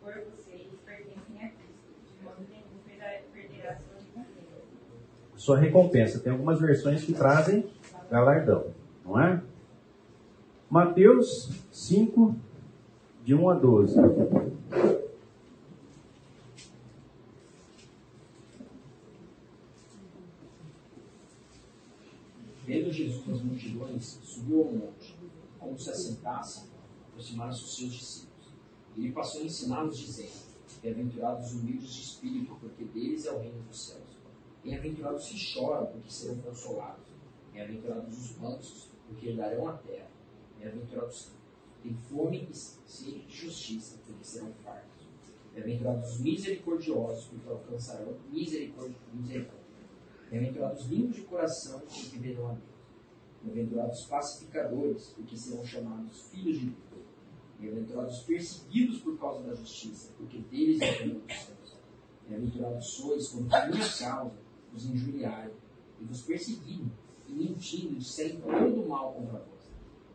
por 0.03 0.13
vocês 0.13 0.67
pertencem 0.85 1.39
a 1.39 1.49
Cristo. 1.49 1.89
De 2.19 2.23
modo 2.23 2.47
nenhum 2.51 3.23
perderá 3.33 3.79
sua 3.79 3.97
recompensa. 3.97 4.61
Sua 5.37 5.59
recompensa. 5.59 6.21
Tem 6.21 6.33
algumas 6.33 6.61
versões 6.61 7.03
que 7.03 7.15
trazem 7.15 7.67
galardão, 8.11 8.75
não 9.07 9.19
é? 9.19 9.41
Mateus 10.71 11.49
5, 11.73 12.37
de 13.25 13.35
1 13.35 13.49
a 13.49 13.55
12. 13.55 13.95
Vendo 22.67 22.93
Jesus 22.93 23.31
as 23.31 23.41
multidões, 23.41 24.21
subiu 24.23 24.59
ao 24.59 24.73
monte. 24.73 25.17
Como 25.59 25.79
se 25.79 25.89
assentasse, 25.89 26.69
aproximaram-se 27.09 27.65
os 27.65 27.75
seus 27.75 27.93
discípulos. 27.95 28.53
Ele 28.95 29.11
passou 29.13 29.41
a 29.41 29.45
ensiná-los, 29.45 29.99
dizendo: 29.99 30.33
Bem-aventurados 30.83 31.47
os 31.47 31.61
humildes 31.63 31.95
de 31.95 32.03
espírito, 32.03 32.55
porque 32.61 32.85
deles 32.85 33.25
é 33.25 33.33
o 33.33 33.39
reino 33.39 33.63
dos 33.63 33.87
céus. 33.87 34.19
Bem-aventurados 34.63 35.25
os 35.25 35.31
que 35.31 35.39
choram, 35.39 35.87
porque 35.87 36.11
serão 36.11 36.37
consolados. 36.43 37.07
Bem-aventurados 37.55 38.19
os 38.19 38.37
mansos, 38.37 38.89
porque 39.07 39.31
herdarão 39.31 39.67
a 39.67 39.73
terra. 39.73 40.18
Bem-aventurados 40.59 41.31
têm 41.83 41.95
fome 41.95 42.49
e 42.51 42.55
sede 42.55 43.27
de 43.27 43.37
justiça, 43.37 43.99
porque 44.05 44.25
serão 44.25 44.53
fartos. 44.65 45.07
Bem-aventurados 45.55 46.13
os 46.13 46.21
misericordiosos, 46.21 47.27
porque 47.27 47.49
alcançarão 47.49 48.17
misericórdia. 48.31 48.97
misericórdia. 49.13 49.69
Bem-aventurados 50.31 50.87
limpos 50.87 51.17
de 51.17 51.23
coração, 51.23 51.81
porque 51.81 52.19
verão 52.19 52.49
a 52.49 52.53
Deus. 52.53 52.69
Bem-aventurados 53.43 54.05
pacificadores, 54.07 55.07
porque 55.17 55.37
serão 55.37 55.65
chamados 55.65 56.23
filhos 56.31 56.59
de 56.59 56.67
Deus. 56.67 56.79
Bem-aventurados 57.59 58.21
perseguidos 58.21 59.01
por 59.01 59.19
causa 59.19 59.43
da 59.43 59.55
justiça, 59.55 60.13
porque 60.17 60.39
deles 60.39 60.81
é 60.81 60.91
o 60.91 60.99
reino 60.99 61.21
dos 61.21 61.37
céus. 61.37 61.77
Bem-aventurados 62.29 62.87
sois 62.91 63.29
quando 63.29 63.49
por 63.49 63.69
minha 63.71 63.99
causa 63.99 64.37
os 64.75 64.85
injuriarem 64.87 65.55
e 66.01 66.05
vos 66.05 66.23
perseguirem, 66.23 66.93
e 67.27 67.33
mentindo 67.33 67.97
disserem 67.97 68.41
todo 68.41 68.89
mal 68.89 69.13
contra 69.15 69.39
vós. 69.39 69.58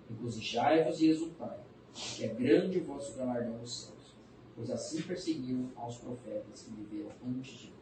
Regozijai-vos 0.10 1.02
e 1.02 1.10
exultai, 1.10 1.58
porque 1.92 2.26
é 2.26 2.28
grande 2.28 2.80
o 2.80 2.84
vosso 2.84 3.18
galardão 3.18 3.58
nos 3.58 3.84
céus, 3.84 4.16
pois 4.56 4.70
assim 4.70 5.02
perseguiram 5.02 5.70
aos 5.76 5.98
profetas 5.98 6.62
que 6.62 6.72
viveram 6.72 7.12
antes 7.28 7.52
de 7.52 7.68
vós. 7.68 7.74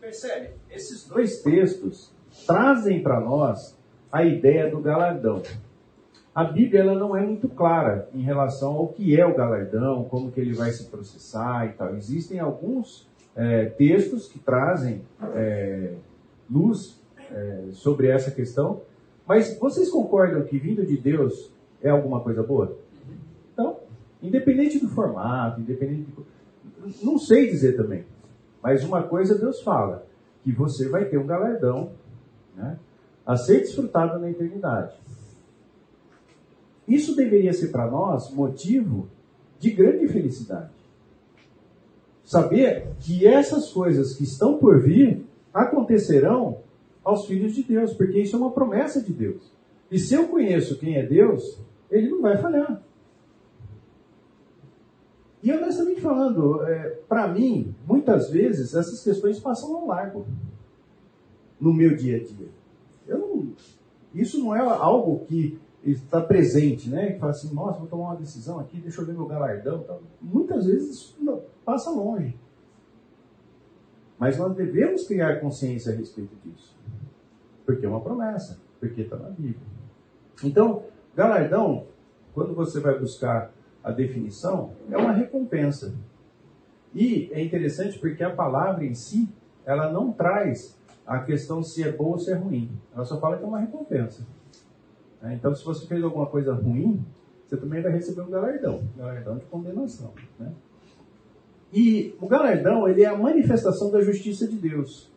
Percebe? 0.00 0.54
Esses 0.70 1.06
dois 1.08 1.42
textos 1.42 2.12
trazem 2.46 3.02
para 3.02 3.20
nós 3.20 3.76
a 4.12 4.24
ideia 4.24 4.70
do 4.70 4.80
galardão. 4.80 5.42
A 6.34 6.44
Bíblia 6.44 6.82
ela 6.82 6.94
não 6.94 7.16
é 7.16 7.22
muito 7.22 7.48
clara 7.48 8.10
em 8.12 8.20
relação 8.20 8.74
ao 8.74 8.88
que 8.88 9.18
é 9.18 9.24
o 9.24 9.34
galardão, 9.34 10.04
como 10.04 10.30
que 10.30 10.38
ele 10.38 10.52
vai 10.52 10.70
se 10.70 10.84
processar 10.84 11.66
e 11.66 11.72
tal. 11.72 11.96
Existem 11.96 12.38
alguns 12.38 13.08
é, 13.34 13.66
textos 13.66 14.28
que 14.28 14.38
trazem 14.38 15.02
é, 15.34 15.94
luz 16.50 17.00
é, 17.30 17.64
sobre 17.72 18.08
essa 18.08 18.30
questão, 18.30 18.82
mas 19.26 19.58
vocês 19.58 19.90
concordam 19.90 20.44
que 20.44 20.58
vindo 20.58 20.84
de 20.86 20.96
Deus 20.96 21.50
é 21.82 21.90
alguma 21.90 22.20
coisa 22.20 22.42
boa? 22.42 22.76
Então, 23.52 23.78
independente 24.22 24.78
do 24.78 24.88
formato, 24.88 25.60
independente 25.60 26.06
de... 26.82 27.04
Não 27.04 27.18
sei 27.18 27.50
dizer 27.50 27.76
também. 27.76 28.04
Mas 28.62 28.84
uma 28.84 29.02
coisa 29.02 29.38
Deus 29.38 29.60
fala, 29.62 30.06
que 30.42 30.52
você 30.52 30.88
vai 30.88 31.06
ter 31.06 31.18
um 31.18 31.26
galardão 31.26 31.90
né, 32.54 32.78
a 33.24 33.36
ser 33.36 33.60
desfrutado 33.60 34.18
na 34.18 34.30
eternidade. 34.30 34.94
Isso 36.86 37.16
deveria 37.16 37.52
ser 37.52 37.68
para 37.68 37.90
nós 37.90 38.32
motivo 38.32 39.08
de 39.58 39.70
grande 39.72 40.06
felicidade. 40.06 40.70
Saber 42.24 42.88
que 43.00 43.26
essas 43.26 43.72
coisas 43.72 44.14
que 44.14 44.24
estão 44.24 44.58
por 44.58 44.80
vir 44.80 45.24
acontecerão 45.52 46.58
aos 47.06 47.24
filhos 47.24 47.54
de 47.54 47.62
Deus, 47.62 47.94
porque 47.94 48.18
isso 48.18 48.34
é 48.34 48.38
uma 48.38 48.50
promessa 48.50 49.00
de 49.00 49.12
Deus. 49.12 49.52
E 49.88 49.96
se 49.96 50.12
eu 50.12 50.26
conheço 50.26 50.76
quem 50.76 50.96
é 50.96 51.06
Deus, 51.06 51.62
ele 51.88 52.10
não 52.10 52.20
vai 52.20 52.36
falhar. 52.36 52.82
E 55.40 55.52
honestamente 55.52 56.00
falando, 56.00 56.66
é, 56.66 56.98
para 57.08 57.28
mim, 57.28 57.72
muitas 57.86 58.28
vezes 58.28 58.74
essas 58.74 59.04
questões 59.04 59.38
passam 59.38 59.76
ao 59.76 59.86
largo 59.86 60.26
no 61.60 61.72
meu 61.72 61.96
dia 61.96 62.16
a 62.16 62.24
dia. 62.24 62.48
Não, 63.06 63.52
isso 64.12 64.40
não 64.40 64.52
é 64.52 64.58
algo 64.58 65.24
que 65.26 65.60
está 65.84 66.20
presente, 66.20 66.90
né? 66.90 67.12
Que 67.12 67.20
fala 67.20 67.30
assim, 67.30 67.54
nossa, 67.54 67.78
vou 67.78 67.86
tomar 67.86 68.06
uma 68.06 68.16
decisão 68.16 68.58
aqui, 68.58 68.80
deixa 68.80 69.00
eu 69.00 69.06
ver 69.06 69.12
meu 69.12 69.26
galardão. 69.26 69.84
Tal. 69.84 70.02
Muitas 70.20 70.66
vezes 70.66 70.90
isso 70.90 71.16
não, 71.20 71.40
passa 71.64 71.88
longe. 71.88 72.36
Mas 74.18 74.36
nós 74.36 74.56
devemos 74.56 75.06
criar 75.06 75.38
consciência 75.38 75.92
a 75.92 75.94
respeito 75.94 76.34
disso. 76.44 76.75
Porque 77.66 77.84
é 77.84 77.88
uma 77.88 78.00
promessa, 78.00 78.58
porque 78.80 79.02
está 79.02 79.16
na 79.16 79.28
Bíblia. 79.28 79.66
Então, 80.42 80.84
galardão, 81.14 81.86
quando 82.32 82.54
você 82.54 82.80
vai 82.80 82.98
buscar 82.98 83.52
a 83.82 83.90
definição, 83.90 84.72
é 84.90 84.96
uma 84.96 85.12
recompensa. 85.12 85.94
E 86.94 87.28
é 87.32 87.42
interessante 87.42 87.98
porque 87.98 88.22
a 88.22 88.34
palavra 88.34 88.84
em 88.84 88.94
si, 88.94 89.28
ela 89.66 89.92
não 89.92 90.12
traz 90.12 90.78
a 91.06 91.18
questão 91.18 91.62
se 91.62 91.82
é 91.82 91.92
boa 91.92 92.12
ou 92.12 92.18
se 92.18 92.32
é 92.32 92.34
ruim. 92.34 92.70
Ela 92.94 93.04
só 93.04 93.20
fala 93.20 93.36
que 93.36 93.44
é 93.44 93.46
uma 93.46 93.60
recompensa. 93.60 94.26
Né? 95.20 95.34
Então, 95.34 95.54
se 95.54 95.64
você 95.64 95.86
fez 95.86 96.02
alguma 96.02 96.26
coisa 96.26 96.54
ruim, 96.54 97.04
você 97.46 97.56
também 97.56 97.82
vai 97.82 97.92
receber 97.92 98.22
um 98.22 98.30
galardão, 98.30 98.82
galardão 98.96 99.38
de 99.38 99.44
condenação. 99.44 100.12
Né? 100.38 100.52
E 101.72 102.14
o 102.20 102.26
galardão, 102.26 102.88
ele 102.88 103.02
é 103.02 103.06
a 103.06 103.16
manifestação 103.16 103.90
da 103.90 104.00
justiça 104.00 104.46
de 104.48 104.56
Deus. 104.56 105.10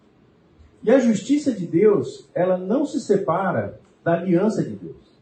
E 0.83 0.91
a 0.91 0.99
justiça 0.99 1.51
de 1.51 1.67
Deus, 1.67 2.29
ela 2.33 2.57
não 2.57 2.85
se 2.85 2.99
separa 2.99 3.79
da 4.03 4.13
aliança 4.13 4.63
de 4.63 4.75
Deus. 4.75 5.19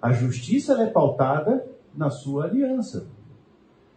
A 0.00 0.12
justiça 0.12 0.82
é 0.82 0.90
pautada 0.90 1.66
na 1.94 2.10
sua 2.10 2.44
aliança. 2.44 3.06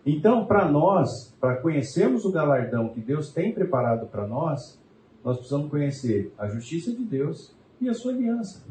Então, 0.05 0.45
para 0.45 0.71
nós, 0.71 1.35
para 1.39 1.57
conhecermos 1.57 2.25
o 2.25 2.31
galardão 2.31 2.89
que 2.89 3.01
Deus 3.01 3.33
tem 3.33 3.53
preparado 3.53 4.05
para 4.07 4.27
nós, 4.27 4.79
nós 5.23 5.37
precisamos 5.37 5.71
conhecer 5.71 6.31
a 6.37 6.47
justiça 6.47 6.93
de 6.93 7.03
Deus 7.03 7.55
e 7.81 7.89
a 7.89 7.93
sua 7.93 8.13
aliança. 8.13 8.63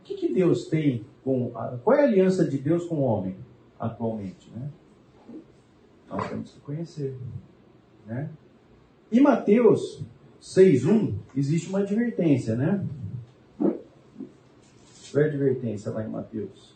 O 0.00 0.04
que, 0.04 0.14
que 0.14 0.32
Deus 0.32 0.66
tem 0.66 1.04
com. 1.24 1.50
A, 1.56 1.76
qual 1.78 1.96
é 1.96 2.02
a 2.02 2.04
aliança 2.04 2.44
de 2.44 2.58
Deus 2.58 2.86
com 2.86 2.96
o 2.96 3.02
homem 3.02 3.36
atualmente? 3.78 4.50
Né? 4.54 4.70
Nós 6.08 6.28
temos 6.28 6.52
que 6.52 6.60
conhecer. 6.60 7.18
Né? 8.06 8.30
Em 9.10 9.20
Mateus 9.20 10.04
6.1 10.40 11.14
existe 11.36 11.68
uma 11.68 11.80
advertência, 11.80 12.56
né? 12.56 12.84
Qual 13.58 15.22
é 15.22 15.26
a 15.26 15.28
advertência 15.28 15.90
lá 15.90 16.04
em 16.04 16.08
Mateus? 16.08 16.74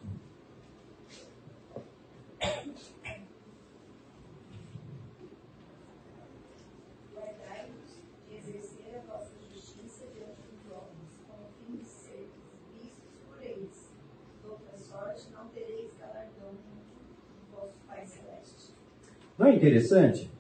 Não 19.36 19.46
é 19.46 19.54
interessante? 19.56 20.33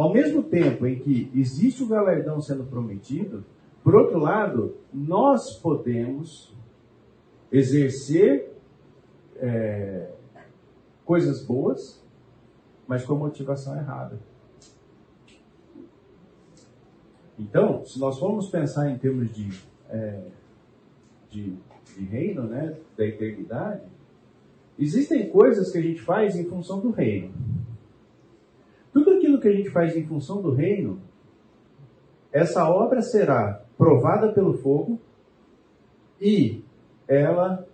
Ao 0.00 0.10
mesmo 0.10 0.42
tempo 0.42 0.86
em 0.86 0.98
que 0.98 1.30
existe 1.34 1.82
o 1.82 1.86
galardão 1.86 2.40
sendo 2.40 2.64
prometido, 2.64 3.44
por 3.84 3.94
outro 3.94 4.18
lado, 4.18 4.74
nós 4.90 5.58
podemos 5.58 6.56
exercer 7.52 8.50
é, 9.36 10.10
coisas 11.04 11.44
boas, 11.44 12.02
mas 12.88 13.04
com 13.04 13.14
motivação 13.14 13.76
errada. 13.76 14.18
Então, 17.38 17.84
se 17.84 18.00
nós 18.00 18.18
formos 18.18 18.48
pensar 18.48 18.90
em 18.90 18.96
termos 18.96 19.30
de, 19.30 19.50
é, 19.90 20.22
de, 21.28 21.58
de 21.94 22.04
reino, 22.06 22.44
né, 22.44 22.74
da 22.96 23.04
eternidade, 23.04 23.84
existem 24.78 25.28
coisas 25.28 25.70
que 25.70 25.76
a 25.76 25.82
gente 25.82 26.00
faz 26.00 26.36
em 26.36 26.46
função 26.46 26.80
do 26.80 26.90
reino. 26.90 27.34
Aquilo 29.30 29.42
que 29.42 29.48
a 29.48 29.52
gente 29.52 29.70
faz 29.70 29.96
em 29.96 30.04
função 30.04 30.42
do 30.42 30.52
reino, 30.52 30.98
essa 32.32 32.68
obra 32.68 33.00
será 33.00 33.62
provada 33.78 34.32
pelo 34.32 34.54
fogo 34.54 34.98
e 36.20 36.64
ela 37.06 37.64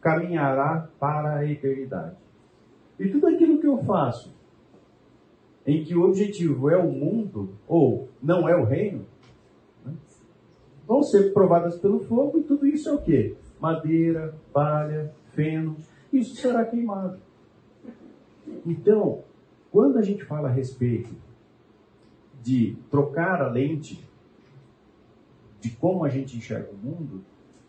caminhará 0.00 0.88
para 0.98 1.36
a 1.36 1.46
eternidade. 1.46 2.16
E 2.98 3.10
tudo 3.10 3.26
aquilo 3.26 3.60
que 3.60 3.66
eu 3.66 3.76
faço, 3.84 4.34
em 5.66 5.84
que 5.84 5.94
o 5.94 6.02
objetivo 6.08 6.70
é 6.70 6.78
o 6.78 6.90
mundo 6.90 7.58
ou 7.68 8.08
não 8.22 8.48
é 8.48 8.56
o 8.56 8.64
reino, 8.64 9.04
né, 9.84 9.92
vão 10.86 11.02
ser 11.02 11.34
provadas 11.34 11.78
pelo 11.78 12.00
fogo 12.00 12.38
e 12.38 12.42
tudo 12.42 12.66
isso 12.66 12.88
é 12.88 12.92
o 12.92 13.02
que? 13.02 13.36
Madeira, 13.60 14.34
palha, 14.50 15.12
feno, 15.34 15.76
isso 16.10 16.36
será 16.36 16.64
queimado. 16.64 17.18
Então, 18.64 19.22
quando 19.72 19.98
a 19.98 20.02
gente 20.02 20.22
fala 20.22 20.48
a 20.48 20.52
respeito 20.52 21.10
de 22.42 22.76
trocar 22.90 23.40
a 23.40 23.48
lente 23.48 24.06
de 25.60 25.70
como 25.70 26.04
a 26.04 26.08
gente 26.10 26.36
enxerga 26.36 26.70
o 26.70 26.76
mundo, 26.76 27.24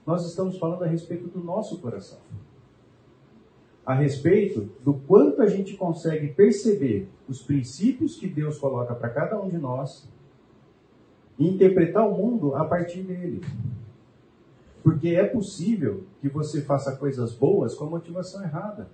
nós 0.05 0.25
estamos 0.25 0.57
falando 0.57 0.83
a 0.83 0.87
respeito 0.87 1.27
do 1.29 1.39
nosso 1.39 1.79
coração. 1.79 2.19
A 3.85 3.93
respeito 3.93 4.69
do 4.83 4.93
quanto 4.93 5.41
a 5.41 5.47
gente 5.47 5.77
consegue 5.77 6.27
perceber 6.33 7.07
os 7.27 7.41
princípios 7.41 8.17
que 8.17 8.27
Deus 8.27 8.57
coloca 8.57 8.93
para 8.93 9.09
cada 9.09 9.39
um 9.41 9.49
de 9.49 9.57
nós 9.57 10.09
e 11.39 11.47
interpretar 11.47 12.07
o 12.07 12.17
mundo 12.17 12.55
a 12.55 12.65
partir 12.65 13.03
dele. 13.03 13.41
Porque 14.81 15.09
é 15.09 15.23
possível 15.23 16.03
que 16.19 16.27
você 16.27 16.61
faça 16.61 16.95
coisas 16.97 17.33
boas 17.33 17.75
com 17.75 17.85
a 17.85 17.89
motivação 17.89 18.43
errada. 18.43 18.89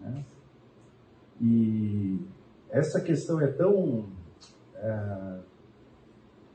Né? 0.00 0.24
E 1.42 2.20
essa 2.70 3.00
questão 3.00 3.40
é 3.40 3.48
tão, 3.48 4.06
é, 4.76 5.38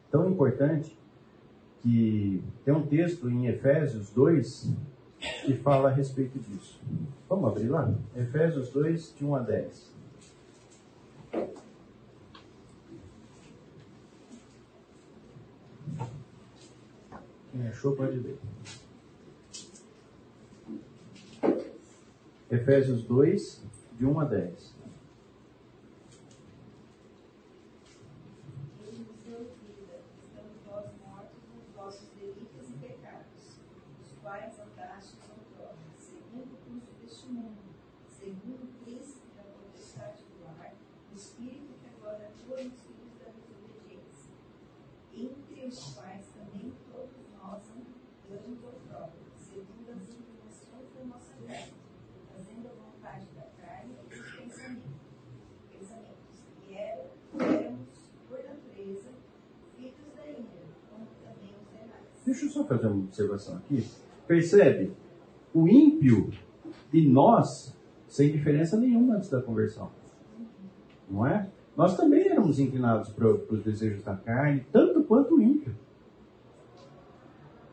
tão 0.10 0.30
importante 0.30 0.98
que 1.82 2.42
tem 2.64 2.74
um 2.74 2.88
texto 2.88 3.30
em 3.30 3.48
Efésios 3.48 4.10
2 4.12 4.74
que 5.46 5.54
fala 5.58 5.90
a 5.90 5.92
respeito 5.92 6.40
disso. 6.40 6.80
Vamos 7.28 7.50
abrir 7.50 7.68
lá? 7.68 7.94
Efésios 8.16 8.70
2, 8.70 9.16
de 9.18 9.26
1 9.26 9.36
a 9.36 9.40
10. 9.40 9.98
Quem 17.52 17.68
achou 17.68 17.96
pode 17.96 18.20
ler. 18.20 18.40
Efésios 22.50 23.04
2, 23.04 23.64
de 23.98 24.06
1 24.06 24.20
a 24.20 24.26
10. 24.26 24.76
Ele 28.80 29.00
nos 29.00 29.18
deu 29.26 29.40
vida, 29.40 30.00
estando 30.22 30.54
vós 30.68 30.86
mortos 31.04 31.42
nos 31.56 31.76
vossos 31.76 32.08
delitos 32.10 32.70
e 32.70 32.74
pecados, 32.74 33.60
os 34.00 34.12
quais 34.22 34.54
andastes 34.60 35.20
outrora, 35.30 35.76
segundo 35.98 36.54
o 36.54 36.58
curso 36.58 36.94
deste 37.02 37.28
mundo, 37.28 37.58
segundo 38.08 38.66
o 38.66 38.84
príncipe 38.86 39.26
da 39.36 39.44
potestade 39.44 40.24
do 40.24 40.46
ar, 40.48 40.76
o 41.12 41.16
espírito 41.16 41.74
que 41.82 41.88
agora 41.98 42.28
atua 42.28 42.64
nos 42.64 42.80
filhos 42.82 43.18
da 43.18 43.32
desobediência, 43.34 44.32
entre 45.12 45.66
os 45.66 45.96
quais 45.96 46.28
também 46.28 46.72
todos 46.94 47.28
nós 47.34 47.64
andamos 48.30 48.64
outrora, 48.64 49.12
segundo 49.38 49.90
as 49.90 50.02
inclinações 50.08 50.94
da 50.94 51.04
nossa 51.06 51.34
carne, 51.48 51.74
fazendo 52.38 52.68
a 52.68 52.72
vontade 52.72 53.26
da 53.36 53.42
carne 53.60 53.96
e 54.06 54.16
dos 54.16 54.32
pensamentos, 54.32 54.92
pensamentos 55.72 56.44
que 56.62 56.76
eram, 56.76 57.06
éramos, 57.40 57.90
por 58.28 58.44
natureza, 58.44 59.10
filhos 59.76 60.14
da 60.16 60.28
ira, 60.28 60.46
como 60.90 61.08
também 61.24 61.56
os 61.56 61.68
demais. 61.72 62.24
Deixa 62.26 62.46
eu 62.46 62.50
só 62.50 62.64
observação 63.38 63.58
aqui. 63.58 63.88
Percebe? 64.28 64.92
O 65.54 65.68
ímpio 65.68 66.32
e 66.92 67.08
nós, 67.08 67.78
sem 68.08 68.32
diferença 68.32 68.78
nenhuma 68.78 69.16
antes 69.16 69.30
da 69.30 69.42
conversão. 69.42 69.92
Não 71.10 71.26
é? 71.26 71.50
Nós 71.76 71.96
também 71.96 72.28
éramos 72.28 72.60
inclinados 72.60 73.10
para 73.10 73.28
os 73.28 73.64
desejos 73.64 74.04
da 74.04 74.16
carne, 74.18 74.66
tanto 74.72 75.04
quanto 75.04 75.36
o 75.36 75.42
ímpio. 75.42 75.76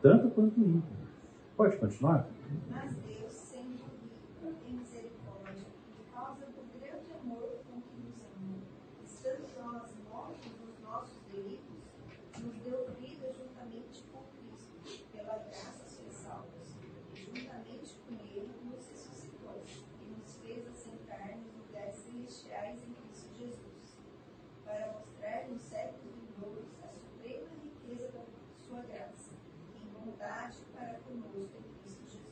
Tanto 0.01 0.29
quanto 0.29 0.61
o 0.61 0.63
ímpio. 0.63 0.95
Pode 1.57 1.77
continuar? 1.77 2.29
Mas 2.69 2.95
Deus, 2.97 3.31
sendo 3.31 3.81
rico 4.03 4.53
em 4.67 4.75
misericórdia, 4.75 5.65
por 5.95 6.13
causa 6.13 6.45
do 6.45 6.79
grande 6.79 7.11
amor 7.19 7.49
com 7.65 7.81
que 7.81 7.97
nos 8.05 8.21
amou, 8.21 8.61
estando 9.03 9.47
nós 9.57 9.89
mortos 10.11 10.51
nos 10.61 10.83
nossos 10.83 11.17
delitos, 11.31 11.81
nos 12.43 12.55
deu 12.61 12.85
vida 12.99 13.33
juntamente 13.33 14.03
com 14.13 14.21
Cristo. 14.37 15.09
Pela 15.11 15.37
graça 15.39 15.87
sois 15.87 16.13
salvos. 16.13 16.75
E 17.15 17.17
juntamente 17.17 17.97
com 18.07 18.13
Ele 18.13 18.51
nos 18.65 18.87
ressuscitou 18.87 19.63
e 20.01 20.05
nos 20.05 20.37
fez 20.37 20.65
bondade 30.05 30.57
para 30.73 30.99
conosco 30.99 31.57
em 31.57 31.81
Cristo 31.81 32.05
Jesus. 32.05 32.23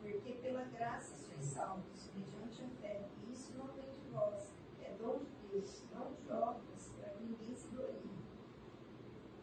Porque 0.00 0.32
pela 0.42 0.64
graça 0.64 1.16
sois 1.16 1.44
salvos, 1.44 2.10
mediante 2.14 2.62
a 2.62 2.68
fé, 2.80 3.08
e 3.26 3.32
isso 3.32 3.52
não 3.56 3.66
vem 3.68 3.90
de 3.90 4.10
vós, 4.12 4.52
é 4.80 4.94
dom 5.00 5.20
de 5.20 5.50
Deus, 5.50 5.82
não 5.94 6.12
de 6.12 6.32
obras, 6.32 6.92
para 6.98 7.10
que 7.10 7.24
ninguém 7.24 7.54
se 7.54 7.68
glorie. 7.68 8.10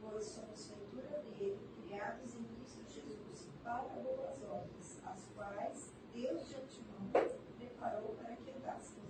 Pois 0.01 0.25
somos 0.25 0.67
feitura 0.67 1.23
dele, 1.23 1.57
criados 1.87 2.35
em 2.35 2.43
Cristo 2.43 2.83
Jesus, 2.87 3.49
para 3.63 3.83
boas 4.03 4.43
obras, 4.43 5.01
as 5.05 5.29
quais 5.35 5.93
Deus 6.13 6.47
de 6.47 6.55
antemão 6.55 7.29
preparou 7.57 8.15
para 8.15 8.35
que 8.35 8.51
andássemos 8.51 9.09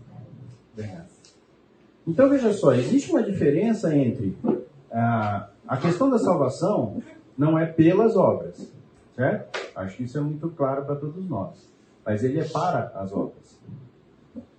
nelas. 0.76 1.36
Então 2.10 2.28
veja 2.28 2.52
só, 2.54 2.74
existe 2.74 3.12
uma 3.12 3.22
diferença 3.22 3.96
entre 3.96 4.36
a, 4.92 5.48
a 5.68 5.78
questão 5.78 6.10
da 6.10 6.18
salvação 6.18 7.04
não 7.38 7.58
é 7.58 7.68
pelas 7.68 8.18
obras, 8.18 8.74
certo? 9.16 9.60
Acho 9.76 9.96
que 9.96 10.04
isso 10.04 10.18
é 10.18 10.22
muito 10.22 10.50
claro 10.50 10.86
para 10.86 10.96
todos 10.96 11.30
nós. 11.30 11.70
Mas 12.04 12.24
ele 12.24 12.40
é 12.40 12.46
para 12.46 12.92
as 12.96 13.14
obras. 13.14 13.60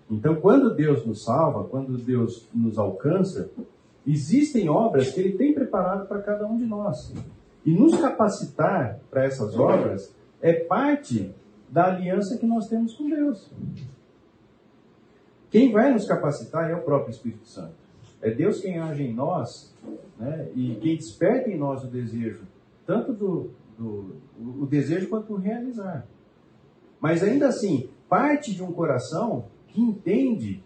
Então, 0.08 0.36
quando 0.36 0.74
Deus 0.74 1.04
nos 1.04 1.24
salva, 1.24 1.64
quando 1.64 1.98
Deus 1.98 2.48
nos 2.54 2.78
alcança, 2.78 3.50
existem 4.06 4.68
obras 4.68 5.10
que 5.10 5.20
Ele 5.20 5.36
tem 5.36 5.52
preparado 5.52 6.06
para 6.06 6.22
cada 6.22 6.46
um 6.46 6.56
de 6.56 6.64
nós. 6.64 7.12
E 7.66 7.72
nos 7.72 8.00
capacitar 8.00 9.00
para 9.10 9.24
essas 9.24 9.58
obras 9.58 10.14
é 10.40 10.52
parte 10.52 11.34
da 11.68 11.86
aliança 11.86 12.38
que 12.38 12.46
nós 12.46 12.68
temos 12.68 12.94
com 12.94 13.10
Deus. 13.10 13.50
Quem 15.50 15.72
vai 15.72 15.92
nos 15.92 16.06
capacitar 16.06 16.70
é 16.70 16.74
o 16.74 16.82
próprio 16.82 17.10
Espírito 17.10 17.46
Santo. 17.46 17.74
É 18.22 18.30
Deus 18.30 18.60
quem 18.60 18.78
age 18.78 19.02
em 19.02 19.12
nós 19.12 19.74
né, 20.18 20.48
e 20.54 20.76
quem 20.76 20.96
desperta 20.96 21.50
em 21.50 21.56
nós 21.56 21.82
o 21.82 21.88
desejo, 21.88 22.42
tanto 22.86 23.12
do, 23.12 23.50
do 23.78 24.20
o 24.38 24.66
desejo 24.66 25.08
quanto 25.08 25.32
o 25.32 25.36
realizar. 25.36 26.06
Mas 27.00 27.22
ainda 27.22 27.48
assim, 27.48 27.88
parte 28.08 28.54
de 28.54 28.62
um 28.62 28.72
coração 28.72 29.46
que 29.68 29.80
entende 29.80 30.62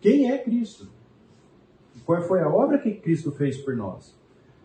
quem 0.00 0.30
é 0.30 0.38
Cristo. 0.38 0.88
Qual 2.04 2.20
foi 2.22 2.40
a 2.40 2.48
obra 2.48 2.78
que 2.78 2.92
Cristo 2.94 3.30
fez 3.30 3.56
por 3.58 3.76
nós. 3.76 4.18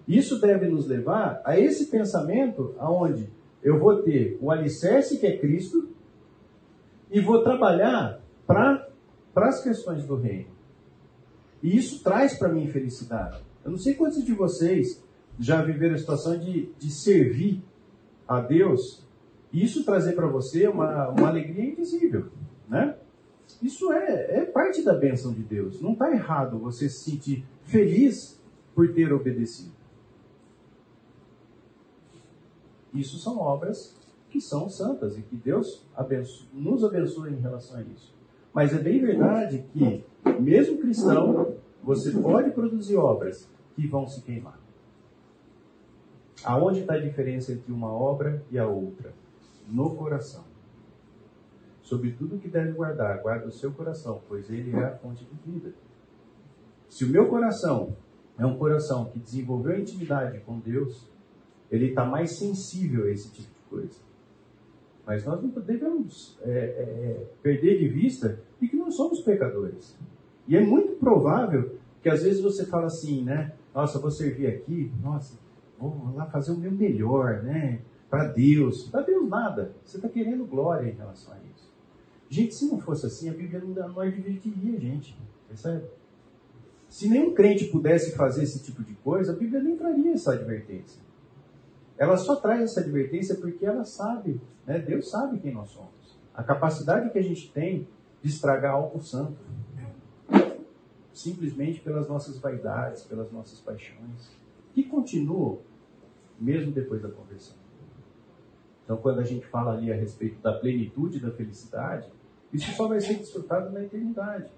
Isso 0.07 0.39
deve 0.39 0.67
nos 0.67 0.87
levar 0.87 1.41
a 1.45 1.59
esse 1.59 1.87
pensamento 1.87 2.73
aonde 2.79 3.29
eu 3.61 3.77
vou 3.77 4.01
ter 4.01 4.37
o 4.41 4.49
alicerce 4.49 5.19
que 5.19 5.27
é 5.27 5.37
Cristo 5.37 5.89
e 7.11 7.19
vou 7.19 7.43
trabalhar 7.43 8.21
para 8.45 8.86
as 9.43 9.61
questões 9.61 10.05
do 10.05 10.15
reino. 10.15 10.49
E 11.61 11.75
isso 11.75 12.03
traz 12.03 12.37
para 12.37 12.49
mim 12.49 12.67
felicidade. 12.67 13.43
Eu 13.63 13.71
não 13.71 13.77
sei 13.77 13.93
quantos 13.93 14.23
de 14.23 14.33
vocês 14.33 15.03
já 15.39 15.61
viveram 15.61 15.95
a 15.95 15.97
situação 15.97 16.37
de, 16.37 16.71
de 16.77 16.89
servir 16.89 17.63
a 18.27 18.41
Deus 18.41 19.05
e 19.51 19.63
isso 19.63 19.83
trazer 19.83 20.13
para 20.13 20.27
você 20.27 20.67
uma, 20.67 21.09
uma 21.09 21.27
alegria 21.27 21.65
invisível, 21.65 22.29
né? 22.67 22.97
Isso 23.61 23.91
é, 23.93 24.39
é 24.39 24.45
parte 24.45 24.83
da 24.83 24.93
bênção 24.93 25.33
de 25.33 25.41
Deus. 25.41 25.81
Não 25.81 25.93
está 25.93 26.11
errado 26.11 26.59
você 26.59 26.89
se 26.89 27.11
sentir 27.11 27.45
feliz 27.63 28.41
por 28.75 28.93
ter 28.93 29.11
obedecido. 29.13 29.71
Isso 32.93 33.17
são 33.17 33.39
obras 33.39 33.95
que 34.29 34.41
são 34.41 34.69
santas 34.69 35.17
e 35.17 35.21
que 35.21 35.35
Deus 35.35 35.85
abençoe, 35.95 36.47
nos 36.53 36.83
abençoe 36.83 37.31
em 37.31 37.39
relação 37.39 37.77
a 37.77 37.81
isso. 37.81 38.16
Mas 38.53 38.73
é 38.73 38.79
bem 38.79 38.99
verdade 38.99 39.65
que, 39.71 40.03
mesmo 40.39 40.79
cristão, 40.79 41.55
você 41.83 42.11
pode 42.11 42.51
produzir 42.51 42.97
obras 42.97 43.49
que 43.75 43.87
vão 43.87 44.07
se 44.07 44.21
queimar. 44.21 44.59
Aonde 46.43 46.81
está 46.81 46.95
a 46.95 46.99
diferença 46.99 47.51
entre 47.51 47.71
uma 47.71 47.91
obra 47.91 48.43
e 48.51 48.57
a 48.57 48.67
outra? 48.67 49.13
No 49.67 49.95
coração. 49.95 50.43
Sobre 51.81 52.11
tudo 52.11 52.37
que 52.37 52.49
deve 52.49 52.73
guardar, 52.73 53.21
guarda 53.21 53.47
o 53.47 53.51
seu 53.51 53.71
coração, 53.71 54.21
pois 54.27 54.49
ele 54.49 54.75
é 54.75 54.83
a 54.83 54.97
fonte 54.97 55.25
de 55.25 55.51
vida. 55.51 55.73
Se 56.89 57.05
o 57.05 57.09
meu 57.09 57.27
coração 57.27 57.95
é 58.37 58.45
um 58.45 58.57
coração 58.57 59.05
que 59.05 59.19
desenvolveu 59.19 59.79
intimidade 59.79 60.39
com 60.41 60.59
Deus, 60.59 61.09
ele 61.71 61.87
está 61.87 62.05
mais 62.05 62.37
sensível 62.37 63.05
a 63.05 63.09
esse 63.09 63.31
tipo 63.31 63.53
de 63.53 63.69
coisa. 63.69 64.06
Mas 65.07 65.23
nós 65.23 65.41
não 65.41 65.49
devemos 65.49 66.37
é, 66.41 66.49
é, 66.51 67.27
perder 67.41 67.79
de 67.79 67.87
vista 67.87 68.41
de 68.59 68.67
que 68.67 68.75
não 68.75 68.91
somos 68.91 69.21
pecadores. 69.21 69.97
E 70.45 70.57
é 70.57 70.61
muito 70.61 70.99
provável 70.99 71.77
que 72.03 72.09
às 72.09 72.23
vezes 72.23 72.41
você 72.41 72.65
fala 72.65 72.87
assim, 72.87 73.23
né? 73.23 73.53
Nossa, 73.73 73.99
vou 73.99 74.11
servir 74.11 74.47
aqui, 74.47 74.91
nossa, 75.01 75.39
vou 75.79 76.13
lá 76.13 76.25
fazer 76.25 76.51
o 76.51 76.57
meu 76.57 76.71
melhor, 76.71 77.41
né? 77.41 77.79
Para 78.09 78.25
Deus. 78.25 78.89
Para 78.89 79.01
Deus 79.03 79.29
nada. 79.29 79.73
Você 79.85 79.95
está 79.95 80.09
querendo 80.09 80.45
glória 80.45 80.89
em 80.89 80.95
relação 80.95 81.33
a 81.33 81.37
isso. 81.55 81.71
Gente, 82.29 82.53
se 82.53 82.65
não 82.65 82.79
fosse 82.79 83.05
assim, 83.05 83.29
a 83.29 83.33
Bíblia 83.33 83.61
não, 83.61 83.69
não 83.87 84.01
advertiria, 84.01 84.77
gente. 84.77 85.17
Percebe? 85.47 85.85
Se 86.89 87.07
nenhum 87.07 87.33
crente 87.33 87.65
pudesse 87.65 88.13
fazer 88.13 88.43
esse 88.43 88.61
tipo 88.61 88.83
de 88.83 88.93
coisa, 88.95 89.31
a 89.31 89.35
Bíblia 89.35 89.63
nem 89.63 89.77
traria 89.77 90.11
essa 90.11 90.33
advertência. 90.33 91.06
Ela 91.97 92.17
só 92.17 92.35
traz 92.35 92.61
essa 92.61 92.81
advertência 92.81 93.35
porque 93.35 93.65
ela 93.65 93.83
sabe, 93.83 94.39
né? 94.65 94.79
Deus 94.79 95.09
sabe 95.09 95.39
quem 95.39 95.53
nós 95.53 95.69
somos. 95.69 96.17
A 96.33 96.43
capacidade 96.43 97.09
que 97.09 97.17
a 97.17 97.23
gente 97.23 97.51
tem 97.51 97.87
de 98.21 98.29
estragar 98.29 98.73
algo 98.73 99.01
santo. 99.01 99.37
Simplesmente 101.11 101.79
pelas 101.79 102.07
nossas 102.07 102.37
vaidades, 102.37 103.03
pelas 103.03 103.31
nossas 103.31 103.59
paixões. 103.59 104.37
Que 104.73 104.83
continuam 104.83 105.59
mesmo 106.39 106.71
depois 106.71 107.01
da 107.01 107.09
conversão. 107.09 107.55
Então, 108.83 108.97
quando 108.97 109.19
a 109.19 109.23
gente 109.23 109.45
fala 109.47 109.73
ali 109.73 109.91
a 109.91 109.95
respeito 109.95 110.39
da 110.39 110.53
plenitude 110.53 111.19
da 111.19 111.31
felicidade, 111.31 112.07
isso 112.53 112.71
só 112.71 112.87
vai 112.87 113.01
ser 113.01 113.15
desfrutado 113.15 113.71
na 113.71 113.83
eternidade. 113.83 114.49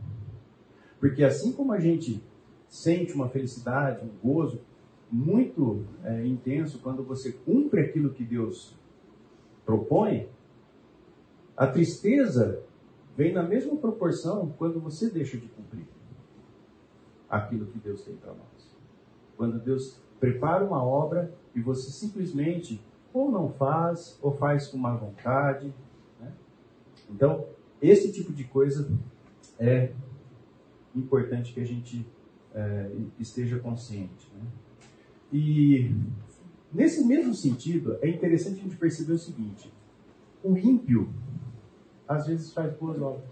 Porque 1.00 1.24
assim 1.24 1.54
como 1.54 1.72
a 1.72 1.80
gente 1.80 2.22
sente 2.68 3.14
uma 3.14 3.30
felicidade, 3.30 4.06
um 4.06 4.28
gozo 4.28 4.62
muito 5.12 5.86
é, 6.04 6.26
intenso 6.26 6.80
quando 6.80 7.04
você 7.04 7.32
cumpre 7.32 7.82
aquilo 7.82 8.12
que 8.12 8.24
Deus 8.24 8.78
propõe, 9.66 10.30
a 11.58 11.68
tristeza 11.68 12.64
vem 13.18 13.34
na 13.34 13.44
mesma 13.44 13.76
proporção 13.76 14.54
quando 14.58 14.80
você 14.80 15.10
deixa 15.10 15.38
de 15.38 15.48
cumprir 15.48 15.86
aquilo 17.30 17.66
que 17.68 17.78
Deus 17.80 18.04
tem 18.04 18.16
para 18.16 18.34
nós. 18.34 18.76
Quando 19.36 19.60
Deus 19.60 20.02
prepara 20.20 20.64
uma 20.66 20.84
obra 20.84 21.34
e 21.56 21.62
você 21.62 21.92
simplesmente 21.92 22.82
ou 23.14 23.32
não 23.32 23.50
faz, 23.50 24.18
ou 24.22 24.32
faz 24.32 24.68
com 24.68 24.78
má 24.78 24.96
vontade. 24.96 25.74
Né? 26.20 26.32
Então, 27.10 27.46
esse 27.82 28.12
tipo 28.12 28.32
de 28.32 28.44
coisa 28.44 28.90
é 29.58 29.92
importante 30.96 31.54
que 31.54 31.60
a 31.60 31.66
gente 31.66 32.06
é, 32.54 32.92
esteja 33.20 33.60
consciente. 33.60 34.32
Né? 34.36 34.42
E 35.32 35.92
nesse 36.74 37.06
mesmo 37.06 37.34
sentido, 37.34 37.98
é 38.02 38.10
interessante 38.10 38.60
a 38.60 38.64
gente 38.64 38.76
perceber 38.76 39.14
o 39.14 39.20
seguinte: 39.20 39.72
o 40.44 40.58
ímpio 40.58 41.10
às 42.08 42.26
vezes 42.26 42.52
faz 42.52 42.74
boas 42.76 43.00
obras. 43.02 43.30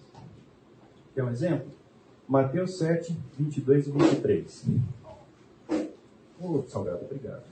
Quer 1.13 1.23
um 1.23 1.29
exemplo? 1.29 1.71
Mateus 2.27 2.77
7, 2.77 3.17
22 3.37 3.87
e 3.87 3.91
23. 3.91 4.65
Ô, 6.39 6.59
oh, 6.59 6.63
Salgado, 6.67 7.05
obrigado. 7.05 7.43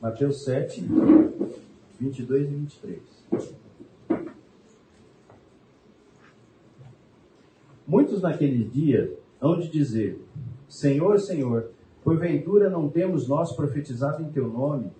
Mateus 0.00 0.44
7, 0.44 0.82
22 1.98 2.42
e 2.42 2.54
23. 2.54 3.00
Muitos 8.18 8.22
naqueles 8.22 8.72
dias 8.72 9.10
hão 9.40 9.58
de 9.58 9.70
dizer: 9.70 10.20
Senhor, 10.68 11.18
Senhor, 11.20 11.70
porventura 12.02 12.68
não 12.68 12.88
temos 12.88 13.28
nós 13.28 13.54
profetizado 13.54 14.22
em 14.22 14.30
teu 14.30 14.48
nome, 14.48 14.90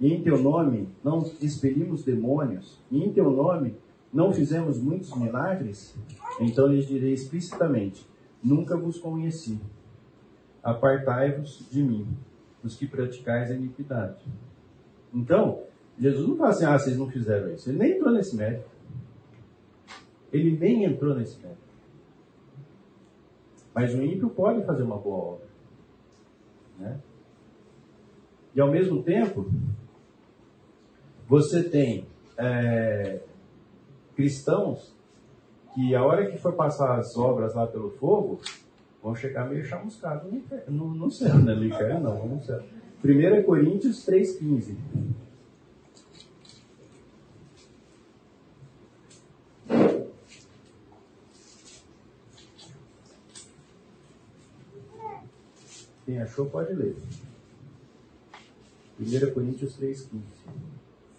e 0.00 0.12
em 0.12 0.22
teu 0.22 0.40
nome 0.40 0.88
não 1.02 1.18
expelimos 1.40 2.04
demônios, 2.04 2.80
e 2.90 3.02
em 3.02 3.12
teu 3.12 3.30
nome 3.30 3.74
não 4.12 4.32
fizemos 4.32 4.78
muitos 4.78 5.14
milagres? 5.16 5.96
Então 6.40 6.68
lhes 6.68 6.86
direi 6.86 7.12
explicitamente: 7.12 8.06
Nunca 8.42 8.76
vos 8.76 8.98
conheci. 8.98 9.58
Apartai-vos 10.62 11.66
de 11.70 11.82
mim, 11.82 12.06
os 12.62 12.76
que 12.76 12.86
praticais 12.86 13.50
a 13.50 13.54
iniquidade. 13.54 14.22
Então, 15.12 15.62
Jesus 15.98 16.28
não 16.28 16.36
fala 16.36 16.50
assim, 16.50 16.64
ah, 16.64 16.78
vocês 16.78 16.96
não 16.96 17.08
fizeram 17.08 17.52
isso. 17.54 17.70
Ele 17.70 17.78
nem 17.78 17.92
entrou 17.92 18.12
nesse 18.12 18.36
mérito. 18.36 18.68
Ele 20.32 20.56
nem 20.56 20.84
entrou 20.84 21.14
nesse 21.14 21.40
mérito. 21.40 21.67
Mas 23.78 23.94
o 23.94 24.02
ímpio 24.02 24.28
pode 24.28 24.66
fazer 24.66 24.82
uma 24.82 24.98
boa 24.98 25.34
obra. 25.34 25.46
Né? 26.80 26.98
E 28.52 28.60
ao 28.60 28.68
mesmo 28.68 29.04
tempo, 29.04 29.48
você 31.28 31.62
tem 31.62 32.04
é, 32.36 33.20
cristãos 34.16 34.92
que 35.72 35.94
a 35.94 36.04
hora 36.04 36.28
que 36.28 36.36
for 36.38 36.54
passar 36.54 36.98
as 36.98 37.16
obras 37.16 37.54
lá 37.54 37.68
pelo 37.68 37.90
fogo, 37.90 38.40
vão 39.00 39.14
chegar 39.14 39.48
meio 39.48 39.64
chamuscados 39.64 40.28
no, 40.28 40.40
no, 40.74 40.94
no 40.94 41.08
céu, 41.08 41.36
né? 41.36 41.54
No 41.54 41.64
inferno 41.64 42.00
não, 42.00 42.26
no 42.26 42.42
céu. 42.42 42.60
1 43.04 43.44
Coríntios 43.44 44.04
3,15. 44.04 44.74
Quem 56.08 56.22
achou 56.22 56.46
pode 56.46 56.72
ler. 56.72 56.96
1 58.98 59.34
Coríntios 59.34 59.76
3,15. 59.78 59.98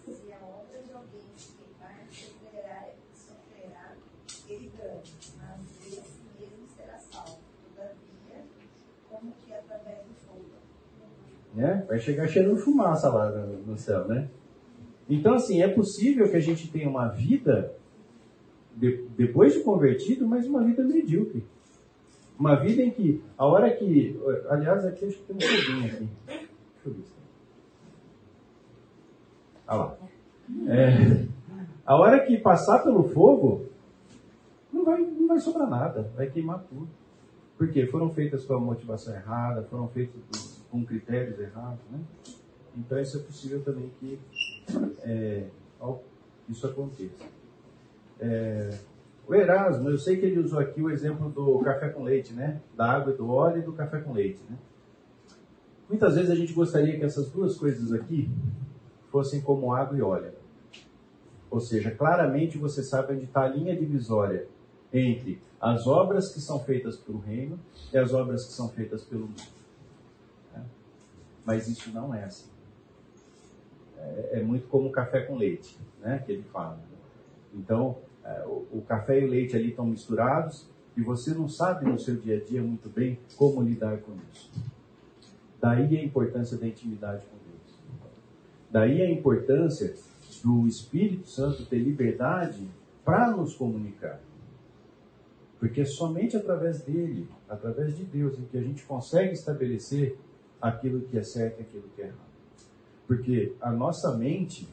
Se 0.04 0.32
a 0.32 0.38
obra 0.44 0.82
de 0.84 0.92
alguém 0.92 1.20
se 1.36 1.52
queimar, 1.52 2.08
sofrerá, 2.10 2.88
sofrerá 3.14 3.92
ele 4.48 4.68
dano, 4.76 5.00
mas 5.38 5.86
ele 5.86 6.00
a 6.00 6.02
si 6.02 6.18
mesmo 6.40 6.66
será 6.76 6.98
salvo. 6.98 7.38
Todavia, 7.72 8.44
como 9.08 9.32
que 9.46 9.54
através 9.54 9.98
do 9.98 10.14
fogo. 10.26 10.44
né? 11.54 11.84
Vai 11.86 12.00
chegar 12.00 12.26
cheirando 12.26 12.58
fumaça 12.58 13.08
lá 13.10 13.30
no, 13.30 13.58
no 13.62 13.78
céu, 13.78 14.08
né? 14.08 14.28
Então, 15.08 15.34
assim, 15.34 15.62
é 15.62 15.68
possível 15.68 16.28
que 16.28 16.36
a 16.36 16.40
gente 16.40 16.68
tenha 16.68 16.88
uma 16.90 17.06
vida, 17.06 17.72
de- 18.74 19.06
depois 19.16 19.54
de 19.54 19.60
convertido, 19.60 20.26
mas 20.26 20.46
uma 20.48 20.64
vida 20.64 20.82
medíocre. 20.82 21.44
Uma 22.40 22.56
vida 22.56 22.80
em 22.80 22.90
que, 22.90 23.22
a 23.36 23.44
hora 23.44 23.70
que. 23.70 24.18
Aliás, 24.48 24.86
aqui 24.86 25.04
acho 25.04 25.18
que 25.18 25.24
tem 25.24 25.36
um 25.36 25.40
foguinho 25.40 25.86
aqui. 25.92 26.08
Deixa 26.26 26.48
eu 26.86 26.94
ver. 26.94 27.02
se. 27.02 27.12
Ah 29.66 29.76
lá. 29.76 29.96
É, 30.66 31.26
a 31.84 31.96
hora 31.96 32.24
que 32.26 32.38
passar 32.38 32.82
pelo 32.82 33.04
fogo, 33.10 33.66
não 34.72 34.86
vai, 34.86 35.02
não 35.02 35.28
vai 35.28 35.38
sobrar 35.38 35.68
nada, 35.68 36.10
vai 36.16 36.30
queimar 36.30 36.64
tudo. 36.64 36.88
Por 37.58 37.70
quê? 37.70 37.86
Foram 37.86 38.08
feitas 38.08 38.42
com 38.46 38.54
a 38.54 38.58
motivação 38.58 39.14
errada, 39.14 39.62
foram 39.64 39.86
feitas 39.88 40.64
com- 40.70 40.82
critérios 40.82 41.38
errados, 41.38 41.84
né? 41.90 42.00
Então 42.74 42.98
isso 42.98 43.18
é 43.18 43.20
possível 43.20 43.62
também 43.62 43.92
que 44.00 44.18
é, 45.02 45.44
isso 46.48 46.66
aconteça. 46.66 47.22
É, 48.18 48.70
o 49.30 49.34
Erasmo, 49.34 49.88
eu 49.88 49.96
sei 49.96 50.16
que 50.16 50.26
ele 50.26 50.40
usou 50.40 50.58
aqui 50.58 50.82
o 50.82 50.90
exemplo 50.90 51.30
do 51.30 51.60
café 51.60 51.88
com 51.88 52.02
leite, 52.02 52.32
né? 52.32 52.60
Da 52.76 52.90
água 52.90 53.12
e 53.12 53.16
do 53.16 53.30
óleo 53.30 53.58
e 53.58 53.62
do 53.62 53.72
café 53.72 54.00
com 54.00 54.12
leite, 54.12 54.40
né? 54.50 54.58
Muitas 55.88 56.16
vezes 56.16 56.32
a 56.32 56.34
gente 56.34 56.52
gostaria 56.52 56.98
que 56.98 57.04
essas 57.04 57.30
duas 57.30 57.56
coisas 57.56 57.92
aqui 57.92 58.28
fossem 59.08 59.40
como 59.40 59.72
água 59.72 59.96
e 59.96 60.02
óleo. 60.02 60.32
Ou 61.48 61.60
seja, 61.60 61.92
claramente 61.92 62.58
você 62.58 62.82
sabe 62.82 63.14
onde 63.14 63.26
está 63.26 63.42
a 63.42 63.48
linha 63.48 63.76
divisória 63.76 64.48
entre 64.92 65.40
as 65.60 65.86
obras 65.86 66.34
que 66.34 66.40
são 66.40 66.58
feitas 66.58 66.96
pelo 66.96 67.20
reino 67.20 67.56
e 67.92 67.98
as 67.98 68.12
obras 68.12 68.44
que 68.44 68.52
são 68.52 68.68
feitas 68.68 69.04
pelo 69.04 69.28
mundo. 69.28 69.42
né? 70.52 70.64
Mas 71.44 71.68
isso 71.68 71.92
não 71.92 72.12
é 72.12 72.24
assim. 72.24 72.50
É, 73.96 74.40
é 74.40 74.42
muito 74.42 74.66
como 74.66 74.88
o 74.88 74.92
café 74.92 75.20
com 75.20 75.36
leite, 75.36 75.78
né? 76.00 76.20
Que 76.26 76.32
ele 76.32 76.42
fala. 76.52 76.80
Então, 77.54 77.96
o, 78.46 78.78
o 78.78 78.84
café 78.86 79.20
e 79.20 79.24
o 79.24 79.28
leite 79.28 79.56
ali 79.56 79.70
estão 79.70 79.86
misturados 79.86 80.68
e 80.96 81.02
você 81.02 81.32
não 81.32 81.48
sabe 81.48 81.86
no 81.86 81.98
seu 81.98 82.16
dia 82.16 82.36
a 82.36 82.40
dia 82.44 82.62
muito 82.62 82.88
bem 82.88 83.18
como 83.36 83.62
lidar 83.62 83.98
com 83.98 84.12
isso. 84.32 84.50
Daí 85.60 85.96
a 85.96 86.04
importância 86.04 86.56
da 86.56 86.66
intimidade 86.66 87.24
com 87.26 87.36
Deus. 87.36 87.78
Daí 88.70 89.02
a 89.02 89.10
importância 89.10 89.94
do 90.42 90.66
Espírito 90.66 91.28
Santo 91.28 91.66
ter 91.66 91.78
liberdade 91.78 92.66
para 93.04 93.30
nos 93.30 93.54
comunicar. 93.54 94.20
Porque 95.58 95.82
é 95.82 95.84
somente 95.84 96.36
através 96.36 96.80
dele, 96.82 97.28
através 97.48 97.96
de 97.96 98.04
Deus, 98.04 98.38
em 98.38 98.44
que 98.44 98.56
a 98.56 98.62
gente 98.62 98.82
consegue 98.84 99.34
estabelecer 99.34 100.16
aquilo 100.60 101.02
que 101.02 101.18
é 101.18 101.22
certo 101.22 101.58
e 101.58 101.62
aquilo 101.62 101.84
que 101.94 102.02
é 102.02 102.06
errado. 102.06 102.30
Porque 103.06 103.54
a 103.60 103.70
nossa 103.70 104.16
mente, 104.16 104.68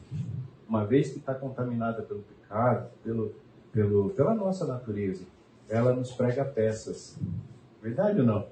uma 0.66 0.86
vez 0.86 1.10
que 1.10 1.18
está 1.18 1.34
contaminada 1.34 2.02
pelo 2.02 2.22
pecado, 2.22 2.90
pelo, 3.02 3.34
pelo, 3.78 4.10
pela 4.10 4.34
nossa 4.34 4.66
natureza, 4.66 5.24
ela 5.68 5.94
nos 5.94 6.10
prega 6.10 6.44
peças. 6.44 7.16
Verdade 7.80 8.20
ou 8.20 8.26
não? 8.26 8.46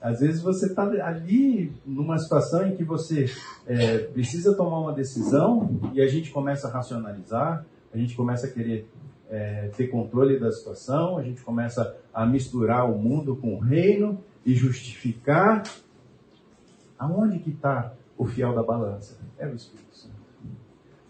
Às 0.00 0.18
vezes 0.18 0.42
você 0.42 0.66
está 0.66 0.82
ali 0.82 1.72
numa 1.86 2.18
situação 2.18 2.66
em 2.66 2.74
que 2.74 2.82
você 2.82 3.26
é, 3.68 3.98
precisa 3.98 4.52
tomar 4.56 4.80
uma 4.80 4.92
decisão 4.92 5.80
e 5.92 6.02
a 6.02 6.08
gente 6.08 6.32
começa 6.32 6.66
a 6.66 6.72
racionalizar, 6.72 7.64
a 7.92 7.96
gente 7.96 8.16
começa 8.16 8.48
a 8.48 8.50
querer 8.50 8.88
é, 9.30 9.68
ter 9.76 9.86
controle 9.86 10.40
da 10.40 10.50
situação, 10.50 11.18
a 11.18 11.22
gente 11.22 11.40
começa 11.42 11.96
a 12.12 12.26
misturar 12.26 12.90
o 12.90 12.98
mundo 12.98 13.36
com 13.36 13.54
o 13.54 13.60
reino 13.60 14.18
e 14.44 14.54
justificar. 14.54 15.62
Aonde 16.98 17.38
que 17.38 17.50
está 17.50 17.92
o 18.18 18.26
fiel 18.26 18.52
da 18.56 18.62
balança? 18.62 19.16
É 19.38 19.46
o 19.46 19.54
Espírito 19.54 19.96
Santo. 19.96 20.14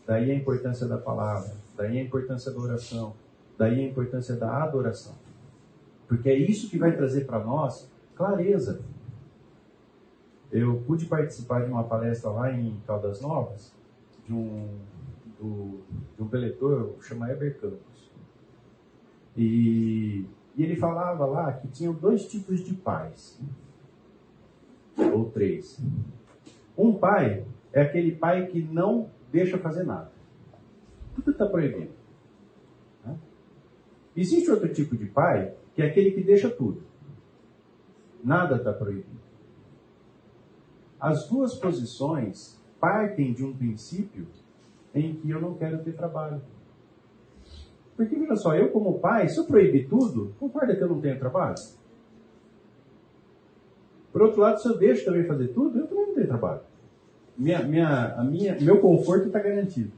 Daí 0.06 0.30
a 0.30 0.34
importância 0.34 0.86
da 0.86 0.98
palavra, 0.98 1.54
daí 1.74 1.98
a 1.98 2.02
importância 2.02 2.52
da 2.52 2.58
oração, 2.58 3.14
daí 3.56 3.80
a 3.80 3.88
importância 3.88 4.36
da 4.36 4.62
adoração. 4.62 5.14
Porque 6.08 6.28
é 6.28 6.36
isso 6.36 6.68
que 6.68 6.78
vai 6.78 6.94
trazer 6.94 7.24
para 7.24 7.42
nós 7.42 7.90
clareza. 8.14 8.80
Eu 10.52 10.82
pude 10.86 11.06
participar 11.06 11.64
de 11.64 11.70
uma 11.70 11.84
palestra 11.84 12.30
lá 12.30 12.52
em 12.52 12.78
Caldas 12.86 13.20
Novas, 13.20 13.74
de 14.26 14.32
um, 14.32 14.68
do, 15.40 15.80
de 16.16 16.22
um 16.22 16.28
preletor, 16.28 16.94
chama 17.00 17.30
Eber 17.30 17.58
Campos. 17.60 18.12
E, 19.36 20.24
e 20.54 20.62
ele 20.62 20.76
falava 20.76 21.26
lá 21.26 21.52
que 21.52 21.66
tinham 21.68 21.92
dois 21.92 22.26
tipos 22.28 22.64
de 22.64 22.74
pais, 22.74 23.40
ou 25.12 25.30
três. 25.30 25.80
Um 26.78 26.94
pai 26.94 27.44
é 27.72 27.82
aquele 27.82 28.12
pai 28.12 28.46
que 28.46 28.62
não 28.62 29.10
deixa 29.32 29.58
fazer 29.58 29.82
nada. 29.82 30.12
Tudo 31.16 31.32
está 31.32 31.46
proibido. 31.46 32.03
Existe 34.16 34.50
outro 34.50 34.72
tipo 34.72 34.96
de 34.96 35.06
pai 35.06 35.54
que 35.74 35.82
é 35.82 35.86
aquele 35.86 36.12
que 36.12 36.22
deixa 36.22 36.48
tudo. 36.48 36.82
Nada 38.22 38.56
está 38.56 38.72
proibido. 38.72 39.24
As 41.00 41.28
duas 41.28 41.54
posições 41.54 42.60
partem 42.80 43.32
de 43.32 43.44
um 43.44 43.54
princípio 43.54 44.26
em 44.94 45.14
que 45.14 45.28
eu 45.28 45.40
não 45.40 45.54
quero 45.54 45.82
ter 45.82 45.94
trabalho. 45.94 46.40
Porque, 47.96 48.16
veja 48.16 48.36
só, 48.36 48.54
eu 48.54 48.70
como 48.70 48.98
pai, 48.98 49.28
se 49.28 49.38
eu 49.38 49.44
proibir 49.44 49.88
tudo, 49.88 50.34
concorda 50.38 50.74
que 50.74 50.82
eu 50.82 50.88
não 50.88 51.00
tenho 51.00 51.18
trabalho? 51.18 51.56
Por 54.12 54.22
outro 54.22 54.40
lado, 54.40 54.60
se 54.60 54.68
eu 54.68 54.78
deixo 54.78 55.04
também 55.04 55.26
fazer 55.26 55.48
tudo, 55.48 55.78
eu 55.78 55.86
também 55.86 56.06
não 56.06 56.14
tenho 56.14 56.28
trabalho. 56.28 56.60
Minha, 57.36 57.62
minha, 57.64 58.14
a 58.14 58.24
minha, 58.24 58.56
meu 58.60 58.80
conforto 58.80 59.26
está 59.26 59.40
garantido. 59.40 59.92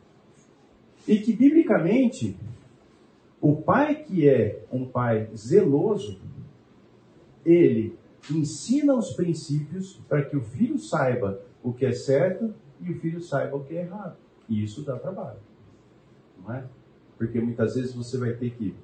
E 1.07 1.19
que, 1.19 1.33
biblicamente, 1.33 2.37
o 3.49 3.63
pai 3.63 3.95
que 3.95 4.29
é 4.29 4.65
um 4.73 4.85
pai 4.85 5.31
zeloso, 5.37 6.21
ele 7.45 7.97
ensina 8.29 8.93
os 8.93 9.13
princípios 9.13 10.03
para 10.09 10.25
que 10.25 10.37
o 10.37 10.41
filho 10.41 10.77
saiba 10.81 11.41
o 11.63 11.73
que 11.73 11.87
é 11.87 11.93
certo 11.93 12.53
e 12.81 12.91
o 12.91 13.01
filho 13.01 13.21
saiba 13.21 13.57
o 13.57 13.63
que 13.63 13.77
é 13.77 13.83
errado. 13.83 14.17
E 14.49 14.65
isso 14.65 14.83
dá 14.83 14.99
trabalho. 14.99 15.39
Não 16.43 16.53
é? 16.53 16.65
Porque 17.17 17.41
muitas 17.41 17.77
vezes 17.77 17.95
você 17.95 18.19
vai 18.19 18.33
ter 18.33 18.51
que 18.51 18.75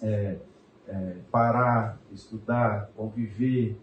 é, 0.00 0.38
é, 0.86 1.16
parar, 1.28 2.00
estudar, 2.12 2.92
conviver. 2.96 3.76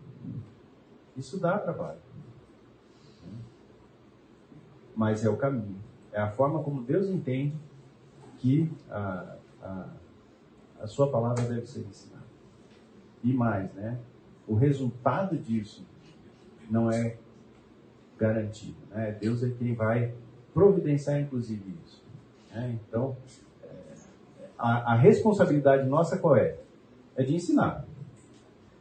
Isso 1.17 1.37
dá 1.37 1.59
trabalho. 1.59 1.99
Mas 4.95 5.25
é 5.25 5.29
o 5.29 5.35
caminho. 5.35 5.75
É 6.13 6.21
a 6.21 6.31
forma 6.31 6.63
como 6.63 6.81
Deus 6.81 7.09
entende 7.09 7.57
que 8.37 8.71
a, 8.89 9.35
a, 9.61 9.89
a 10.81 10.87
sua 10.87 11.09
palavra 11.09 11.43
deve 11.43 11.65
ser 11.65 11.81
ensinada. 11.81 12.25
E 13.23 13.33
mais, 13.33 13.73
né? 13.73 13.97
O 14.47 14.55
resultado 14.55 15.37
disso 15.37 15.85
não 16.69 16.89
é 16.91 17.17
garantido. 18.17 18.77
Né? 18.89 19.17
Deus 19.19 19.43
é 19.43 19.49
quem 19.49 19.73
vai 19.73 20.13
providenciar, 20.53 21.19
inclusive, 21.19 21.75
isso. 21.85 22.03
né? 22.51 22.77
Então, 22.87 23.15
é, 23.63 23.67
a, 24.57 24.93
a 24.93 24.95
responsabilidade 24.95 25.87
nossa 25.87 26.17
qual 26.17 26.35
é? 26.35 26.57
É 27.15 27.23
de 27.23 27.35
ensinar. 27.35 27.85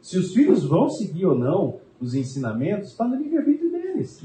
Se 0.00 0.18
os 0.18 0.32
filhos 0.32 0.64
vão 0.64 0.88
seguir 0.88 1.26
ou 1.26 1.36
não 1.36 1.80
os 2.00 2.14
ensinamentos, 2.14 2.90
está 2.90 3.06
no 3.06 3.16
livre-arbítrio 3.16 3.70
deles. 3.70 4.22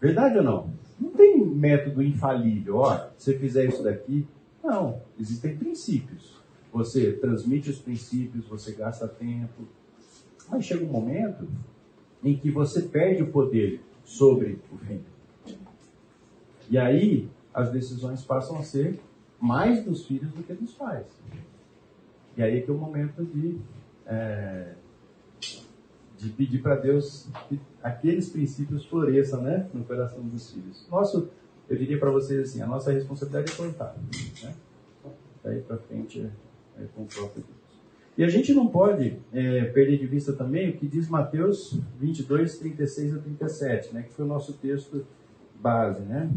Verdade 0.00 0.38
ou 0.38 0.44
não? 0.44 0.70
Não 0.98 1.10
tem 1.10 1.44
método 1.44 2.02
infalível. 2.02 2.76
Ó, 2.76 2.96
se 3.18 3.32
você 3.32 3.38
fizer 3.38 3.66
isso 3.66 3.82
daqui. 3.82 4.26
Não. 4.66 5.00
Existem 5.18 5.56
princípios. 5.56 6.36
Você 6.72 7.12
transmite 7.12 7.70
os 7.70 7.78
princípios, 7.78 8.46
você 8.46 8.72
gasta 8.72 9.06
tempo. 9.06 9.62
Mas 10.48 10.64
chega 10.64 10.84
um 10.84 10.88
momento 10.88 11.48
em 12.22 12.36
que 12.36 12.50
você 12.50 12.82
perde 12.82 13.22
o 13.22 13.30
poder 13.30 13.80
sobre 14.04 14.58
o 14.72 14.76
filho. 14.78 15.04
E 16.68 16.76
aí 16.76 17.28
as 17.54 17.70
decisões 17.70 18.22
passam 18.22 18.58
a 18.58 18.62
ser 18.62 19.00
mais 19.40 19.84
dos 19.84 20.04
filhos 20.04 20.32
do 20.32 20.42
que 20.42 20.52
dos 20.52 20.72
pais. 20.72 21.06
E 22.36 22.42
aí 22.42 22.58
é 22.58 22.60
que 22.60 22.70
é 22.70 22.74
o 22.74 22.76
momento 22.76 23.24
de 23.24 23.58
é, 24.04 24.74
de 26.18 26.30
pedir 26.30 26.62
para 26.62 26.76
Deus 26.76 27.28
que 27.48 27.60
aqueles 27.82 28.28
princípios 28.28 28.84
floresçam 28.86 29.42
né, 29.42 29.68
no 29.72 29.84
coração 29.84 30.20
dos 30.22 30.50
filhos. 30.50 30.86
Nosso, 30.90 31.28
eu 31.68 31.76
diria 31.76 31.98
para 31.98 32.10
vocês 32.10 32.40
assim, 32.40 32.62
a 32.62 32.66
nossa 32.66 32.92
responsabilidade 32.92 33.52
é 33.52 33.56
plantar. 33.56 33.96
Né? 34.42 34.54
Daí 35.42 35.60
para 35.60 35.78
frente 35.78 36.20
é, 36.20 36.82
é 36.82 36.86
com 36.94 37.02
o 37.02 37.06
próprio 37.06 37.42
Deus. 37.42 37.56
E 38.16 38.24
a 38.24 38.28
gente 38.28 38.54
não 38.54 38.66
pode 38.66 39.18
é, 39.32 39.64
perder 39.66 39.98
de 39.98 40.06
vista 40.06 40.32
também 40.32 40.70
o 40.70 40.76
que 40.76 40.86
diz 40.86 41.08
Mateus 41.08 41.78
22, 41.98 42.58
36 42.58 43.14
a 43.14 43.18
37, 43.18 43.94
né, 43.94 44.02
que 44.02 44.12
foi 44.14 44.24
o 44.24 44.28
nosso 44.28 44.54
texto 44.54 45.04
base, 45.60 46.00
né, 46.00 46.30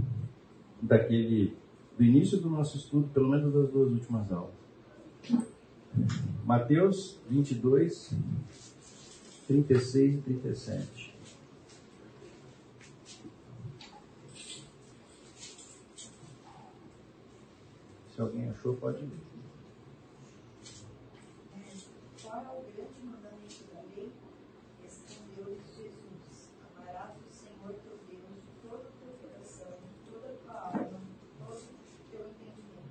daquele, 0.82 1.56
do 1.98 2.04
início 2.04 2.38
do 2.38 2.50
nosso 2.50 2.76
estudo, 2.76 3.08
pelo 3.14 3.30
menos 3.30 3.54
das 3.54 3.70
duas 3.70 3.92
últimas 3.92 4.30
aulas. 4.30 4.60
Mateus 6.46 7.18
22, 7.30 8.14
36 9.48 10.16
e 10.16 10.18
37. 10.18 11.09
Se 18.20 18.24
alguém 18.24 18.50
achou, 18.50 18.76
pode 18.76 19.02
ler. 19.02 19.18
Qual 22.22 22.36
é 22.36 22.48
o 22.50 22.64
grande 22.76 23.02
mandamento 23.02 23.64
da 23.74 23.80
lei? 23.96 24.12
Jesus: 25.38 26.50
Amarás 26.76 27.16
o 27.16 27.34
Senhor 27.34 27.74
teu 27.76 27.98
Deus 28.10 28.36
de 28.36 28.52
todo 28.62 28.82
o 28.82 28.92
teu 29.00 29.14
coração, 29.22 29.72
de 29.72 30.12
toda 30.12 30.28
a 30.28 30.36
tua 30.36 30.54
alma, 30.54 31.00
de 31.00 31.16
todo 31.40 31.56
o 31.56 32.12
teu 32.12 32.20
entendimento. 32.28 32.84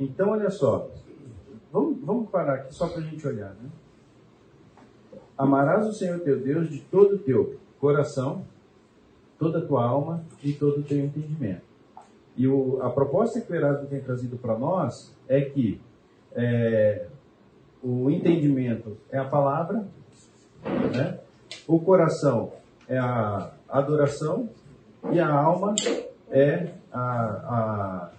Então, 0.00 0.30
olha 0.30 0.50
só. 0.50 0.90
Vamos, 1.70 2.00
vamos 2.00 2.30
parar 2.30 2.54
aqui 2.54 2.74
só 2.74 2.88
para 2.88 3.00
a 3.00 3.02
gente 3.02 3.28
olhar. 3.28 3.52
Né? 3.56 3.68
Amarás 5.36 5.86
o 5.86 5.92
Senhor 5.92 6.20
teu 6.20 6.40
Deus 6.40 6.70
de 6.70 6.80
todo 6.80 7.16
o 7.16 7.18
teu 7.18 7.60
coração, 7.78 8.46
toda 9.38 9.58
a 9.58 9.66
tua 9.66 9.84
alma 9.84 10.24
e 10.42 10.52
todo 10.52 10.80
o 10.80 10.82
teu 10.82 10.98
entendimento. 10.98 11.62
E 12.36 12.46
o, 12.46 12.80
a 12.82 12.90
proposta 12.90 13.40
que 13.40 13.52
o 13.52 13.54
Erasmo 13.54 13.86
tem 13.86 14.00
trazido 14.00 14.36
para 14.36 14.58
nós 14.58 15.14
é 15.28 15.40
que 15.40 15.80
é, 16.32 17.06
o 17.82 18.10
entendimento 18.10 18.96
é 19.10 19.18
a 19.18 19.24
palavra, 19.24 19.86
né? 20.94 21.18
o 21.66 21.80
coração 21.80 22.52
é 22.88 22.98
a 22.98 23.52
adoração 23.68 24.48
e 25.10 25.20
a 25.20 25.30
alma 25.30 25.74
é 26.30 26.72
a, 26.92 28.10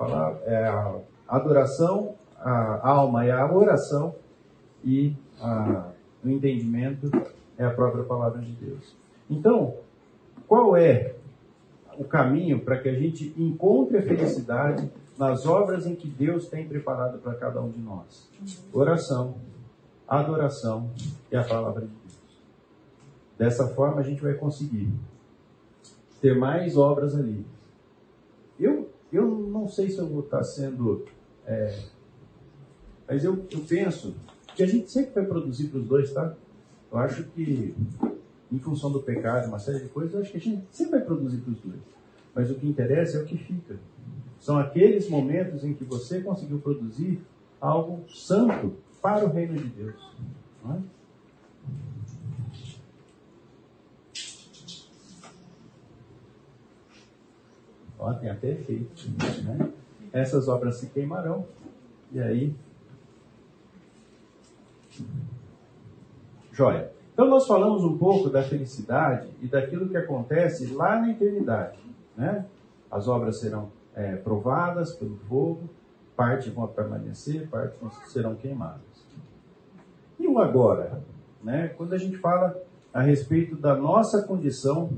a, 0.00 0.34
é 0.44 0.68
a 0.68 0.96
adoração, 1.28 2.14
a 2.38 2.88
alma 2.88 3.24
é 3.24 3.32
a 3.32 3.50
oração 3.52 4.14
e 4.84 5.14
a, 5.40 5.90
o 6.24 6.28
entendimento 6.28 7.10
é 7.56 7.64
a 7.64 7.70
própria 7.70 8.04
palavra 8.04 8.40
de 8.40 8.52
Deus. 8.52 8.94
Então, 9.30 9.74
qual 10.46 10.76
é 10.76 11.14
o 11.98 12.04
caminho 12.04 12.60
para 12.60 12.78
que 12.78 12.88
a 12.88 12.94
gente 12.94 13.34
encontre 13.36 13.98
a 13.98 14.02
felicidade 14.02 14.90
nas 15.18 15.46
obras 15.46 15.86
em 15.86 15.94
que 15.94 16.08
Deus 16.08 16.48
tem 16.48 16.66
preparado 16.66 17.18
para 17.18 17.34
cada 17.34 17.60
um 17.60 17.70
de 17.70 17.80
nós? 17.80 18.28
Oração, 18.72 19.36
adoração 20.08 20.90
e 21.30 21.36
a 21.36 21.44
palavra 21.44 21.82
de 21.82 21.88
Deus. 21.88 22.42
Dessa 23.38 23.68
forma 23.68 24.00
a 24.00 24.04
gente 24.04 24.22
vai 24.22 24.34
conseguir 24.34 24.92
ter 26.20 26.36
mais 26.36 26.76
obras 26.76 27.14
ali. 27.14 27.44
Eu, 28.58 28.90
eu 29.12 29.28
não 29.28 29.68
sei 29.68 29.90
se 29.90 29.98
eu 29.98 30.08
vou 30.08 30.20
estar 30.20 30.42
sendo. 30.42 31.04
É, 31.46 31.78
mas 33.06 33.24
eu, 33.24 33.44
eu 33.50 33.60
penso 33.68 34.14
que 34.54 34.62
a 34.62 34.66
gente 34.66 34.90
sempre 34.90 35.12
vai 35.14 35.24
produzir 35.26 35.68
para 35.68 35.80
os 35.80 35.86
dois, 35.86 36.12
tá? 36.12 36.34
Eu 36.90 36.98
acho 36.98 37.24
que, 37.24 37.74
em 38.54 38.58
função 38.60 38.92
do 38.92 39.02
pecado, 39.02 39.48
uma 39.48 39.58
série 39.58 39.80
de 39.80 39.88
coisas, 39.88 40.14
eu 40.14 40.20
acho 40.20 40.30
que 40.30 40.36
a 40.36 40.40
gente 40.40 40.64
sempre 40.70 40.98
vai 40.98 41.00
produzir 41.00 41.38
para 41.38 41.52
os 41.52 41.60
dois. 41.60 41.80
Mas 42.32 42.50
o 42.50 42.54
que 42.54 42.68
interessa 42.68 43.18
é 43.18 43.22
o 43.22 43.26
que 43.26 43.36
fica. 43.36 43.76
São 44.38 44.58
aqueles 44.58 45.08
momentos 45.08 45.64
em 45.64 45.74
que 45.74 45.84
você 45.84 46.20
conseguiu 46.20 46.60
produzir 46.60 47.20
algo 47.60 48.08
santo 48.08 48.76
para 49.02 49.24
o 49.24 49.28
reino 49.28 49.54
de 49.54 49.68
Deus. 49.68 50.16
Não 50.64 50.74
é? 50.74 50.78
Ó, 57.98 58.12
tem 58.14 58.30
até 58.30 58.50
efeito. 58.52 59.10
Né? 59.44 59.72
Essas 60.12 60.46
obras 60.46 60.76
se 60.76 60.88
queimarão. 60.88 61.46
E 62.12 62.20
aí. 62.20 62.54
Joia. 66.52 66.93
Então, 67.14 67.28
nós 67.28 67.46
falamos 67.46 67.84
um 67.84 67.96
pouco 67.96 68.28
da 68.28 68.42
felicidade 68.42 69.28
e 69.40 69.46
daquilo 69.46 69.88
que 69.88 69.96
acontece 69.96 70.66
lá 70.74 71.00
na 71.00 71.12
eternidade. 71.12 71.78
Né? 72.16 72.44
As 72.90 73.08
obras 73.08 73.38
serão 73.38 73.70
é, 73.94 74.16
provadas 74.16 74.92
pelo 74.94 75.16
fogo, 75.28 75.62
parte 76.16 76.50
vão 76.50 76.66
permanecer, 76.66 77.48
parte 77.48 77.76
serão 78.08 78.34
queimadas. 78.34 79.06
E 80.18 80.26
o 80.26 80.40
agora? 80.40 81.00
Né? 81.42 81.68
Quando 81.68 81.92
a 81.92 81.98
gente 81.98 82.16
fala 82.16 82.60
a 82.92 83.00
respeito 83.00 83.56
da 83.56 83.76
nossa 83.76 84.22
condição 84.22 84.90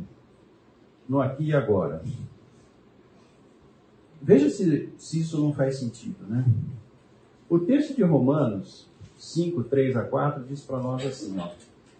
no 1.09 1.21
aqui 1.21 1.45
e 1.45 1.55
agora. 1.55 2.03
Veja 4.21 4.51
se, 4.51 4.93
se 4.97 5.21
isso 5.21 5.41
não 5.41 5.53
faz 5.53 5.79
sentido, 5.79 6.27
né? 6.27 6.45
O 7.49 7.59
texto 7.59 7.95
de 7.95 8.03
Romanos 8.03 8.89
5, 9.17 9.65
3 9.65 9.97
a 9.97 10.05
4 10.05 10.45
diz 10.45 10.63
para 10.63 10.79
nós 10.79 11.07
assim, 11.07 11.39
ó. 11.39 11.49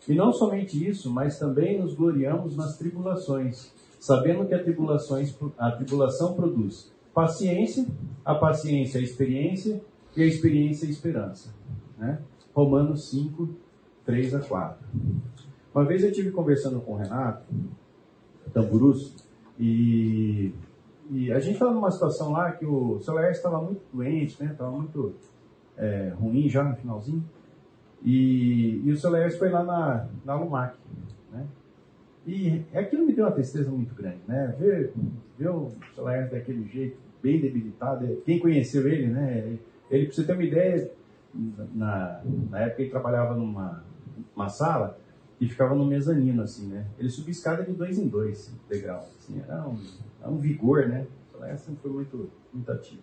E 0.09 0.15
não 0.15 0.33
somente 0.33 0.89
isso, 0.89 1.11
mas 1.11 1.39
também 1.39 1.81
nos 1.81 1.95
gloriamos 1.95 2.57
nas 2.57 2.77
tribulações, 2.77 3.73
sabendo 3.99 4.47
que 4.47 4.55
a, 4.55 4.63
tribulações, 4.63 5.37
a 5.59 5.73
tribulação 5.73 6.35
produz 6.35 6.93
paciência, 7.13 7.87
a 8.25 8.35
paciência 8.35 9.01
a 9.01 9.03
experiência 9.03 9.81
e 10.17 10.23
a 10.23 10.27
experiência 10.27 10.87
a 10.87 10.91
esperança. 10.91 11.55
Né? 11.99 12.21
Romanos 12.55 13.11
5, 13.11 13.49
3 14.05 14.35
a 14.35 14.41
4. 14.41 14.87
Uma 15.75 15.85
vez 15.85 16.03
eu 16.03 16.11
estive 16.11 16.31
conversando 16.31 16.81
com 16.81 16.93
o 16.93 16.97
Renato 16.97 17.45
Tamburus 18.53 19.15
e 19.59 20.53
e 21.11 21.33
a 21.33 21.39
gente 21.39 21.55
estava 21.55 21.73
numa 21.73 21.91
situação 21.91 22.33
lá 22.33 22.51
que 22.53 22.67
o 22.67 22.99
seu 23.01 23.15
Laércio 23.15 23.39
estava 23.39 23.63
muito 23.63 23.81
doente, 23.93 24.43
né? 24.43 24.51
Estava 24.51 24.71
muito 24.73 25.15
é, 25.77 26.13
ruim 26.19 26.49
já 26.49 26.65
no 26.65 26.75
finalzinho. 26.75 27.25
E, 28.07 28.83
e 28.85 28.93
o 28.93 28.97
seu 28.97 29.11
Laércio 29.11 29.39
foi 29.39 29.51
lá 29.51 29.65
na, 29.65 30.07
na 30.25 30.35
Lumac, 30.37 30.79
né? 31.33 31.45
E 32.25 32.63
aquilo 32.73 33.05
me 33.05 33.13
deu 33.13 33.25
uma 33.25 33.33
tristeza 33.33 33.69
muito 33.69 33.95
grande, 33.95 34.21
né? 34.29 34.55
Ver, 34.59 34.93
ver 35.37 35.51
o 35.51 35.73
seu 35.93 36.05
Laércio 36.05 36.37
daquele 36.37 36.69
jeito, 36.69 36.97
bem 37.21 37.41
debilitado. 37.41 38.07
Quem 38.25 38.39
conheceu 38.39 38.87
ele, 38.89 39.09
né? 39.09 39.59
Ele, 39.91 40.07
para 40.07 40.15
você 40.15 40.25
ter 40.25 40.33
uma 40.35 40.45
ideia, 40.45 40.89
na, 41.75 42.23
na 42.49 42.61
época 42.61 42.83
ele 42.83 42.91
trabalhava 42.91 43.35
numa 43.35 43.85
uma 44.35 44.49
sala 44.49 44.99
e 45.41 45.49
ficava 45.49 45.75
no 45.75 45.85
mezanino, 45.85 46.43
assim, 46.43 46.69
né? 46.69 46.87
Ele 46.99 47.11
subia 47.11 47.33
escada 47.33 47.65
de 47.65 47.73
dois 47.73 47.99
em 47.99 48.07
dois 48.07 48.55
degraus, 48.69 49.07
assim, 49.19 49.43
era 49.47 49.67
um 49.67 49.77
é 50.23 50.29
um 50.29 50.39
vigor, 50.39 50.89
né? 50.89 51.07
Essa 51.43 51.71
foi 51.83 51.91
muito, 51.91 52.31
muito 52.53 52.73
ativo. 52.73 53.03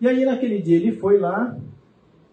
E 0.00 0.08
aí, 0.08 0.24
naquele 0.24 0.60
dia, 0.60 0.76
ele 0.76 0.92
foi 0.92 1.18
lá, 1.18 1.58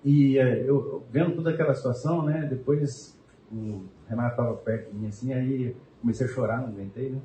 e 0.04 0.38
é, 0.38 0.68
eu 0.68 1.04
vendo 1.12 1.36
toda 1.36 1.50
aquela 1.50 1.74
situação, 1.74 2.24
né? 2.24 2.46
Depois 2.50 3.18
o 3.52 3.84
Renato 4.08 4.32
estava 4.32 4.54
perto 4.56 4.92
de 4.92 4.98
mim, 4.98 5.08
assim, 5.08 5.34
aí 5.34 5.76
comecei 6.02 6.28
a 6.28 6.30
chorar, 6.30 6.62
não 6.62 6.70
aguentei, 6.70 7.10
né? 7.10 7.22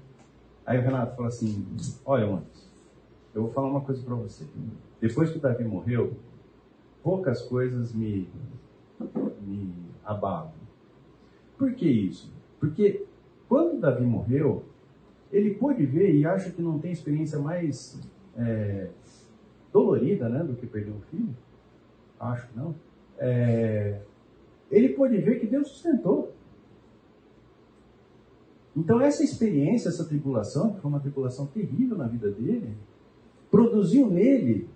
Aí 0.64 0.78
o 0.78 0.82
Renato 0.82 1.14
falou 1.14 1.28
assim: 1.28 1.66
Olha, 2.04 2.26
Montes, 2.26 2.70
eu 3.34 3.42
vou 3.42 3.50
falar 3.52 3.68
uma 3.68 3.80
coisa 3.80 4.02
para 4.02 4.14
você. 4.14 4.44
Depois 5.00 5.30
que 5.30 5.38
o 5.38 5.40
Davi 5.40 5.64
morreu, 5.64 6.16
poucas 7.02 7.42
coisas 7.42 7.92
me, 7.92 8.28
me 9.40 9.74
abalam. 10.04 10.52
Por 11.58 11.74
que 11.74 11.88
isso? 11.88 12.32
Porque 12.60 13.04
quando 13.48 13.80
Davi 13.80 14.04
morreu, 14.04 14.64
ele 15.32 15.54
pôde 15.54 15.84
ver 15.84 16.14
e 16.14 16.24
acha 16.24 16.50
que 16.50 16.62
não 16.62 16.78
tem 16.78 16.92
experiência 16.92 17.38
mais 17.38 18.00
é, 18.36 18.88
dolorida 19.72 20.28
né, 20.28 20.44
do 20.44 20.54
que 20.54 20.66
perder 20.66 20.92
um 20.92 21.00
filho. 21.02 21.34
Acho 22.22 22.48
que 22.48 22.56
não. 22.56 22.74
É, 23.18 24.00
ele 24.70 24.90
pôde 24.90 25.18
ver 25.18 25.40
que 25.40 25.46
Deus 25.46 25.68
sustentou. 25.68 26.32
Então, 28.76 29.00
essa 29.00 29.22
experiência, 29.22 29.88
essa 29.88 30.04
tribulação, 30.04 30.72
que 30.72 30.80
foi 30.80 30.90
uma 30.90 31.00
tribulação 31.00 31.46
terrível 31.46 31.98
na 31.98 32.06
vida 32.06 32.30
dele, 32.30 32.74
produziu 33.50 34.08
nele 34.08 34.68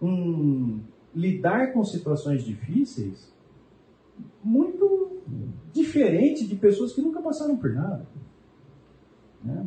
um 0.00 0.80
lidar 1.14 1.72
com 1.72 1.84
situações 1.84 2.44
difíceis 2.44 3.32
muito 4.42 5.22
diferente 5.72 6.46
de 6.46 6.56
pessoas 6.56 6.92
que 6.92 7.00
nunca 7.00 7.22
passaram 7.22 7.56
por 7.56 7.72
nada. 7.72 8.06
Né? 9.42 9.66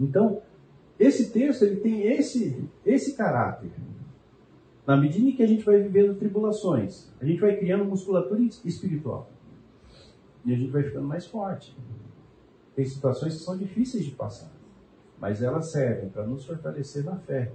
Então, 0.00 0.40
esse 0.98 1.30
texto 1.30 1.62
ele 1.62 1.80
tem 1.80 2.02
esse, 2.02 2.64
esse 2.86 3.14
caráter. 3.14 3.70
Na 4.88 4.96
medida 4.96 5.28
em 5.28 5.36
que 5.36 5.42
a 5.42 5.46
gente 5.46 5.62
vai 5.64 5.82
vivendo 5.82 6.18
tribulações, 6.18 7.12
a 7.20 7.24
gente 7.26 7.38
vai 7.38 7.54
criando 7.58 7.84
musculatura 7.84 8.40
espiritual. 8.64 9.30
E 10.46 10.54
a 10.54 10.56
gente 10.56 10.70
vai 10.70 10.82
ficando 10.82 11.06
mais 11.06 11.26
forte. 11.26 11.76
Tem 12.74 12.86
situações 12.86 13.34
que 13.34 13.40
são 13.40 13.58
difíceis 13.58 14.02
de 14.06 14.12
passar, 14.12 14.50
mas 15.20 15.42
elas 15.42 15.70
servem 15.70 16.08
para 16.08 16.26
nos 16.26 16.46
fortalecer 16.46 17.04
na 17.04 17.18
fé. 17.18 17.52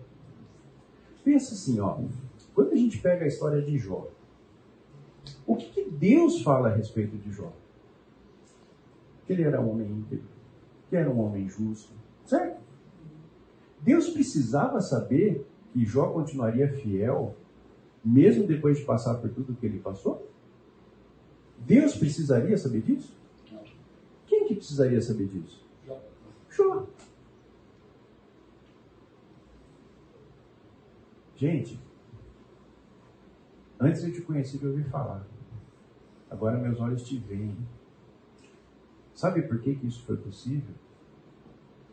Pensa 1.23 1.55
assim, 1.55 1.79
ó, 1.79 1.97
quando 2.53 2.73
a 2.73 2.75
gente 2.75 2.99
pega 2.99 3.25
a 3.25 3.27
história 3.27 3.63
de 3.63 3.79
Jó, 3.79 4.11
o 5.47 5.55
que, 5.55 5.71
que 5.71 5.89
Deus 5.89 6.43
fala 6.43 6.69
a 6.69 6.75
respeito 6.75 7.17
de 7.17 7.31
Jó? 7.31 7.51
Que 9.25 9.33
ele 9.33 9.41
era 9.41 9.59
um 9.59 9.71
homem 9.71 9.89
íntegro, 9.89 10.27
que 10.87 10.95
era 10.95 11.09
um 11.09 11.19
homem 11.19 11.49
justo, 11.49 11.93
certo? 12.25 12.61
Deus 13.81 14.11
precisava 14.11 14.79
saber 14.81 15.47
que 15.73 15.83
Jó 15.83 16.13
continuaria 16.13 16.71
fiel, 16.71 17.35
mesmo 18.05 18.45
depois 18.45 18.77
de 18.77 18.85
passar 18.85 19.15
por 19.15 19.29
tudo 19.31 19.55
que 19.55 19.65
ele 19.65 19.79
passou? 19.79 20.31
Deus 21.57 21.95
precisaria 21.95 22.55
saber 22.57 22.81
disso? 22.81 23.17
Quem 24.27 24.47
que 24.47 24.55
precisaria 24.55 25.01
saber 25.01 25.27
disso? 25.27 25.65
Jó. 26.51 26.85
Gente, 31.35 31.79
antes 33.79 34.03
eu 34.03 34.13
te 34.13 34.21
conheci 34.21 34.59
de 34.59 34.67
ouvir 34.67 34.83
falar. 34.89 35.25
Agora 36.29 36.57
meus 36.57 36.79
olhos 36.79 37.03
te 37.03 37.17
veem. 37.17 37.57
Sabe 39.15 39.41
por 39.41 39.59
que, 39.59 39.75
que 39.75 39.87
isso 39.87 40.03
foi 40.03 40.17
possível? 40.17 40.75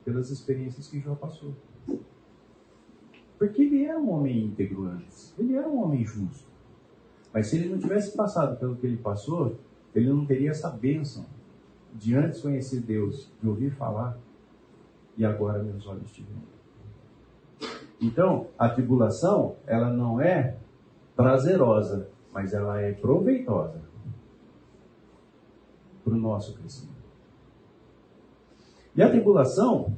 Pelas 0.05 0.31
experiências 0.31 0.89
que 0.89 1.01
Jó 1.01 1.15
passou. 1.15 1.55
Porque 3.41 3.63
ele 3.63 3.87
era 3.87 3.99
um 3.99 4.11
homem 4.11 4.45
íntegro 4.45 4.85
antes. 4.85 5.35
Ele 5.39 5.57
era 5.57 5.67
um 5.67 5.83
homem 5.83 6.05
justo. 6.05 6.47
Mas 7.33 7.47
se 7.47 7.57
ele 7.57 7.71
não 7.71 7.79
tivesse 7.79 8.15
passado 8.15 8.59
pelo 8.59 8.77
que 8.77 8.87
ele 8.87 8.99
passou, 8.99 9.57
ele 9.95 10.11
não 10.11 10.27
teria 10.27 10.51
essa 10.51 10.69
bênção 10.69 11.25
de 11.95 12.15
antes 12.15 12.43
conhecer 12.43 12.83
Deus, 12.83 13.33
de 13.41 13.49
ouvir 13.49 13.71
falar, 13.71 14.19
e 15.17 15.25
agora 15.25 15.63
meus 15.63 15.87
olhos 15.87 16.13
te 16.13 16.23
veem. 16.23 17.73
Então, 17.99 18.49
a 18.59 18.69
tribulação, 18.69 19.57
ela 19.67 19.91
não 19.91 20.21
é 20.21 20.59
prazerosa, 21.17 22.11
mas 22.35 22.53
ela 22.53 22.79
é 22.79 22.93
proveitosa 22.93 23.81
para 26.05 26.13
o 26.13 26.17
nosso 26.19 26.55
crescimento. 26.59 27.01
E 28.95 29.03
a 29.03 29.09
tribulação, 29.09 29.97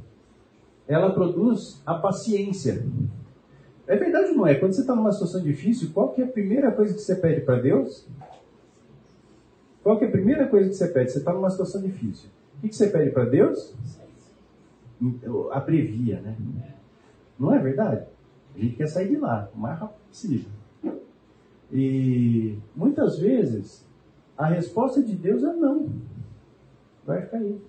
ela 0.87 1.13
produz 1.13 1.83
a 1.85 1.95
paciência. 1.95 2.87
É 3.93 3.97
verdade 3.97 4.31
ou 4.31 4.37
não 4.37 4.47
é? 4.47 4.55
Quando 4.55 4.73
você 4.73 4.81
está 4.81 4.97
numa 4.97 5.13
situação 5.13 5.43
difícil, 5.43 5.91
qual 5.93 6.15
é 6.17 6.23
a 6.23 6.27
primeira 6.27 6.73
coisa 6.73 6.95
que 6.95 7.01
você 7.03 7.15
pede 7.15 7.43
para 7.43 7.61
Deus? 7.61 8.09
Qual 9.83 10.01
é 10.01 10.07
a 10.07 10.11
primeira 10.11 10.49
coisa 10.49 10.71
que 10.71 10.75
você 10.75 10.89
pede? 10.89 11.13
Você 11.13 11.19
está 11.19 11.31
numa 11.31 11.51
situação 11.51 11.83
difícil. 11.83 12.31
O 12.57 12.63
que, 12.63 12.71
que 12.71 12.75
você 12.75 12.89
pede 12.89 13.11
para 13.11 13.27
Deus? 13.27 13.75
Abrevia, 15.51 16.23
né? 16.23 16.35
Não 17.39 17.55
é 17.55 17.59
verdade? 17.59 18.07
A 18.57 18.59
gente 18.59 18.77
quer 18.77 18.87
sair 18.87 19.11
de 19.11 19.17
lá 19.17 19.51
o 19.55 19.59
mais 19.59 19.79
rápido 19.79 19.99
possível. 20.09 20.51
E 21.71 22.57
muitas 22.75 23.19
vezes 23.19 23.85
a 24.39 24.47
resposta 24.47 25.03
de 25.03 25.15
Deus 25.15 25.45
é 25.45 25.53
não. 25.53 25.91
Vai 27.05 27.21
ficar 27.21 27.37
aí. 27.37 27.61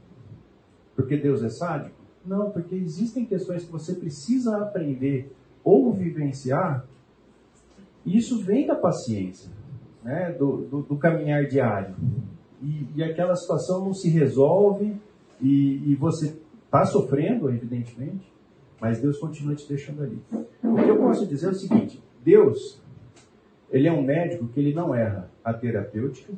Porque 0.95 1.17
Deus 1.17 1.43
é 1.43 1.49
sádico? 1.49 1.97
Não, 2.25 2.49
porque 2.49 2.75
existem 2.75 3.25
questões 3.25 3.65
que 3.65 3.71
você 3.73 3.93
precisa 3.93 4.55
aprender 4.59 5.29
ou 5.63 5.93
vivenciar. 5.93 6.85
Isso 8.05 8.43
vem 8.43 8.67
da 8.67 8.75
paciência 8.75 9.49
né, 10.03 10.35
do, 10.37 10.57
do, 10.63 10.81
do 10.81 10.97
caminhar 10.97 11.45
diário. 11.45 11.95
E, 12.61 12.87
e, 12.95 13.03
aquela 13.03 13.35
situação 13.35 13.83
não 13.83 13.93
se 13.93 14.09
resolve 14.09 14.95
e, 15.41 15.91
e 15.91 15.95
você 15.95 16.37
está 16.65 16.85
sofrendo, 16.85 17.49
evidentemente, 17.49 18.31
mas 18.79 18.99
Deus 18.99 19.17
continua 19.17 19.55
te 19.55 19.67
deixando 19.67 20.03
ali. 20.03 20.21
O 20.63 20.75
que 20.75 20.89
eu 20.89 20.97
posso 20.97 21.25
dizer 21.25 21.47
é 21.47 21.49
o 21.49 21.55
seguinte: 21.55 22.01
Deus, 22.23 22.81
ele 23.69 23.87
é 23.87 23.91
um 23.91 24.03
médico 24.03 24.47
que 24.47 24.59
ele 24.59 24.73
não 24.73 24.93
erra 24.93 25.29
a 25.43 25.53
terapêutica, 25.53 26.33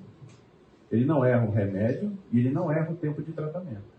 ele 0.91 1.05
não 1.05 1.23
erra 1.23 1.45
o 1.45 1.51
remédio 1.51 2.11
e 2.31 2.39
ele 2.39 2.49
não 2.49 2.71
erra 2.71 2.91
o 2.91 2.95
tempo 2.95 3.21
de 3.21 3.31
tratamento. 3.31 3.95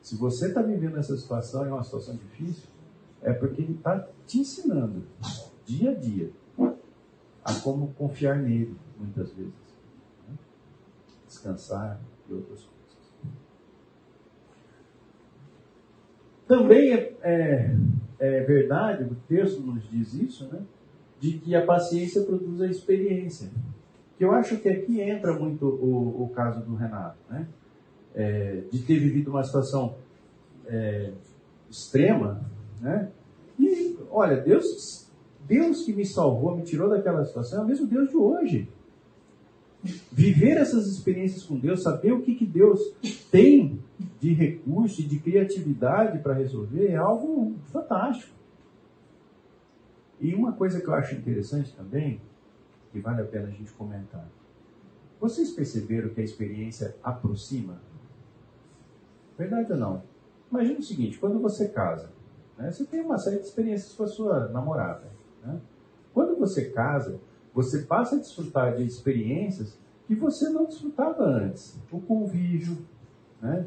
Se 0.00 0.16
você 0.16 0.48
está 0.48 0.62
vivendo 0.62 0.96
essa 0.96 1.16
situação, 1.16 1.66
é 1.66 1.68
uma 1.68 1.82
situação 1.82 2.16
difícil, 2.16 2.69
é 3.22 3.32
porque 3.32 3.62
ele 3.62 3.74
está 3.74 4.08
te 4.26 4.38
ensinando 4.38 5.04
dia 5.64 5.90
a 5.90 5.94
dia 5.94 6.30
a 7.44 7.54
como 7.54 7.92
confiar 7.94 8.36
nele, 8.38 8.76
muitas 8.98 9.32
vezes. 9.32 9.52
Né? 10.28 10.34
Descansar 11.26 12.00
e 12.28 12.34
outras 12.34 12.60
coisas. 12.60 12.70
Também 16.46 16.92
é, 16.92 17.16
é, 17.22 17.76
é, 18.18 18.40
verdade, 18.42 19.04
o 19.04 19.14
texto 19.28 19.60
nos 19.60 19.88
diz 19.88 20.14
isso, 20.14 20.48
né? 20.48 20.60
de 21.20 21.38
que 21.38 21.54
a 21.54 21.64
paciência 21.64 22.22
produz 22.22 22.60
a 22.60 22.66
experiência. 22.66 23.50
Que 24.16 24.24
eu 24.24 24.32
acho 24.32 24.58
que 24.58 24.68
aqui 24.68 25.00
entra 25.00 25.32
muito 25.38 25.66
o, 25.66 26.24
o 26.24 26.28
caso 26.30 26.60
do 26.62 26.74
Renato, 26.74 27.18
né? 27.30 27.46
É, 28.12 28.64
de 28.70 28.82
ter 28.82 28.98
vivido 28.98 29.30
uma 29.30 29.44
situação 29.44 29.96
é, 30.66 31.12
extrema, 31.70 32.44
né? 32.80 33.10
E, 33.58 33.98
olha, 34.10 34.40
Deus 34.40 35.10
Deus 35.50 35.82
que 35.82 35.92
me 35.92 36.06
salvou, 36.06 36.56
me 36.56 36.62
tirou 36.62 36.88
daquela 36.88 37.24
situação, 37.24 37.60
é 37.60 37.64
o 37.64 37.66
mesmo 37.66 37.84
Deus 37.84 38.08
de 38.08 38.16
hoje. 38.16 38.68
Viver 40.12 40.56
essas 40.56 40.86
experiências 40.86 41.42
com 41.42 41.58
Deus, 41.58 41.82
saber 41.82 42.12
o 42.12 42.22
que, 42.22 42.36
que 42.36 42.46
Deus 42.46 42.78
tem 43.32 43.80
de 44.20 44.32
recurso 44.32 45.00
e 45.00 45.04
de 45.04 45.18
criatividade 45.18 46.20
para 46.20 46.34
resolver 46.34 46.86
é 46.86 46.96
algo 46.96 47.56
fantástico. 47.72 48.32
E 50.20 50.32
uma 50.34 50.52
coisa 50.52 50.80
que 50.80 50.86
eu 50.86 50.94
acho 50.94 51.16
interessante 51.16 51.74
também, 51.74 52.20
que 52.92 53.00
vale 53.00 53.22
a 53.22 53.24
pena 53.24 53.48
a 53.48 53.50
gente 53.50 53.72
comentar. 53.72 54.28
Vocês 55.18 55.50
perceberam 55.50 56.10
que 56.10 56.20
a 56.20 56.24
experiência 56.24 56.94
aproxima? 57.02 57.80
Verdade 59.36 59.72
ou 59.72 59.78
não? 59.78 60.02
Imagina 60.48 60.78
o 60.78 60.82
seguinte: 60.82 61.18
quando 61.18 61.40
você 61.40 61.68
casa, 61.68 62.12
né, 62.60 62.70
você 62.70 62.84
tem 62.84 63.00
uma 63.00 63.18
série 63.18 63.38
de 63.38 63.46
experiências 63.46 63.92
com 63.92 64.02
a 64.04 64.06
sua 64.06 64.48
namorada. 64.48 65.04
Né? 65.44 65.58
Quando 66.12 66.38
você 66.38 66.70
casa, 66.70 67.18
você 67.54 67.82
passa 67.82 68.16
a 68.16 68.18
desfrutar 68.18 68.76
de 68.76 68.84
experiências 68.84 69.78
que 70.06 70.14
você 70.14 70.48
não 70.48 70.66
desfrutava 70.66 71.24
antes. 71.24 71.78
O 71.90 72.00
convívio, 72.00 72.78
né? 73.40 73.66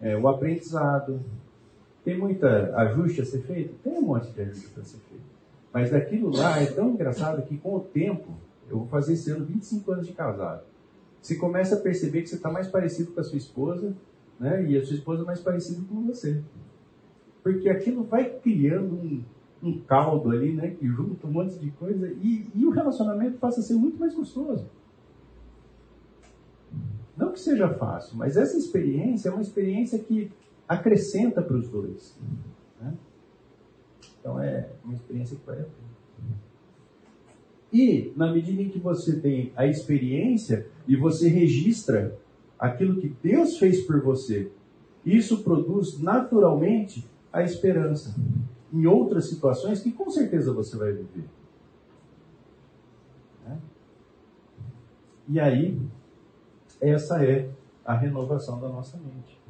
É, 0.00 0.16
o 0.16 0.28
aprendizado. 0.28 1.20
Tem 2.04 2.18
muita 2.18 2.74
ajuste 2.76 3.20
a 3.20 3.24
ser 3.24 3.42
feito? 3.42 3.74
Tem 3.82 3.92
um 3.92 4.02
monte 4.02 4.30
de 4.32 4.40
ajuste 4.40 4.70
para 4.70 4.82
ser 4.82 4.98
feito. 4.98 5.24
Mas 5.72 5.90
daquilo 5.90 6.30
lá 6.30 6.60
é 6.60 6.66
tão 6.66 6.90
engraçado 6.90 7.42
que 7.42 7.56
com 7.56 7.76
o 7.76 7.80
tempo, 7.80 8.32
eu 8.68 8.78
vou 8.78 8.88
fazer 8.88 9.12
esse 9.12 9.30
ano 9.30 9.44
25 9.44 9.92
anos 9.92 10.06
de 10.06 10.12
casado. 10.12 10.64
Você 11.20 11.36
começa 11.36 11.76
a 11.76 11.80
perceber 11.80 12.22
que 12.22 12.28
você 12.28 12.36
está 12.36 12.50
mais 12.50 12.66
parecido 12.66 13.12
com 13.12 13.20
a 13.20 13.24
sua 13.24 13.38
esposa, 13.38 13.94
né? 14.38 14.64
E 14.64 14.76
a 14.76 14.84
sua 14.84 14.96
esposa 14.96 15.24
mais 15.24 15.40
parecida 15.40 15.80
com 15.88 16.04
você. 16.04 16.42
Porque 17.42 17.68
aquilo 17.68 18.04
vai 18.04 18.28
criando 18.38 18.94
um, 18.94 19.24
um 19.62 19.80
caldo 19.80 20.30
ali, 20.30 20.52
né? 20.54 20.70
Que 20.70 20.86
junta 20.86 21.26
um 21.26 21.32
monte 21.32 21.58
de 21.58 21.70
coisa 21.72 22.08
e, 22.08 22.46
e 22.54 22.64
o 22.64 22.70
relacionamento 22.70 23.38
passa 23.38 23.60
a 23.60 23.62
ser 23.62 23.74
muito 23.74 23.98
mais 23.98 24.14
gostoso. 24.14 24.66
Não 27.16 27.32
que 27.32 27.40
seja 27.40 27.68
fácil, 27.74 28.16
mas 28.16 28.36
essa 28.36 28.56
experiência 28.56 29.28
é 29.28 29.32
uma 29.32 29.42
experiência 29.42 29.98
que 29.98 30.30
acrescenta 30.66 31.42
para 31.42 31.56
os 31.56 31.68
dois. 31.68 32.18
Né? 32.80 32.94
Então 34.18 34.40
é 34.40 34.70
uma 34.84 34.94
experiência 34.94 35.36
que 35.36 35.44
vale 35.44 35.60
a 35.60 35.64
pena. 35.64 35.92
E, 37.72 38.12
na 38.16 38.30
medida 38.30 38.60
em 38.60 38.68
que 38.68 38.78
você 38.78 39.18
tem 39.18 39.50
a 39.56 39.66
experiência 39.66 40.66
e 40.86 40.94
você 40.94 41.28
registra 41.28 42.18
aquilo 42.58 43.00
que 43.00 43.08
Deus 43.22 43.56
fez 43.56 43.80
por 43.86 44.00
você, 44.02 44.50
isso 45.04 45.42
produz 45.42 45.98
naturalmente 45.98 47.04
a 47.32 47.42
esperança 47.42 48.14
em 48.72 48.86
outras 48.86 49.28
situações 49.28 49.80
que 49.80 49.92
com 49.92 50.10
certeza 50.10 50.52
você 50.52 50.76
vai 50.76 50.92
viver. 50.92 51.24
Né? 53.44 53.58
E 55.28 55.40
aí, 55.40 55.80
essa 56.80 57.24
é 57.24 57.48
a 57.84 57.94
renovação 57.94 58.60
da 58.60 58.68
nossa 58.68 58.96
mente. 58.96 59.40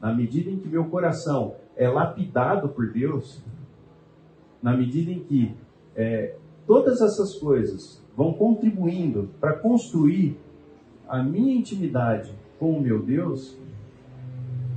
Na 0.00 0.12
medida 0.12 0.50
em 0.50 0.58
que 0.58 0.68
meu 0.68 0.86
coração 0.86 1.56
é 1.76 1.88
lapidado 1.88 2.68
por 2.68 2.90
Deus, 2.90 3.42
na 4.62 4.76
medida 4.76 5.10
em 5.10 5.22
que 5.22 5.54
é, 5.94 6.36
todas 6.66 7.00
essas 7.00 7.38
coisas 7.38 8.02
vão 8.16 8.32
contribuindo 8.32 9.30
para 9.40 9.54
construir 9.54 10.38
a 11.08 11.22
minha 11.22 11.54
intimidade 11.54 12.34
com 12.58 12.72
o 12.72 12.80
meu 12.80 13.02
Deus, 13.02 13.58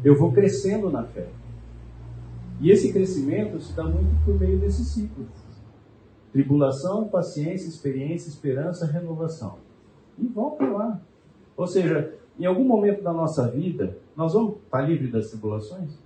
eu 0.06 0.15
vou 0.15 0.32
crescendo 0.32 0.91
na 0.91 1.03
fé. 1.03 1.27
E 2.61 2.69
esse 2.69 2.94
crescimento 2.94 3.60
se 3.60 3.73
dá 3.73 3.84
muito 3.84 4.23
por 4.23 4.40
meio 4.40 4.60
desse 4.60 4.86
ciclo. 4.86 5.26
Tribulação, 6.32 7.07
paciência, 7.07 7.68
experiência, 7.68 8.30
esperança, 8.30 8.86
renovação. 8.86 9.57
E 10.19 10.27
volta 10.27 10.64
lá. 10.64 11.02
Ou 11.57 11.65
seja, 11.65 12.14
em 12.40 12.45
algum 12.45 12.64
momento 12.64 13.02
da 13.02 13.11
nossa 13.11 13.48
vida, 13.49 13.98
nós 14.15 14.34
vamos 14.34 14.57
estar 14.64 14.82
livre 14.82 15.07
das 15.07 15.32
tribulações? 15.32 15.98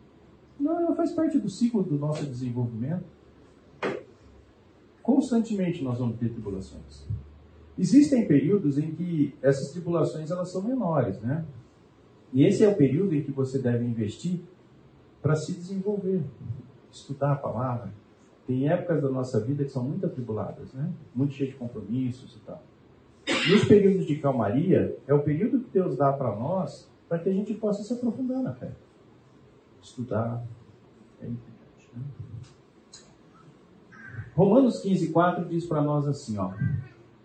Não, 0.57 0.79
ela 0.79 0.95
faz 0.95 1.11
parte 1.11 1.37
do 1.37 1.49
ciclo 1.49 1.83
do 1.83 1.97
nosso 1.97 2.25
desenvolvimento. 2.25 3.03
Constantemente 5.03 5.83
nós 5.83 5.99
vamos 5.99 6.17
ter 6.17 6.29
tribulações. 6.29 7.05
Existem 7.77 8.25
períodos 8.25 8.77
em 8.77 8.91
que 8.91 9.35
essas 9.41 9.71
tribulações 9.71 10.31
elas 10.31 10.49
são 10.49 10.61
menores, 10.61 11.19
né? 11.19 11.45
E 12.33 12.45
esse 12.45 12.63
é 12.63 12.69
o 12.69 12.75
período 12.75 13.15
em 13.15 13.23
que 13.23 13.31
você 13.31 13.59
deve 13.59 13.85
investir 13.85 14.41
para 15.21 15.35
se 15.35 15.53
desenvolver, 15.53 16.21
estudar 16.91 17.33
a 17.33 17.35
palavra. 17.35 17.91
Tem 18.45 18.69
épocas 18.69 19.01
da 19.01 19.09
nossa 19.09 19.39
vida 19.39 19.63
que 19.63 19.69
são 19.69 19.83
muito 19.83 20.05
atribuladas, 20.05 20.73
né? 20.73 20.91
Muito 21.13 21.33
cheias 21.33 21.53
de 21.53 21.59
compromissos 21.59 22.35
e 22.35 22.39
tal. 22.39 22.63
E 23.27 23.53
os 23.53 23.65
períodos 23.65 24.07
de 24.07 24.15
calmaria 24.17 24.97
é 25.07 25.13
o 25.13 25.21
período 25.21 25.59
que 25.59 25.69
Deus 25.71 25.95
dá 25.95 26.11
para 26.11 26.35
nós 26.35 26.89
para 27.07 27.19
que 27.19 27.29
a 27.29 27.33
gente 27.33 27.53
possa 27.55 27.83
se 27.83 27.93
aprofundar 27.93 28.41
na 28.41 28.53
fé. 28.53 28.71
Estudar. 29.81 30.43
É 31.21 31.25
importante. 31.25 31.91
Né? 31.95 32.03
Romanos 34.35 34.79
15, 34.79 35.09
4 35.11 35.45
diz 35.45 35.65
para 35.65 35.81
nós 35.81 36.07
assim, 36.07 36.37
ó. 36.37 36.53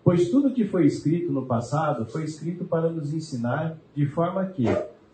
Pois 0.03 0.31
tudo 0.31 0.53
que 0.53 0.67
foi 0.67 0.87
escrito 0.87 1.33
no 1.33 1.47
passado 1.47 2.05
foi 2.07 2.25
escrito 2.25 2.65
para 2.65 2.91
nos 2.91 3.15
ensinar, 3.15 3.79
de 3.95 4.07
forma 4.07 4.45
que, 4.47 4.65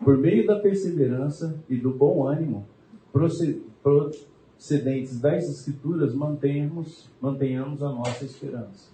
por 0.03 0.17
meio 0.17 0.45
da 0.45 0.59
perseverança 0.59 1.63
e 1.69 1.77
do 1.77 1.91
bom 1.91 2.27
ânimo 2.27 2.67
procedentes 3.11 5.19
das 5.19 5.49
Escrituras, 5.49 6.13
mantenhamos, 6.13 7.09
mantenhamos 7.19 7.81
a 7.83 7.89
nossa 7.89 8.25
esperança, 8.25 8.91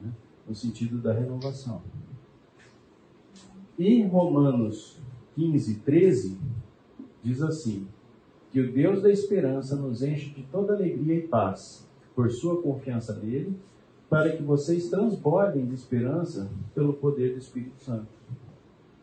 né? 0.00 0.10
no 0.46 0.54
sentido 0.54 0.98
da 0.98 1.12
renovação. 1.12 1.82
E 3.78 4.02
Romanos 4.04 4.98
15, 5.34 5.80
13 5.80 6.38
diz 7.22 7.42
assim: 7.42 7.86
Que 8.50 8.60
o 8.60 8.72
Deus 8.72 9.02
da 9.02 9.10
esperança 9.10 9.76
nos 9.76 10.02
enche 10.02 10.30
de 10.30 10.42
toda 10.44 10.74
alegria 10.74 11.16
e 11.16 11.28
paz 11.28 11.86
por 12.14 12.30
sua 12.30 12.62
confiança 12.62 13.14
nele, 13.14 13.54
para 14.08 14.34
que 14.34 14.42
vocês 14.42 14.88
transbordem 14.88 15.66
de 15.66 15.74
esperança 15.74 16.50
pelo 16.74 16.94
poder 16.94 17.32
do 17.32 17.38
Espírito 17.38 17.82
Santo. 17.82 18.08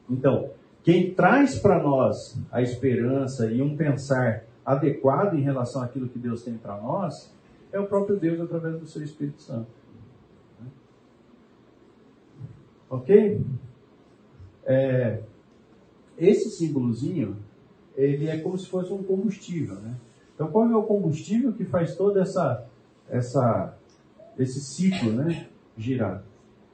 Então, 0.10 0.50
quem 0.84 1.14
traz 1.14 1.58
para 1.58 1.82
nós 1.82 2.38
a 2.52 2.62
esperança 2.62 3.50
e 3.52 3.62
um 3.62 3.76
pensar 3.76 4.44
adequado 4.66 5.36
em 5.36 5.42
relação 5.42 5.82
àquilo 5.82 6.10
que 6.10 6.20
Deus 6.20 6.44
tem 6.44 6.58
para 6.58 6.80
nós 6.80 7.34
é 7.72 7.80
o 7.80 7.88
próprio 7.88 8.18
Deus 8.18 8.40
através 8.40 8.80
do 8.80 8.86
seu 8.86 9.02
Espírito 9.02 9.42
Santo. 9.42 9.68
Ok? 12.90 13.44
É, 14.66 15.24
esse 16.18 16.52
símbolozinho, 16.52 17.38
ele 17.96 18.28
é 18.28 18.38
como 18.38 18.58
se 18.58 18.68
fosse 18.68 18.94
um 18.94 19.02
combustível, 19.02 19.76
né? 19.76 19.96
Então, 20.36 20.52
qual 20.52 20.70
é 20.70 20.76
o 20.76 20.84
combustível 20.84 21.54
que 21.54 21.66
faz 21.66 21.96
toda 21.96 22.22
essa 22.22 22.66
essa, 23.10 23.78
esse 24.38 24.60
ciclo 24.62 25.12
né, 25.12 25.48
girar? 25.78 26.24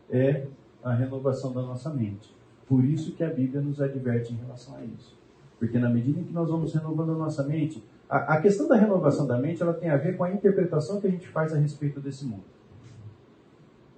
É 0.09 0.45
a 0.83 0.93
renovação 0.93 1.53
da 1.53 1.61
nossa 1.61 1.89
mente. 1.89 2.38
Por 2.69 2.85
isso 2.85 3.13
que 3.13 3.23
a 3.23 3.29
Bíblia 3.33 3.61
nos 3.61 3.81
adverte 3.81 4.31
em 4.31 4.37
relação 4.37 4.75
a 4.75 4.85
isso. 4.85 5.17
Porque 5.57 5.79
na 5.79 5.89
medida 5.89 6.19
em 6.19 6.23
que 6.23 6.31
nós 6.31 6.49
vamos 6.49 6.71
renovando 6.71 7.13
a 7.13 7.15
nossa 7.15 7.43
mente, 7.43 7.83
a, 8.07 8.35
a 8.35 8.41
questão 8.41 8.67
da 8.67 8.75
renovação 8.75 9.25
da 9.25 9.39
mente 9.39 9.63
ela 9.63 9.73
tem 9.73 9.89
a 9.89 9.97
ver 9.97 10.15
com 10.15 10.23
a 10.23 10.31
interpretação 10.31 11.01
que 11.01 11.07
a 11.07 11.09
gente 11.09 11.27
faz 11.27 11.51
a 11.51 11.57
respeito 11.57 11.99
desse 11.99 12.25
mundo. 12.25 12.43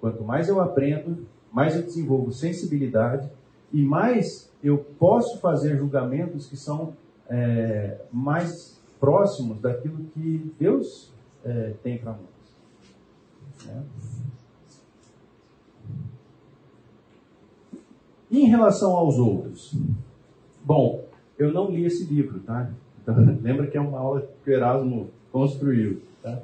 Quanto 0.00 0.24
mais 0.24 0.48
eu 0.48 0.58
aprendo, 0.58 1.26
mais 1.52 1.76
eu 1.76 1.82
desenvolvo 1.82 2.32
sensibilidade 2.32 3.30
e 3.70 3.82
mais 3.82 4.50
eu 4.64 4.78
posso 4.78 5.38
fazer 5.38 5.76
julgamentos 5.76 6.46
que 6.46 6.56
são 6.56 6.96
é, 7.28 8.00
mais 8.10 8.82
próximos 8.98 9.60
daquilo 9.60 10.04
que 10.14 10.52
Deus 10.58 11.12
é, 11.44 11.74
tem 11.82 11.98
para 11.98 12.12
nós. 12.12 13.66
Né? 13.66 13.82
Em 18.32 18.46
relação 18.46 18.96
aos 18.96 19.18
outros, 19.18 19.76
bom, 20.64 21.04
eu 21.38 21.52
não 21.52 21.70
li 21.70 21.84
esse 21.84 22.04
livro, 22.04 22.40
tá? 22.40 22.70
Então, 23.02 23.14
lembra 23.42 23.66
que 23.66 23.76
é 23.76 23.80
uma 23.80 23.98
aula 23.98 24.26
que 24.42 24.50
o 24.50 24.54
Erasmo 24.54 25.10
construiu, 25.30 26.00
tá? 26.22 26.40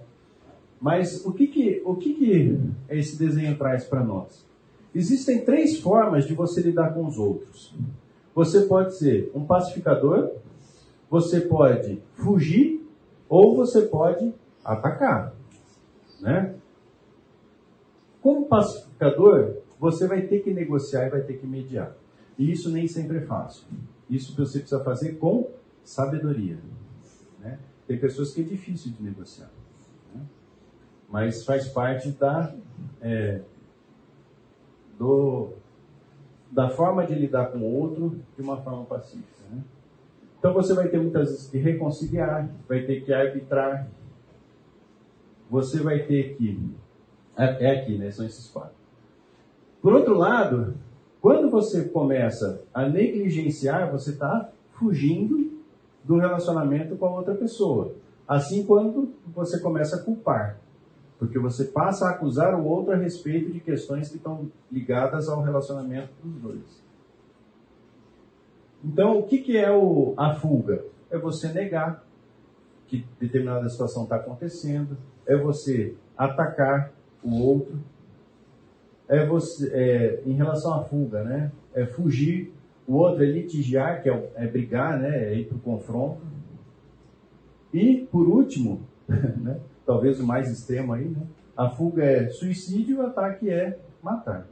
Mas 0.79 1.25
o 1.25 1.33
que 1.33 1.47
que, 1.47 1.83
o 1.87 1.97
que, 1.97 2.13
que 2.13 2.61
esse 2.91 3.19
desenho 3.19 3.57
traz 3.57 3.85
para 3.85 4.05
nós? 4.05 4.47
Existem 4.95 5.45
três 5.45 5.81
formas 5.81 6.27
de 6.27 6.35
você 6.35 6.61
lidar 6.61 6.93
com 6.93 7.07
os 7.07 7.19
outros. 7.19 7.75
Você 8.35 8.67
pode 8.67 8.97
ser 8.97 9.31
um 9.35 9.45
pacificador, 9.45 10.33
você 11.11 11.41
pode 11.41 12.03
fugir 12.15 12.87
ou 13.31 13.57
você 13.57 13.83
pode 13.83 14.33
atacar. 14.63 15.35
Né? 16.21 16.55
Como 18.21 18.47
pacificador, 18.47 19.55
você 19.79 20.07
vai 20.07 20.23
ter 20.23 20.41
que 20.41 20.53
negociar 20.53 21.07
e 21.07 21.11
vai 21.11 21.23
ter 21.23 21.39
que 21.39 21.47
mediar. 21.47 21.95
E 22.39 22.51
isso 22.51 22.71
nem 22.71 22.87
sempre 22.87 23.19
é 23.19 23.21
fácil. 23.23 23.67
Isso 24.09 24.35
você 24.37 24.61
precisa 24.61 24.83
fazer 24.83 25.15
com 25.15 25.51
sabedoria. 25.85 26.59
Né? 27.41 27.59
Tem 27.87 27.99
pessoas 27.99 28.33
que 28.33 28.41
é 28.41 28.45
difícil 28.45 28.93
de 28.93 29.03
negociar. 29.03 29.51
Né? 30.15 30.23
Mas 31.09 31.45
faz 31.45 31.69
parte 31.69 32.11
da, 32.11 32.55
é, 33.01 33.43
do, 34.99 35.51
da 36.51 36.69
forma 36.71 37.07
de 37.07 37.15
lidar 37.15 37.53
com 37.53 37.59
o 37.59 37.75
outro 37.75 38.21
de 38.37 38.43
uma 38.43 38.57
forma 38.59 38.85
pacífica. 38.85 39.45
Né? 39.51 39.63
Então 40.39 40.53
você 40.55 40.73
vai 40.75 40.89
ter 40.89 41.01
muitas 41.01 41.31
vezes 41.31 41.51
que 41.51 41.59
reconciliar, 41.59 42.49
vai 42.69 42.83
ter 42.83 43.05
que 43.05 43.13
arbitrar, 43.13 43.89
você 45.51 45.81
vai 45.81 46.01
ter 46.05 46.37
que. 46.37 46.71
É, 47.37 47.67
é 47.67 47.81
aqui, 47.81 47.97
né? 47.97 48.11
São 48.11 48.27
esses 48.27 48.49
quatro. 48.51 48.78
Por 49.89 49.95
outro 49.95 50.19
lado, 50.19 50.75
quando 51.19 51.49
você 51.51 51.89
começa 51.89 52.63
a 52.75 52.87
negligenciar, 52.87 53.91
você 53.91 54.11
está 54.11 54.51
fugindo 54.73 55.51
do 56.05 56.19
relacionamento 56.19 56.95
com 56.95 57.07
a 57.07 57.17
outra 57.17 57.35
pessoa. 57.35 57.95
Assim 58.29 58.67
quando 58.67 59.15
você 59.35 59.59
começa 59.59 59.97
a 59.97 60.03
culpar. 60.03 60.59
Porque 61.19 61.39
você 61.39 61.65
passa 61.65 62.05
a 62.05 62.11
acusar 62.11 62.55
o 62.55 62.67
outro 62.67 62.93
a 62.93 62.97
respeito 62.97 63.51
de 63.51 63.61
questões 63.61 64.11
que 64.11 64.19
estão 64.19 64.53
ligadas 64.71 65.27
ao 65.27 65.41
relacionamento 65.41 66.11
dos 66.23 66.39
dois. 66.39 66.85
Então, 68.85 69.21
o 69.21 69.23
que, 69.23 69.39
que 69.39 69.57
é 69.57 69.73
o, 69.73 70.13
a 70.19 70.35
fuga? 70.35 70.85
É 71.11 71.17
você 71.17 71.51
negar 71.51 72.05
que 72.87 73.07
determinada 73.19 73.67
situação 73.71 74.03
está 74.03 74.17
acontecendo, 74.17 74.99
é 75.27 75.35
você 75.35 75.95
atacar 76.15 76.93
o 77.25 77.43
outro, 77.43 77.79
é 79.09 79.25
você, 79.27 79.71
é, 79.73 80.23
em 80.27 80.35
relação 80.35 80.75
à 80.75 80.85
fuga, 80.85 81.25
né? 81.25 81.51
É 81.75 81.87
fugir, 81.87 82.53
o 82.87 82.95
outro 82.95 83.23
é 83.23 83.27
litigiar, 83.27 84.03
que 84.03 84.11
é, 84.11 84.31
é 84.37 84.47
brigar, 84.47 84.99
né? 84.99 85.33
É 85.33 85.35
ir 85.35 85.47
para 85.47 85.57
o 85.57 85.61
confronto. 85.61 86.21
E, 87.73 88.07
por 88.11 88.29
último, 88.29 88.83
né? 89.09 89.59
talvez 89.87 90.21
o 90.21 90.27
mais 90.27 90.51
extremo 90.51 90.93
aí, 90.93 91.09
né? 91.09 91.23
A 91.57 91.71
fuga 91.71 92.05
é 92.05 92.29
suicídio 92.29 92.99
o 92.99 93.03
ataque 93.03 93.51
é 93.51 93.79
matar. 94.03 94.47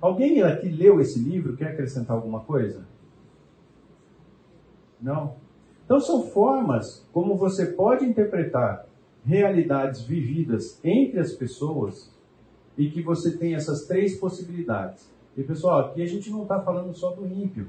Alguém 0.00 0.42
aqui 0.42 0.68
leu 0.68 1.00
esse 1.00 1.18
livro, 1.18 1.56
quer 1.56 1.68
acrescentar 1.68 2.14
alguma 2.16 2.40
coisa? 2.40 2.86
Não? 5.00 5.36
Então 5.84 6.00
são 6.00 6.24
formas 6.24 7.06
como 7.12 7.36
você 7.36 7.66
pode 7.66 8.04
interpretar 8.04 8.86
realidades 9.24 10.02
vividas 10.02 10.78
entre 10.84 11.20
as 11.20 11.32
pessoas 11.32 12.15
e 12.76 12.90
que 12.90 13.02
você 13.02 13.36
tem 13.36 13.54
essas 13.54 13.86
três 13.86 14.18
possibilidades. 14.18 15.10
E 15.36 15.42
pessoal, 15.42 15.80
aqui 15.80 16.02
a 16.02 16.06
gente 16.06 16.30
não 16.30 16.42
está 16.42 16.60
falando 16.60 16.94
só 16.94 17.10
do 17.10 17.26
ímpio. 17.26 17.68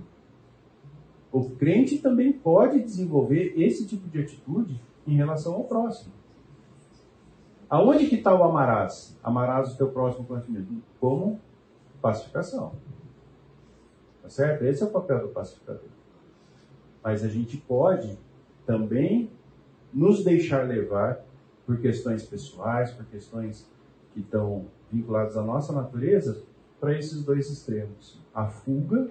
O 1.31 1.49
crente 1.51 1.99
também 1.99 2.31
pode 2.31 2.81
desenvolver 2.81 3.53
esse 3.57 3.85
tipo 3.85 4.07
de 4.07 4.19
atitude 4.19 4.81
em 5.05 5.15
relação 5.15 5.55
ao 5.55 5.63
próximo. 5.65 6.13
Aonde 7.69 8.07
que 8.07 8.15
está 8.15 8.33
o 8.33 8.43
amarás? 8.43 9.17
Amarás 9.21 9.73
o 9.73 9.77
teu 9.77 9.89
próximo 9.89 10.25
mesmo? 10.47 10.81
Como 10.99 11.39
pacificação. 12.01 12.73
Tá 14.21 14.29
certo? 14.29 14.63
Esse 14.63 14.83
é 14.83 14.85
o 14.85 14.89
papel 14.89 15.19
do 15.19 15.27
pacificador. 15.29 15.89
Mas 17.03 17.23
a 17.23 17.27
gente 17.27 17.57
pode 17.57 18.17
também 18.65 19.29
nos 19.93 20.23
deixar 20.23 20.67
levar 20.67 21.21
por 21.65 21.79
questões 21.79 22.23
pessoais, 22.23 22.91
por 22.91 23.05
questões 23.05 23.69
que 24.13 24.21
estão 24.21 24.65
vinculadas 24.91 25.37
à 25.37 25.41
nossa 25.41 25.73
natureza, 25.73 26.41
para 26.79 26.97
esses 26.97 27.23
dois 27.23 27.49
extremos. 27.49 28.19
A 28.33 28.45
fuga, 28.45 29.09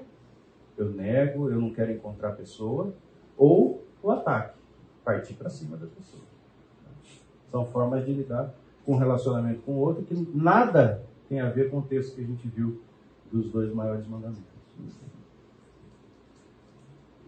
eu 0.76 0.90
nego, 0.90 1.50
eu 1.50 1.60
não 1.60 1.72
quero 1.72 1.92
encontrar 1.92 2.30
a 2.30 2.32
pessoa, 2.32 2.94
ou 3.36 3.84
o 4.02 4.10
ataque, 4.10 4.58
partir 5.04 5.34
para 5.34 5.50
cima 5.50 5.76
da 5.76 5.86
pessoa. 5.86 6.22
São 7.50 7.64
formas 7.64 8.04
de 8.04 8.12
lidar. 8.12 8.54
com 8.84 8.96
relacionamento 8.96 9.62
com 9.62 9.72
o 9.72 9.78
outro, 9.78 10.04
que 10.04 10.14
nada 10.32 11.02
tem 11.28 11.40
a 11.40 11.50
ver 11.50 11.70
com 11.70 11.78
o 11.78 11.82
texto 11.82 12.14
que 12.14 12.20
a 12.20 12.24
gente 12.24 12.46
viu 12.46 12.80
dos 13.32 13.50
dois 13.50 13.74
maiores 13.74 14.06
mandamentos. 14.06 14.44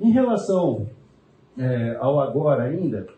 Em 0.01 0.13
relação 0.13 0.89
é, 1.59 1.97
ao 1.97 2.21
agora 2.21 2.63
ainda, 2.63 3.09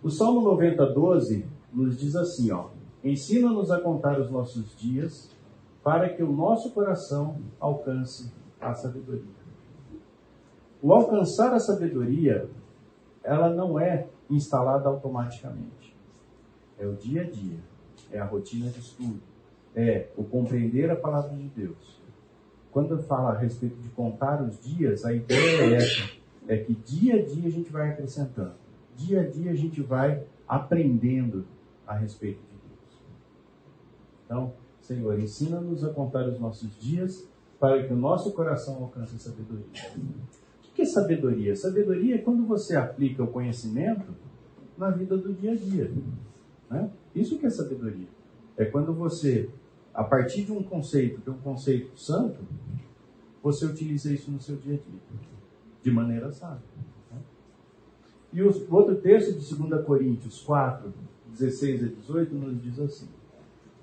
o 0.00 0.08
Salmo 0.08 0.40
90, 0.42 0.86
12 0.86 1.44
nos 1.72 1.98
diz 1.98 2.14
assim, 2.14 2.52
ó, 2.52 2.68
ensina-nos 3.02 3.70
a 3.70 3.80
contar 3.80 4.20
os 4.20 4.30
nossos 4.30 4.76
dias 4.76 5.30
para 5.82 6.08
que 6.08 6.22
o 6.22 6.32
nosso 6.32 6.70
coração 6.72 7.40
alcance 7.58 8.32
a 8.60 8.74
sabedoria. 8.74 9.38
O 10.82 10.92
alcançar 10.92 11.52
a 11.54 11.60
sabedoria, 11.60 12.48
ela 13.22 13.48
não 13.50 13.78
é 13.78 14.06
instalada 14.30 14.88
automaticamente. 14.88 15.96
É 16.78 16.86
o 16.86 16.94
dia 16.94 17.22
a 17.22 17.24
dia, 17.24 17.58
é 18.12 18.18
a 18.18 18.24
rotina 18.24 18.70
de 18.70 18.78
estudo, 18.78 19.20
é 19.74 20.08
o 20.16 20.22
compreender 20.22 20.90
a 20.90 20.96
palavra 20.96 21.36
de 21.36 21.48
Deus. 21.48 22.00
Quando 22.70 23.02
fala 23.02 23.30
a 23.30 23.38
respeito 23.38 23.76
de 23.76 23.88
contar 23.88 24.42
os 24.42 24.60
dias, 24.60 25.04
a 25.04 25.12
ideia 25.12 25.62
é 25.62 25.74
essa, 25.74 26.10
é 26.46 26.56
que 26.58 26.74
dia 26.74 27.16
a 27.16 27.24
dia 27.24 27.48
a 27.48 27.50
gente 27.50 27.72
vai 27.72 27.90
acrescentando. 27.90 28.54
Dia 28.94 29.22
a 29.22 29.26
dia 29.26 29.50
a 29.50 29.54
gente 29.54 29.80
vai 29.80 30.22
aprendendo 30.46 31.44
a 31.86 31.94
respeito. 31.94 32.47
Então, 34.28 34.52
Senhor, 34.82 35.18
ensina-nos 35.18 35.82
a 35.82 35.88
contar 35.88 36.28
os 36.28 36.38
nossos 36.38 36.78
dias 36.78 37.26
para 37.58 37.82
que 37.82 37.92
o 37.94 37.96
nosso 37.96 38.30
coração 38.32 38.76
alcance 38.76 39.16
a 39.16 39.18
sabedoria. 39.18 39.66
O 39.96 40.74
que 40.74 40.82
é 40.82 40.84
sabedoria? 40.84 41.56
Sabedoria 41.56 42.16
é 42.16 42.18
quando 42.18 42.46
você 42.46 42.76
aplica 42.76 43.24
o 43.24 43.28
conhecimento 43.28 44.14
na 44.76 44.90
vida 44.90 45.16
do 45.16 45.32
dia 45.32 45.52
a 45.52 45.56
dia. 45.56 45.90
Né? 46.70 46.90
Isso 47.14 47.38
que 47.38 47.46
é 47.46 47.50
sabedoria. 47.50 48.06
É 48.54 48.66
quando 48.66 48.92
você, 48.92 49.48
a 49.94 50.04
partir 50.04 50.44
de 50.44 50.52
um 50.52 50.62
conceito, 50.62 51.22
é 51.26 51.30
um 51.30 51.38
conceito 51.38 51.98
santo, 51.98 52.38
você 53.42 53.64
utiliza 53.64 54.12
isso 54.12 54.30
no 54.30 54.40
seu 54.40 54.56
dia 54.56 54.74
a 54.74 54.76
dia, 54.76 55.00
de 55.82 55.90
maneira 55.90 56.30
sábia. 56.30 56.60
Né? 57.10 57.18
E 58.32 58.42
o 58.42 58.74
outro 58.74 58.96
texto 58.96 59.38
de 59.38 59.56
2 59.56 59.86
Coríntios 59.86 60.42
4, 60.42 60.92
16 61.30 61.84
a 61.84 61.86
18, 61.86 62.34
nos 62.34 62.62
diz 62.62 62.78
assim: 62.78 63.08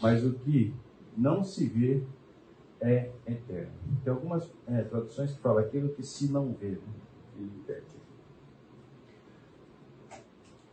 mas 0.00 0.24
o 0.24 0.34
que 0.34 0.74
não 1.16 1.42
se 1.42 1.66
vê 1.68 2.02
é 2.80 3.10
eterno. 3.26 3.72
Tem 4.02 4.12
algumas 4.12 4.52
é, 4.66 4.82
traduções 4.82 5.32
que 5.32 5.40
falam 5.40 5.64
aquilo 5.64 5.88
que 5.90 6.02
se 6.02 6.30
não 6.30 6.52
vê. 6.52 6.70
Né? 6.70 7.80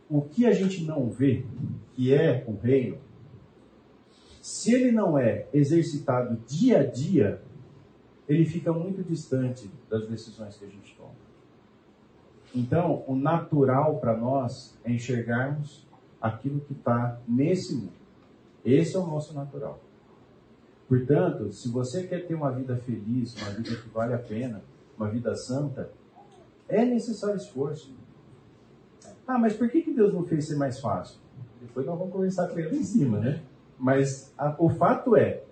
O 0.08 0.20
que 0.22 0.46
a 0.46 0.52
gente 0.52 0.84
não 0.84 1.08
vê, 1.10 1.46
que 1.94 2.12
é 2.12 2.44
o 2.46 2.54
reino, 2.54 2.98
se 4.42 4.74
ele 4.74 4.92
não 4.92 5.16
é 5.16 5.46
exercitado 5.54 6.36
dia 6.46 6.80
a 6.80 6.84
dia, 6.84 7.40
ele 8.28 8.44
fica 8.44 8.72
muito 8.72 9.02
distante 9.02 9.70
das 9.88 10.06
decisões 10.08 10.56
que 10.56 10.64
a 10.64 10.68
gente 10.68 10.94
toma. 10.96 11.14
Então, 12.54 13.02
o 13.06 13.14
natural 13.14 13.98
para 13.98 14.16
nós 14.16 14.78
é 14.84 14.92
enxergarmos 14.92 15.86
aquilo 16.20 16.60
que 16.60 16.72
está 16.72 17.18
nesse 17.26 17.74
mundo. 17.74 18.01
Esse 18.64 18.96
é 18.96 18.98
o 18.98 19.06
nosso 19.06 19.34
natural. 19.34 19.80
Portanto, 20.88 21.52
se 21.52 21.68
você 21.68 22.06
quer 22.06 22.26
ter 22.26 22.34
uma 22.34 22.50
vida 22.50 22.76
feliz, 22.76 23.34
uma 23.40 23.50
vida 23.50 23.76
que 23.76 23.88
vale 23.88 24.14
a 24.14 24.18
pena, 24.18 24.62
uma 24.96 25.08
vida 25.08 25.34
santa, 25.34 25.90
é 26.68 26.84
necessário 26.84 27.36
esforço. 27.36 27.94
Ah, 29.26 29.38
mas 29.38 29.54
por 29.54 29.70
que, 29.70 29.82
que 29.82 29.92
Deus 29.92 30.12
não 30.12 30.24
fez 30.24 30.46
ser 30.46 30.56
mais 30.56 30.80
fácil? 30.80 31.18
Depois 31.60 31.86
nós 31.86 31.98
vamos 31.98 32.12
conversar 32.12 32.48
com 32.48 32.58
ele 32.58 32.76
em 32.76 32.82
cima, 32.82 33.18
né? 33.18 33.42
Mas 33.78 34.32
a, 34.36 34.54
o 34.58 34.68
fato 34.68 35.16
é, 35.16 35.42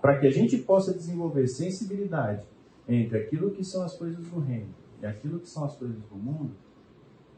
para 0.00 0.18
que 0.18 0.26
a 0.26 0.30
gente 0.30 0.58
possa 0.58 0.92
desenvolver 0.92 1.46
sensibilidade 1.46 2.44
entre 2.88 3.18
aquilo 3.18 3.50
que 3.50 3.64
são 3.64 3.82
as 3.82 3.96
coisas 3.96 4.26
do 4.26 4.40
reino 4.40 4.74
e 5.00 5.06
aquilo 5.06 5.38
que 5.38 5.48
são 5.48 5.64
as 5.64 5.76
coisas 5.76 5.96
do 5.96 6.16
mundo, 6.16 6.50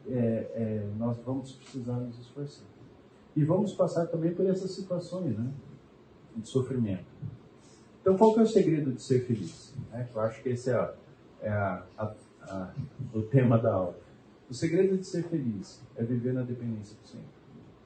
é, 0.07 0.13
é, 0.13 0.87
nós 0.97 1.17
vamos 1.25 1.51
precisar 1.53 1.97
nos 1.97 2.17
esforçar. 2.19 2.65
E 3.37 3.45
vamos 3.45 3.71
passar 3.71 4.07
também 4.07 4.33
por 4.33 4.47
essas 4.47 4.71
situações 4.71 5.37
né, 5.37 5.47
de 6.35 6.49
sofrimento. 6.49 7.05
Então, 8.01 8.17
qual 8.17 8.33
que 8.33 8.39
é 8.39 8.41
o 8.41 8.47
segredo 8.47 8.91
de 8.91 8.99
ser 8.99 9.27
feliz? 9.27 9.75
É, 9.93 10.07
eu 10.11 10.19
acho 10.21 10.41
que 10.41 10.49
esse 10.49 10.71
é, 10.71 10.95
é 11.41 11.51
a, 11.51 11.85
a, 11.99 12.73
o 13.13 13.21
tema 13.21 13.59
da 13.59 13.71
aula. 13.71 13.99
O 14.49 14.55
segredo 14.55 14.97
de 14.97 15.05
ser 15.05 15.21
feliz 15.25 15.83
é 15.95 16.03
viver 16.03 16.33
na 16.33 16.41
dependência 16.41 16.97
do 16.99 17.07
Senhor. 17.07 17.27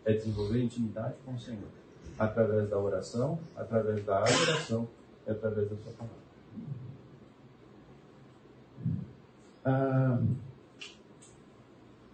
É 0.05 0.13
desenvolver 0.13 0.63
intimidade 0.63 1.15
com 1.25 1.33
o 1.33 1.39
Senhor. 1.39 1.67
Através 2.17 2.69
da 2.69 2.79
oração, 2.79 3.37
através 3.53 4.05
da 4.05 4.19
adoração 4.19 4.87
e 5.27 5.31
através 5.31 5.69
da 5.69 5.75
sua 5.75 5.91
palavra. 5.91 6.21
Ah, 9.65 10.21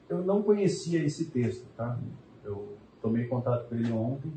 eu 0.10 0.24
não 0.24 0.42
conhecia 0.42 1.04
esse 1.04 1.30
texto, 1.30 1.68
tá? 1.78 2.00
Eu 2.44 2.78
tomei 3.08 3.26
contato 3.26 3.70
com 3.70 3.76
ele 3.76 3.92
ontem. 3.92 4.32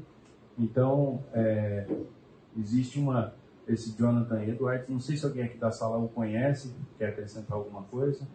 Então, 0.59 1.23
é, 1.33 1.87
existe 2.59 2.99
uma. 2.99 3.35
Esse 3.69 3.97
Jonathan 3.97 4.43
Edwards, 4.43 4.89
não 4.89 4.99
sei 4.99 5.17
se 5.17 5.25
alguém 5.25 5.45
aqui 5.45 5.57
da 5.57 5.71
sala 5.71 5.97
o 5.97 6.09
conhece, 6.09 6.75
quer 6.99 7.11
acrescentar 7.11 7.57
alguma 7.57 7.83
coisa 7.85 8.27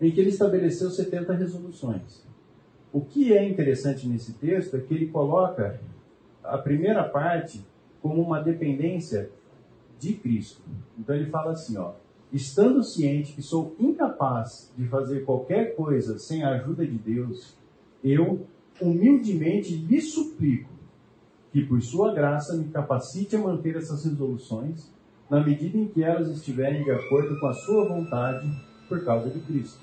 em 0.00 0.10
que 0.10 0.18
ele 0.18 0.30
estabeleceu 0.30 0.90
70 0.90 1.34
resoluções. 1.34 2.26
O 2.92 3.02
que 3.02 3.32
é 3.32 3.46
interessante 3.46 4.08
nesse 4.08 4.32
texto 4.32 4.76
é 4.76 4.80
que 4.80 4.94
ele 4.94 5.08
coloca 5.08 5.78
a 6.42 6.58
primeira 6.58 7.04
parte 7.04 7.64
como 8.00 8.22
uma 8.22 8.42
dependência 8.42 9.30
de 9.98 10.14
Cristo. 10.14 10.62
Então 10.98 11.14
ele 11.14 11.30
fala 11.30 11.52
assim, 11.52 11.76
ó, 11.76 11.92
estando 12.32 12.82
ciente 12.82 13.34
que 13.34 13.42
sou 13.42 13.76
incapaz 13.78 14.72
de 14.76 14.88
fazer 14.88 15.24
qualquer 15.24 15.76
coisa 15.76 16.18
sem 16.18 16.42
a 16.42 16.54
ajuda 16.54 16.86
de 16.86 16.96
Deus, 16.96 17.54
eu 18.02 18.46
humildemente 18.80 19.74
lhe 19.74 20.00
suplico 20.00 20.70
que 21.52 21.64
por 21.64 21.80
sua 21.82 22.14
graça 22.14 22.56
me 22.56 22.68
capacite 22.68 23.36
a 23.36 23.40
manter 23.40 23.76
essas 23.76 24.04
resoluções 24.04 24.90
na 25.28 25.44
medida 25.44 25.76
em 25.78 25.88
que 25.88 26.02
elas 26.02 26.28
estiverem 26.28 26.84
de 26.84 26.90
acordo 26.90 27.38
com 27.38 27.46
a 27.46 27.54
sua 27.54 27.88
vontade 27.88 28.48
por 28.88 29.04
causa 29.04 29.30
de 29.30 29.40
Cristo. 29.40 29.80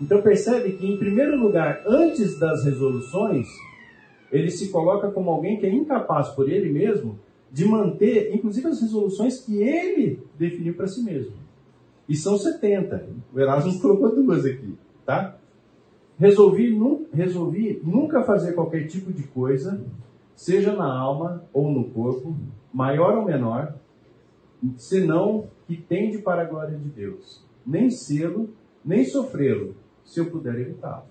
Então 0.00 0.22
percebe 0.22 0.72
que, 0.72 0.86
em 0.86 0.98
primeiro 0.98 1.36
lugar, 1.36 1.82
antes 1.86 2.38
das 2.38 2.64
resoluções, 2.64 3.46
ele 4.30 4.50
se 4.50 4.70
coloca 4.70 5.10
como 5.10 5.30
alguém 5.30 5.58
que 5.58 5.66
é 5.66 5.72
incapaz 5.72 6.28
por 6.28 6.48
ele 6.48 6.70
mesmo 6.70 7.18
de 7.50 7.64
manter, 7.64 8.34
inclusive, 8.34 8.66
as 8.68 8.80
resoluções 8.80 9.40
que 9.40 9.62
ele 9.62 10.20
definiu 10.38 10.74
para 10.74 10.86
si 10.86 11.02
mesmo. 11.02 11.32
E 12.08 12.14
são 12.14 12.36
70. 12.36 13.08
O 13.32 13.40
Erasmo 13.40 13.78
colocou 13.80 14.14
duas 14.14 14.44
aqui, 14.44 14.74
tá? 15.04 15.38
Resolvi, 16.18 16.74
nu, 16.74 17.06
resolvi 17.12 17.80
nunca 17.84 18.22
fazer 18.22 18.54
qualquer 18.54 18.86
tipo 18.86 19.12
de 19.12 19.24
coisa, 19.24 19.84
seja 20.34 20.74
na 20.74 20.86
alma 20.86 21.44
ou 21.52 21.70
no 21.70 21.90
corpo, 21.90 22.34
maior 22.72 23.18
ou 23.18 23.24
menor, 23.24 23.74
senão 24.76 25.48
que 25.66 25.76
tende 25.76 26.18
para 26.18 26.42
a 26.42 26.44
glória 26.46 26.76
de 26.76 26.88
Deus 26.88 27.46
nem 27.66 27.90
sê-lo, 27.90 28.54
nem 28.84 29.04
sofrê-lo, 29.04 29.74
se 30.04 30.20
eu 30.20 30.30
puder 30.30 30.54
evitá-lo. 30.54 31.04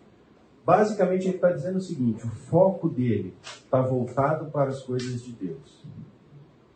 Basicamente, 0.66 1.28
ele 1.28 1.36
está 1.36 1.52
dizendo 1.52 1.78
o 1.78 1.82
seguinte: 1.82 2.26
o 2.26 2.30
foco 2.30 2.88
dele 2.88 3.34
está 3.44 3.82
voltado 3.82 4.50
para 4.50 4.70
as 4.70 4.82
coisas 4.82 5.22
de 5.22 5.34
Deus. 5.34 5.86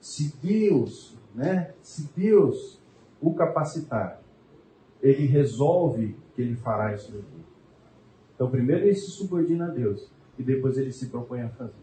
Se 0.02 0.36
Deus, 0.44 1.18
né, 1.34 1.74
se 1.82 2.10
Deus 2.16 2.80
o 3.22 3.34
capacitar, 3.34 4.22
ele 5.02 5.26
resolve 5.26 6.16
que 6.36 6.42
ele 6.42 6.56
fará 6.56 6.94
isso 6.94 7.12
daqui. 7.12 7.39
Então, 8.40 8.50
primeiro 8.50 8.86
ele 8.86 8.96
se 8.96 9.12
subordina 9.12 9.66
a 9.66 9.70
Deus 9.70 10.10
e 10.38 10.44
depois 10.44 10.78
ele 10.78 10.94
se 10.94 11.10
propõe 11.10 11.42
a 11.42 11.50
fazer. 11.50 11.74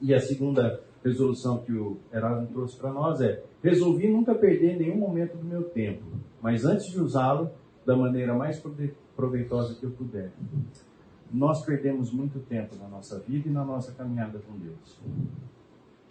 E 0.00 0.14
a 0.14 0.20
segunda 0.20 0.80
resolução 1.04 1.58
que 1.58 1.72
o 1.72 1.96
Erasmo 2.12 2.46
trouxe 2.46 2.78
para 2.78 2.92
nós 2.92 3.20
é: 3.20 3.42
resolvi 3.60 4.08
nunca 4.08 4.32
perder 4.32 4.78
nenhum 4.78 4.96
momento 4.96 5.36
do 5.36 5.44
meu 5.44 5.64
tempo, 5.64 6.04
mas 6.40 6.64
antes 6.64 6.86
de 6.86 7.00
usá-lo 7.00 7.50
da 7.84 7.96
maneira 7.96 8.32
mais 8.32 8.62
proveitosa 9.16 9.74
que 9.74 9.84
eu 9.84 9.90
puder. 9.90 10.30
nós 11.32 11.64
perdemos 11.64 12.12
muito 12.12 12.38
tempo 12.38 12.76
na 12.76 12.86
nossa 12.86 13.18
vida 13.18 13.48
e 13.48 13.52
na 13.52 13.64
nossa 13.64 13.90
caminhada 13.90 14.38
com 14.38 14.56
Deus. 14.56 15.00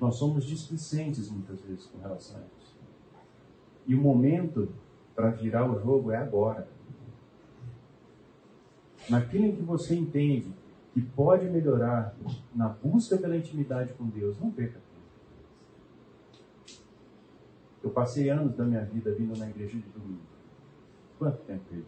Nós 0.02 0.18
somos 0.18 0.46
displicentes 0.46 1.32
muitas 1.32 1.62
vezes 1.62 1.86
com 1.86 1.98
relação 2.00 2.42
a 2.42 2.44
isso. 2.60 2.76
E 3.88 3.96
o 3.96 4.02
momento 4.02 4.68
para 5.16 5.30
virar 5.30 5.72
o 5.72 5.80
jogo 5.80 6.12
é 6.12 6.18
agora. 6.18 6.75
Naquilo 9.10 9.46
em 9.46 9.56
que 9.56 9.62
você 9.62 9.96
entende 9.96 10.52
que 10.94 11.02
pode 11.02 11.46
melhorar 11.50 12.16
na 12.56 12.70
busca 12.70 13.18
pela 13.18 13.36
intimidade 13.36 13.94
com 13.94 14.08
Deus, 14.08 14.40
não 14.40 14.50
perca 14.50 14.80
tempo. 14.80 14.86
Eu 17.84 17.90
passei 17.90 18.30
anos 18.30 18.56
da 18.56 18.64
minha 18.64 18.84
vida 18.84 19.14
vindo 19.14 19.38
na 19.38 19.50
igreja 19.50 19.78
de 19.78 19.90
domingo. 19.90 20.22
Quanto 21.20 21.38
tempo 21.44 21.64
perdi? 21.70 21.86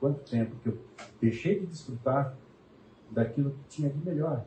Quanto 0.00 0.30
tempo 0.30 0.56
que 0.62 0.68
eu 0.68 0.78
deixei 1.20 1.60
de 1.60 1.66
desfrutar 1.66 2.36
daquilo 3.10 3.50
que 3.50 3.64
tinha 3.68 3.90
de 3.90 3.98
melhor? 4.04 4.44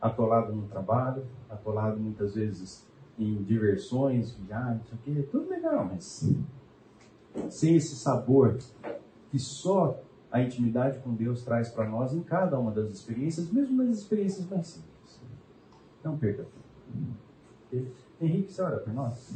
Atolado 0.00 0.52
no 0.52 0.68
trabalho, 0.68 1.24
atolado 1.48 1.98
muitas 1.98 2.34
vezes 2.34 2.86
em 3.18 3.42
diversões, 3.42 4.34
viagens, 4.34 4.86
tudo 5.30 5.48
legal, 5.48 5.84
mas 5.84 6.28
sem 7.48 7.76
esse 7.76 7.96
sabor 7.96 8.58
que 9.30 9.38
só 9.38 10.00
a 10.30 10.42
intimidade 10.42 10.98
com 11.00 11.14
Deus 11.14 11.42
traz 11.42 11.70
para 11.70 11.88
nós 11.88 12.12
em 12.12 12.22
cada 12.22 12.58
uma 12.58 12.70
das 12.70 12.90
experiências, 12.90 13.50
mesmo 13.50 13.82
nas 13.82 13.98
experiências 13.98 14.46
mais 14.48 14.66
simples. 14.66 15.20
Não 16.04 16.18
perca 16.18 16.44
tempo. 16.44 17.92
Henrique, 18.20 18.52
você 18.52 18.62
ora 18.62 18.78
por 18.78 18.92
nós? 18.92 19.32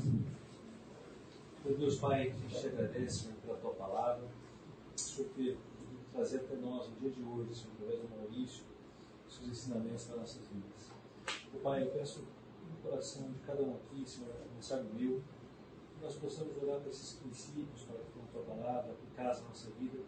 Meu 1.65 1.77
Deus 1.79 1.99
Pai, 1.99 2.31
gente 2.31 2.61
te 2.61 2.67
agradece 2.67 3.29
pela 3.45 3.57
tua 3.57 3.73
palavra, 3.73 4.25
Senhor, 4.97 5.29
ter 5.37 5.57
trazer 6.13 6.39
até 6.39 6.57
nós 6.57 6.89
no 6.89 6.97
dia 6.97 7.11
de 7.11 7.23
hoje, 7.23 7.55
Senhor, 7.55 7.73
através 7.75 8.01
do 8.01 8.09
Maurício, 8.17 8.65
seus 9.29 9.49
ensinamentos 9.49 10.05
para 10.05 10.17
nossas 10.17 10.47
vidas. 10.49 10.93
Meu 11.53 11.63
Pai, 11.63 11.83
eu 11.83 11.91
peço 11.91 12.21
no 12.21 12.77
coração 12.83 13.31
de 13.31 13.39
cada 13.41 13.63
um 13.63 13.77
aqui, 13.77 14.09
Senhor, 14.09 14.29
começar 14.51 14.77
no 14.79 14.95
meu, 14.95 15.23
que 15.95 16.03
nós 16.03 16.17
possamos 16.17 16.57
olhar 16.63 16.81
para 16.81 16.91
esses 16.91 17.15
princípios, 17.15 17.83
para 17.85 17.97
a 17.97 18.22
tua 18.33 18.43
palavra, 18.43 18.93
aplicar 18.93 19.35
na 19.35 19.49
nossa 19.49 19.71
vida, 19.73 20.01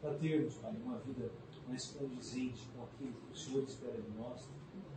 para 0.00 0.14
termos, 0.14 0.54
Pai, 0.56 0.74
uma 0.84 0.98
vida 0.98 1.30
mais 1.66 1.86
condizente 1.86 2.68
com 2.74 2.84
aquilo 2.84 3.12
que 3.12 3.32
o 3.32 3.36
Senhor 3.36 3.64
espera 3.64 4.00
de 4.00 4.10
nós, 4.16 4.48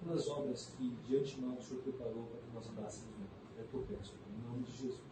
pelas 0.03 0.27
obras 0.27 0.73
que 0.77 0.89
de 0.89 1.17
antemão 1.17 1.57
o 1.57 1.61
Senhor 1.61 1.81
preparou 1.83 2.25
para 2.25 2.39
que 2.39 2.53
nós 2.53 2.69
andássemos. 2.69 3.11
É 3.57 3.61
o 3.61 3.65
que 3.67 3.73
eu 3.73 3.83
peço, 3.83 4.15
em 4.29 4.47
nome 4.47 4.63
de 4.63 4.71
Jesus. 4.71 5.10